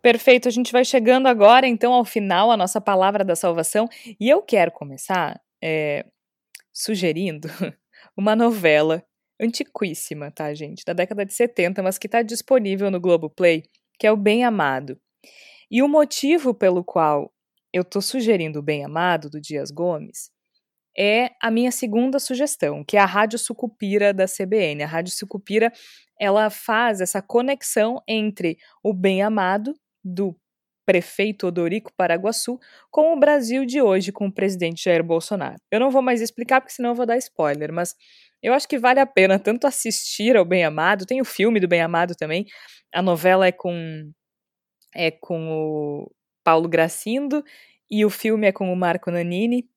Perfeito, 0.01 0.49
a 0.49 0.51
gente 0.51 0.73
vai 0.73 0.85
chegando 0.85 1.29
agora 1.29 1.69
então 1.69 1.93
ao 1.93 2.05
final, 2.05 2.51
a 2.51 2.57
nossa 2.57 2.81
palavra 2.81 3.25
da 3.25 3.37
salvação, 3.37 3.89
e 4.19 4.29
eu 4.29 4.43
quero 4.43 4.73
começar 4.73 5.41
é, 5.63 6.05
sugerindo 6.73 7.49
uma 8.17 8.35
novela 8.35 9.05
antiquíssima, 9.41 10.31
tá, 10.31 10.53
gente? 10.55 10.85
Da 10.85 10.93
década 10.93 11.25
de 11.25 11.35
70, 11.35 11.83
mas 11.83 11.99
que 11.99 12.07
está 12.07 12.23
disponível 12.23 12.91
no 12.91 13.01
Globoplay, 13.01 13.65
que 13.99 14.07
é 14.07 14.13
o 14.13 14.17
Bem 14.17 14.45
Amado. 14.45 14.99
E 15.71 15.83
o 15.83 15.89
motivo 15.89 16.55
pelo 16.55 16.85
qual 16.85 17.33
eu 17.73 17.83
estou 17.83 18.03
sugerindo 18.03 18.59
o 18.59 18.63
Bem 18.63 18.85
Amado, 18.85 19.31
do 19.31 19.41
Dias 19.41 19.71
Gomes, 19.71 20.31
é 20.97 21.31
a 21.41 21.51
minha 21.51 21.73
segunda 21.73 22.19
sugestão, 22.19 22.85
que 22.85 22.97
é 22.97 23.01
a 23.01 23.07
Rádio 23.07 23.39
Sucupira 23.39 24.13
da 24.13 24.27
CBN. 24.27 24.83
A 24.83 24.87
Rádio 24.87 25.13
Sucupira, 25.15 25.73
ela 26.21 26.51
faz 26.51 27.01
essa 27.01 27.23
conexão 27.23 28.03
entre 28.07 28.59
o 28.85 28.93
Bem 28.93 29.23
Amado, 29.23 29.75
do 30.05 30.37
prefeito 30.85 31.47
Odorico 31.47 31.93
Paraguaçu, 31.97 32.59
com 32.91 33.13
o 33.13 33.19
Brasil 33.19 33.65
de 33.65 33.81
hoje, 33.81 34.13
com 34.13 34.27
o 34.27 34.33
presidente 34.33 34.85
Jair 34.85 35.03
Bolsonaro. 35.03 35.57
Eu 35.71 35.81
não 35.81 35.91
vou 35.91 36.03
mais 36.03 36.21
explicar, 36.21 36.61
porque 36.61 36.75
senão 36.75 36.91
eu 36.91 36.95
vou 36.95 37.07
dar 37.07 37.17
spoiler, 37.19 37.73
mas 37.73 37.95
eu 38.43 38.53
acho 38.53 38.69
que 38.69 38.79
vale 38.79 39.01
a 39.01 39.07
pena 39.07 39.39
tanto 39.39 39.67
assistir 39.67 40.37
ao 40.37 40.45
Bem 40.45 40.65
Amado, 40.65 41.07
tem 41.07 41.21
o 41.21 41.25
filme 41.25 41.61
do 41.61 41.69
Bem 41.69 41.81
Amado 41.81 42.15
também, 42.15 42.47
a 42.93 43.01
novela 43.01 43.47
é 43.47 43.53
com, 43.53 44.11
é 44.95 45.11
com 45.11 45.49
o 45.51 46.11
Paulo 46.45 46.69
Gracindo, 46.69 47.45
e 47.91 48.05
o 48.05 48.11
filme 48.11 48.47
é 48.47 48.53
com 48.53 48.73
o 48.73 48.77
Marco 48.77 49.11
Nanini, 49.11 49.69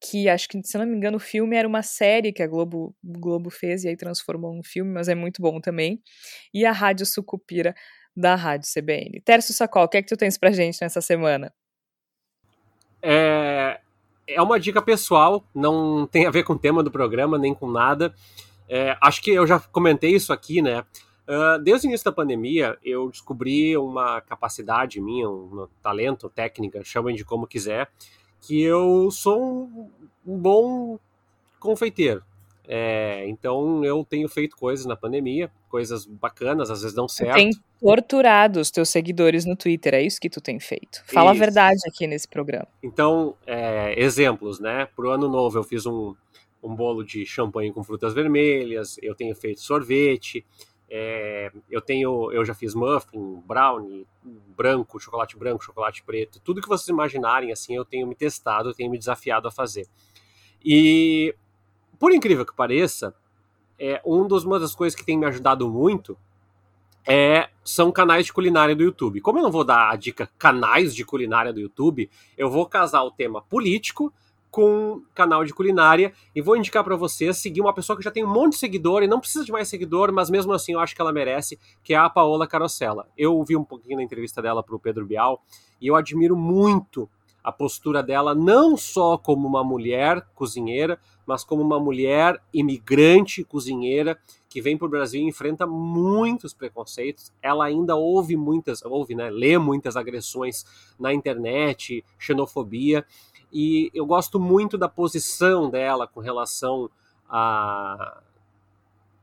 que 0.00 0.28
acho 0.28 0.48
que, 0.48 0.62
se 0.62 0.78
não 0.78 0.86
me 0.86 0.96
engano, 0.96 1.16
o 1.16 1.20
filme 1.20 1.56
era 1.56 1.66
uma 1.66 1.82
série 1.82 2.32
que 2.32 2.42
a 2.42 2.46
Globo, 2.46 2.94
Globo 3.02 3.50
fez 3.50 3.84
e 3.84 3.88
aí 3.88 3.96
transformou 3.96 4.54
num 4.54 4.62
filme, 4.62 4.92
mas 4.92 5.08
é 5.08 5.14
muito 5.14 5.42
bom 5.42 5.60
também. 5.60 6.00
E 6.52 6.64
a 6.64 6.72
Rádio 6.72 7.06
Sucupira 7.06 7.74
da 8.16 8.34
Rádio 8.34 8.68
CBN. 8.72 9.20
Tércio 9.20 9.52
Sacol, 9.52 9.84
o 9.84 9.88
que 9.88 9.98
é 9.98 10.02
que 10.02 10.08
tu 10.08 10.16
tens 10.16 10.38
pra 10.38 10.50
gente 10.50 10.78
nessa 10.80 11.00
semana? 11.00 11.52
É, 13.02 13.80
é 14.26 14.42
uma 14.42 14.58
dica 14.58 14.80
pessoal, 14.80 15.44
não 15.54 16.06
tem 16.06 16.26
a 16.26 16.30
ver 16.30 16.42
com 16.42 16.54
o 16.54 16.58
tema 16.58 16.82
do 16.82 16.90
programa, 16.90 17.38
nem 17.38 17.54
com 17.54 17.70
nada. 17.70 18.14
É, 18.68 18.96
acho 19.00 19.22
que 19.22 19.30
eu 19.30 19.46
já 19.46 19.60
comentei 19.60 20.14
isso 20.14 20.32
aqui, 20.32 20.62
né? 20.62 20.84
Uh, 21.28 21.60
desde 21.62 21.86
o 21.86 21.88
início 21.88 22.04
da 22.04 22.12
pandemia, 22.12 22.78
eu 22.84 23.10
descobri 23.10 23.76
uma 23.76 24.20
capacidade 24.20 25.00
minha, 25.00 25.28
um 25.28 25.66
talento, 25.82 26.28
técnica, 26.28 26.84
chamem 26.84 27.16
de 27.16 27.24
como 27.24 27.48
quiser, 27.48 27.90
que 28.40 28.62
eu 28.62 29.10
sou 29.10 29.40
um, 29.42 29.90
um 30.24 30.38
bom 30.38 30.98
confeiteiro. 31.58 32.22
É, 32.68 33.24
então 33.28 33.84
eu 33.84 34.04
tenho 34.04 34.28
feito 34.28 34.56
coisas 34.56 34.86
na 34.86 34.96
pandemia, 34.96 35.50
coisas 35.68 36.04
bacanas, 36.04 36.70
às 36.70 36.82
vezes 36.82 36.96
não 36.96 37.08
certo. 37.08 37.34
Tem 37.34 37.50
torturado 37.80 38.58
os 38.60 38.70
teus 38.70 38.88
seguidores 38.88 39.44
no 39.44 39.54
Twitter, 39.54 39.94
é 39.94 40.02
isso 40.02 40.20
que 40.20 40.28
tu 40.28 40.40
tem 40.40 40.58
feito. 40.58 41.02
Fala 41.06 41.32
Isso. 41.32 41.42
a 41.42 41.44
verdade 41.44 41.80
aqui 41.86 42.06
nesse 42.06 42.26
programa. 42.26 42.66
Então, 42.82 43.36
é, 43.46 43.94
exemplos, 44.02 44.58
né? 44.58 44.86
Pro 44.96 45.10
ano 45.10 45.28
novo 45.28 45.58
eu 45.58 45.62
fiz 45.62 45.86
um, 45.86 46.14
um 46.62 46.74
bolo 46.74 47.04
de 47.04 47.24
champanhe 47.24 47.72
com 47.72 47.84
frutas 47.84 48.12
vermelhas, 48.12 48.96
eu 49.00 49.14
tenho 49.14 49.34
feito 49.36 49.60
sorvete, 49.60 50.44
é, 50.88 51.52
eu 51.70 51.80
tenho, 51.80 52.32
eu 52.32 52.44
já 52.44 52.54
fiz 52.54 52.74
muffin, 52.74 53.42
brownie, 53.46 54.06
branco, 54.56 54.98
chocolate 54.98 55.36
branco, 55.36 55.62
chocolate 55.62 56.02
preto, 56.02 56.40
tudo 56.40 56.60
que 56.60 56.68
vocês 56.68 56.88
imaginarem, 56.88 57.52
assim, 57.52 57.76
eu 57.76 57.84
tenho 57.84 58.06
me 58.06 58.14
testado, 58.14 58.70
eu 58.70 58.74
tenho 58.74 58.90
me 58.90 58.98
desafiado 58.98 59.46
a 59.46 59.50
fazer. 59.50 59.86
E, 60.64 61.34
por 61.98 62.12
incrível 62.12 62.44
que 62.44 62.54
pareça, 62.54 63.14
é, 63.78 64.00
um 64.04 64.26
dos, 64.26 64.44
uma 64.44 64.58
das 64.58 64.74
coisas 64.74 64.98
que 64.98 65.04
tem 65.04 65.18
me 65.18 65.26
ajudado 65.26 65.68
muito 65.68 66.16
é, 67.06 67.48
são 67.64 67.92
canais 67.92 68.26
de 68.26 68.32
culinária 68.32 68.74
do 68.74 68.82
YouTube. 68.82 69.20
Como 69.20 69.38
eu 69.38 69.42
não 69.42 69.50
vou 69.50 69.64
dar 69.64 69.90
a 69.90 69.96
dica 69.96 70.28
canais 70.38 70.94
de 70.94 71.04
culinária 71.04 71.52
do 71.52 71.60
YouTube, 71.60 72.10
eu 72.36 72.50
vou 72.50 72.66
casar 72.66 73.02
o 73.04 73.10
tema 73.10 73.40
político 73.42 74.12
com 74.50 75.02
canal 75.14 75.44
de 75.44 75.52
culinária 75.52 76.14
e 76.34 76.40
vou 76.40 76.56
indicar 76.56 76.82
para 76.82 76.96
vocês 76.96 77.36
seguir 77.36 77.60
uma 77.60 77.74
pessoa 77.74 77.96
que 77.96 78.02
já 78.02 78.10
tem 78.10 78.24
um 78.24 78.32
monte 78.32 78.52
de 78.52 78.58
seguidor 78.58 79.02
e 79.02 79.06
não 79.06 79.20
precisa 79.20 79.44
de 79.44 79.52
mais 79.52 79.68
seguidor, 79.68 80.10
mas 80.12 80.30
mesmo 80.30 80.52
assim 80.52 80.72
eu 80.72 80.80
acho 80.80 80.94
que 80.94 81.00
ela 81.00 81.12
merece, 81.12 81.58
que 81.84 81.92
é 81.92 81.96
a 81.96 82.08
Paola 82.08 82.46
Carosella. 82.46 83.06
Eu 83.18 83.34
ouvi 83.36 83.54
um 83.54 83.64
pouquinho 83.64 83.98
da 83.98 84.02
entrevista 84.02 84.40
dela 84.40 84.62
pro 84.62 84.78
Pedro 84.78 85.04
Bial 85.04 85.42
e 85.78 85.88
eu 85.88 85.94
admiro 85.94 86.34
muito 86.34 87.08
a 87.46 87.52
postura 87.52 88.02
dela, 88.02 88.34
não 88.34 88.76
só 88.76 89.16
como 89.16 89.46
uma 89.46 89.62
mulher 89.62 90.20
cozinheira, 90.34 90.98
mas 91.24 91.44
como 91.44 91.62
uma 91.62 91.78
mulher 91.78 92.42
imigrante 92.52 93.44
cozinheira 93.44 94.18
que 94.48 94.60
vem 94.60 94.76
para 94.76 94.86
o 94.86 94.90
Brasil 94.90 95.20
e 95.22 95.28
enfrenta 95.28 95.64
muitos 95.64 96.52
preconceitos. 96.52 97.32
Ela 97.40 97.66
ainda 97.66 97.94
ouve 97.94 98.36
muitas, 98.36 98.84
ouve, 98.84 99.14
né, 99.14 99.30
lê 99.30 99.56
muitas 99.58 99.96
agressões 99.96 100.64
na 100.98 101.14
internet, 101.14 102.04
xenofobia, 102.18 103.06
e 103.52 103.92
eu 103.94 104.04
gosto 104.04 104.40
muito 104.40 104.76
da 104.76 104.88
posição 104.88 105.70
dela 105.70 106.04
com 106.08 106.18
relação 106.18 106.90
a, 107.28 108.22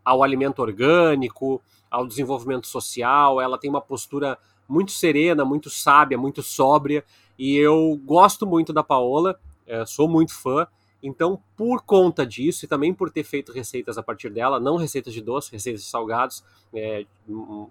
ao 0.05 0.23
alimento 0.23 0.61
orgânico, 0.61 1.61
ao 1.91 2.07
desenvolvimento 2.07 2.67
social. 2.67 3.41
Ela 3.41 3.57
tem 3.57 3.69
uma 3.69 3.81
postura 3.81 4.39
muito 4.67 4.93
serena, 4.93 5.43
muito 5.43 5.69
sábia, 5.69 6.17
muito 6.17 6.41
sóbria, 6.41 7.03
e 7.37 7.55
eu 7.55 7.99
gosto 8.05 8.45
muito 8.45 8.71
da 8.71 8.83
Paola, 8.83 9.39
é, 9.65 9.85
sou 9.85 10.07
muito 10.07 10.33
fã. 10.33 10.67
Então, 11.01 11.37
por 11.57 11.81
conta 11.81 12.25
disso 12.25 12.63
e 12.63 12.67
também 12.67 12.93
por 12.93 13.11
ter 13.11 13.25
feito 13.25 13.51
receitas 13.51 13.97
a 13.97 14.03
partir 14.03 14.29
dela, 14.29 14.57
não 14.59 14.77
receitas 14.77 15.13
de 15.13 15.21
doce, 15.21 15.51
receitas 15.51 15.83
de 15.83 15.89
salgados, 15.89 16.43
é, 16.73 17.05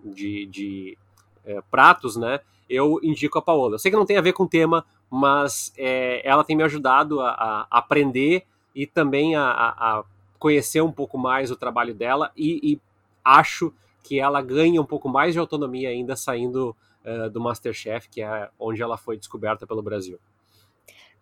de, 0.04 0.46
de 0.46 0.98
é, 1.44 1.62
pratos, 1.70 2.16
né? 2.16 2.40
Eu 2.68 3.00
indico 3.02 3.38
a 3.38 3.42
Paola. 3.42 3.74
Eu 3.74 3.78
sei 3.78 3.90
que 3.90 3.96
não 3.96 4.04
tem 4.04 4.18
a 4.18 4.22
ver 4.22 4.34
com 4.34 4.42
o 4.42 4.48
tema, 4.48 4.84
mas 5.10 5.72
é, 5.78 6.26
ela 6.28 6.44
tem 6.44 6.54
me 6.54 6.62
ajudado 6.62 7.20
a, 7.20 7.30
a 7.30 7.66
aprender 7.70 8.44
e 8.74 8.86
também 8.86 9.34
a, 9.34 9.44
a, 9.44 10.04
conhecer 10.38 10.82
um 10.82 10.92
pouco 10.92 11.18
mais 11.18 11.50
o 11.50 11.56
trabalho 11.56 11.94
dela 11.94 12.32
e, 12.36 12.72
e, 12.72 12.80
acho 13.24 13.72
que 14.02 14.18
ela 14.18 14.42
ganha 14.42 14.80
um 14.80 14.84
pouco 14.84 15.08
mais 15.08 15.32
de 15.32 15.38
autonomia 15.38 15.90
ainda 15.90 16.16
saindo 16.16 16.74
uh, 17.04 17.30
do 17.30 17.40
Masterchef, 17.40 18.08
que 18.08 18.22
é 18.22 18.48
onde 18.58 18.82
ela 18.82 18.96
foi 18.96 19.16
descoberta 19.16 19.66
pelo 19.66 19.82
Brasil. 19.82 20.18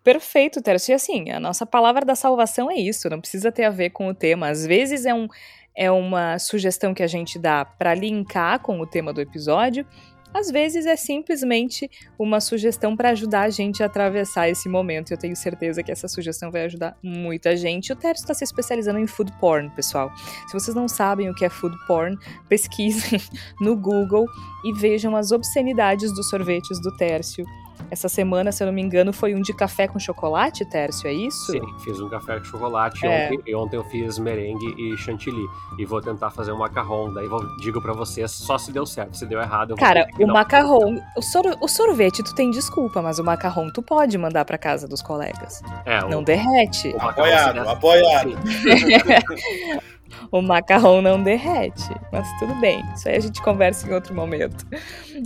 Perfeito, 0.02 0.62
Tércio. 0.62 0.92
E 0.92 0.94
assim, 0.94 1.30
a 1.30 1.38
nossa 1.38 1.66
palavra 1.66 2.04
da 2.04 2.14
salvação 2.14 2.70
é 2.70 2.76
isso, 2.76 3.10
não 3.10 3.20
precisa 3.20 3.52
ter 3.52 3.64
a 3.64 3.70
ver 3.70 3.90
com 3.90 4.08
o 4.08 4.14
tema. 4.14 4.48
Às 4.48 4.66
vezes 4.66 5.04
é, 5.04 5.12
um, 5.12 5.28
é 5.76 5.90
uma 5.90 6.38
sugestão 6.38 6.94
que 6.94 7.02
a 7.02 7.06
gente 7.06 7.38
dá 7.38 7.64
para 7.64 7.94
linkar 7.94 8.60
com 8.60 8.80
o 8.80 8.86
tema 8.86 9.12
do 9.12 9.20
episódio, 9.20 9.86
às 10.32 10.50
vezes 10.50 10.86
é 10.86 10.96
simplesmente 10.96 11.90
uma 12.18 12.40
sugestão 12.40 12.96
para 12.96 13.10
ajudar 13.10 13.42
a 13.42 13.50
gente 13.50 13.82
a 13.82 13.86
atravessar 13.86 14.48
esse 14.48 14.68
momento. 14.68 15.10
Eu 15.10 15.18
tenho 15.18 15.36
certeza 15.36 15.82
que 15.82 15.90
essa 15.90 16.08
sugestão 16.08 16.50
vai 16.50 16.64
ajudar 16.64 16.96
muita 17.02 17.56
gente. 17.56 17.92
O 17.92 17.96
Tércio 17.96 18.22
está 18.22 18.34
se 18.34 18.44
especializando 18.44 18.98
em 18.98 19.06
food 19.06 19.32
porn, 19.40 19.70
pessoal. 19.70 20.10
Se 20.46 20.52
vocês 20.52 20.74
não 20.74 20.88
sabem 20.88 21.28
o 21.28 21.34
que 21.34 21.44
é 21.44 21.48
food 21.48 21.76
porn, 21.86 22.16
pesquisem 22.48 23.20
no 23.60 23.76
Google 23.76 24.26
e 24.64 24.72
vejam 24.72 25.16
as 25.16 25.32
obscenidades 25.32 26.14
dos 26.14 26.28
sorvetes 26.28 26.80
do 26.80 26.96
Tércio. 26.96 27.44
Essa 27.90 28.08
semana, 28.08 28.50
se 28.52 28.62
eu 28.62 28.66
não 28.66 28.72
me 28.74 28.80
engano, 28.82 29.12
foi 29.12 29.34
um 29.34 29.40
de 29.40 29.52
café 29.52 29.86
com 29.88 29.98
chocolate, 29.98 30.64
Tércio, 30.64 31.06
é 31.08 31.12
isso? 31.12 31.52
Sim, 31.52 31.60
fiz 31.84 32.00
um 32.00 32.08
café 32.08 32.38
com 32.38 32.44
chocolate 32.44 33.04
É. 33.06 33.26
ontem, 33.26 33.40
e 33.46 33.54
ontem 33.54 33.76
eu 33.76 33.84
fiz 33.84 34.18
merengue 34.18 34.74
e 34.78 34.96
chantilly. 34.96 35.42
E 35.78 35.84
vou 35.84 36.00
tentar 36.00 36.30
fazer 36.30 36.52
um 36.52 36.58
macarrão, 36.58 37.12
daí 37.12 37.26
vou, 37.26 37.40
digo 37.58 37.80
pra 37.80 37.92
vocês 37.92 38.30
só 38.30 38.58
se 38.58 38.70
deu 38.72 38.86
certo, 38.86 39.16
se 39.16 39.26
deu 39.26 39.40
errado 39.40 39.74
Cara, 39.76 40.06
o 40.18 40.24
um- 40.24 40.32
macarrão, 40.32 41.00
o, 41.16 41.22
sor- 41.22 41.56
o 41.60 41.68
sorvete 41.68 42.22
tu 42.22 42.34
tem 42.34 42.50
desculpa, 42.50 43.02
mas 43.02 43.18
o 43.18 43.24
macarrão 43.24 43.70
tu 43.72 43.82
pode 43.82 44.16
mandar 44.18 44.44
pra 44.44 44.56
casa 44.58 44.86
dos 44.88 45.02
colegas. 45.02 45.60
É, 45.84 46.04
o, 46.04 46.08
Não 46.08 46.22
derrete. 46.22 46.88
o 46.94 47.00
Apoiado, 47.02 47.68
apoiado. 47.68 48.30
O 50.30 50.40
macarrão 50.42 51.00
não 51.00 51.22
derrete. 51.22 51.88
Mas 52.12 52.26
tudo 52.38 52.54
bem, 52.60 52.84
isso 52.94 53.08
aí 53.08 53.16
a 53.16 53.20
gente 53.20 53.42
conversa 53.42 53.88
em 53.88 53.92
outro 53.92 54.14
momento. 54.14 54.66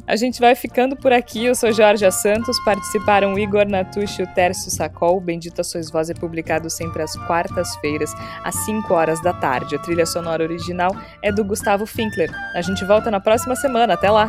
A 0.07 0.17
gente 0.17 0.41
vai 0.41 0.55
ficando 0.55 0.97
por 0.97 1.13
aqui. 1.13 1.45
Eu 1.45 1.55
sou 1.55 1.73
Jorge 1.73 2.11
Santos. 2.11 2.63
Participaram 2.65 3.39
Igor 3.39 3.67
Natucci 3.67 4.23
e 4.23 4.25
o 4.25 4.35
Tércio 4.35 4.71
Sacol. 4.71 5.21
Bendita 5.21 5.63
Sois 5.63 5.91
Voz 5.91 6.11
é 6.11 6.15
publicado 6.15 6.69
sempre 6.69 7.03
às 7.03 7.17
quartas-feiras, 7.27 8.13
às 8.43 8.55
5 8.65 8.93
horas 8.93 9.21
da 9.23 9.33
tarde. 9.33 9.77
A 9.77 9.79
trilha 9.79 10.07
sonora 10.07 10.43
original 10.43 10.95
é 11.23 11.33
do 11.33 11.45
Gustavo 11.45 11.87
Finkler. 11.87 12.31
A 12.55 12.61
gente 12.61 12.85
volta 12.85 13.11
na 13.11 13.21
próxima 13.21 13.55
semana. 13.57 13.95
Até 13.95 14.11
lá! 14.11 14.29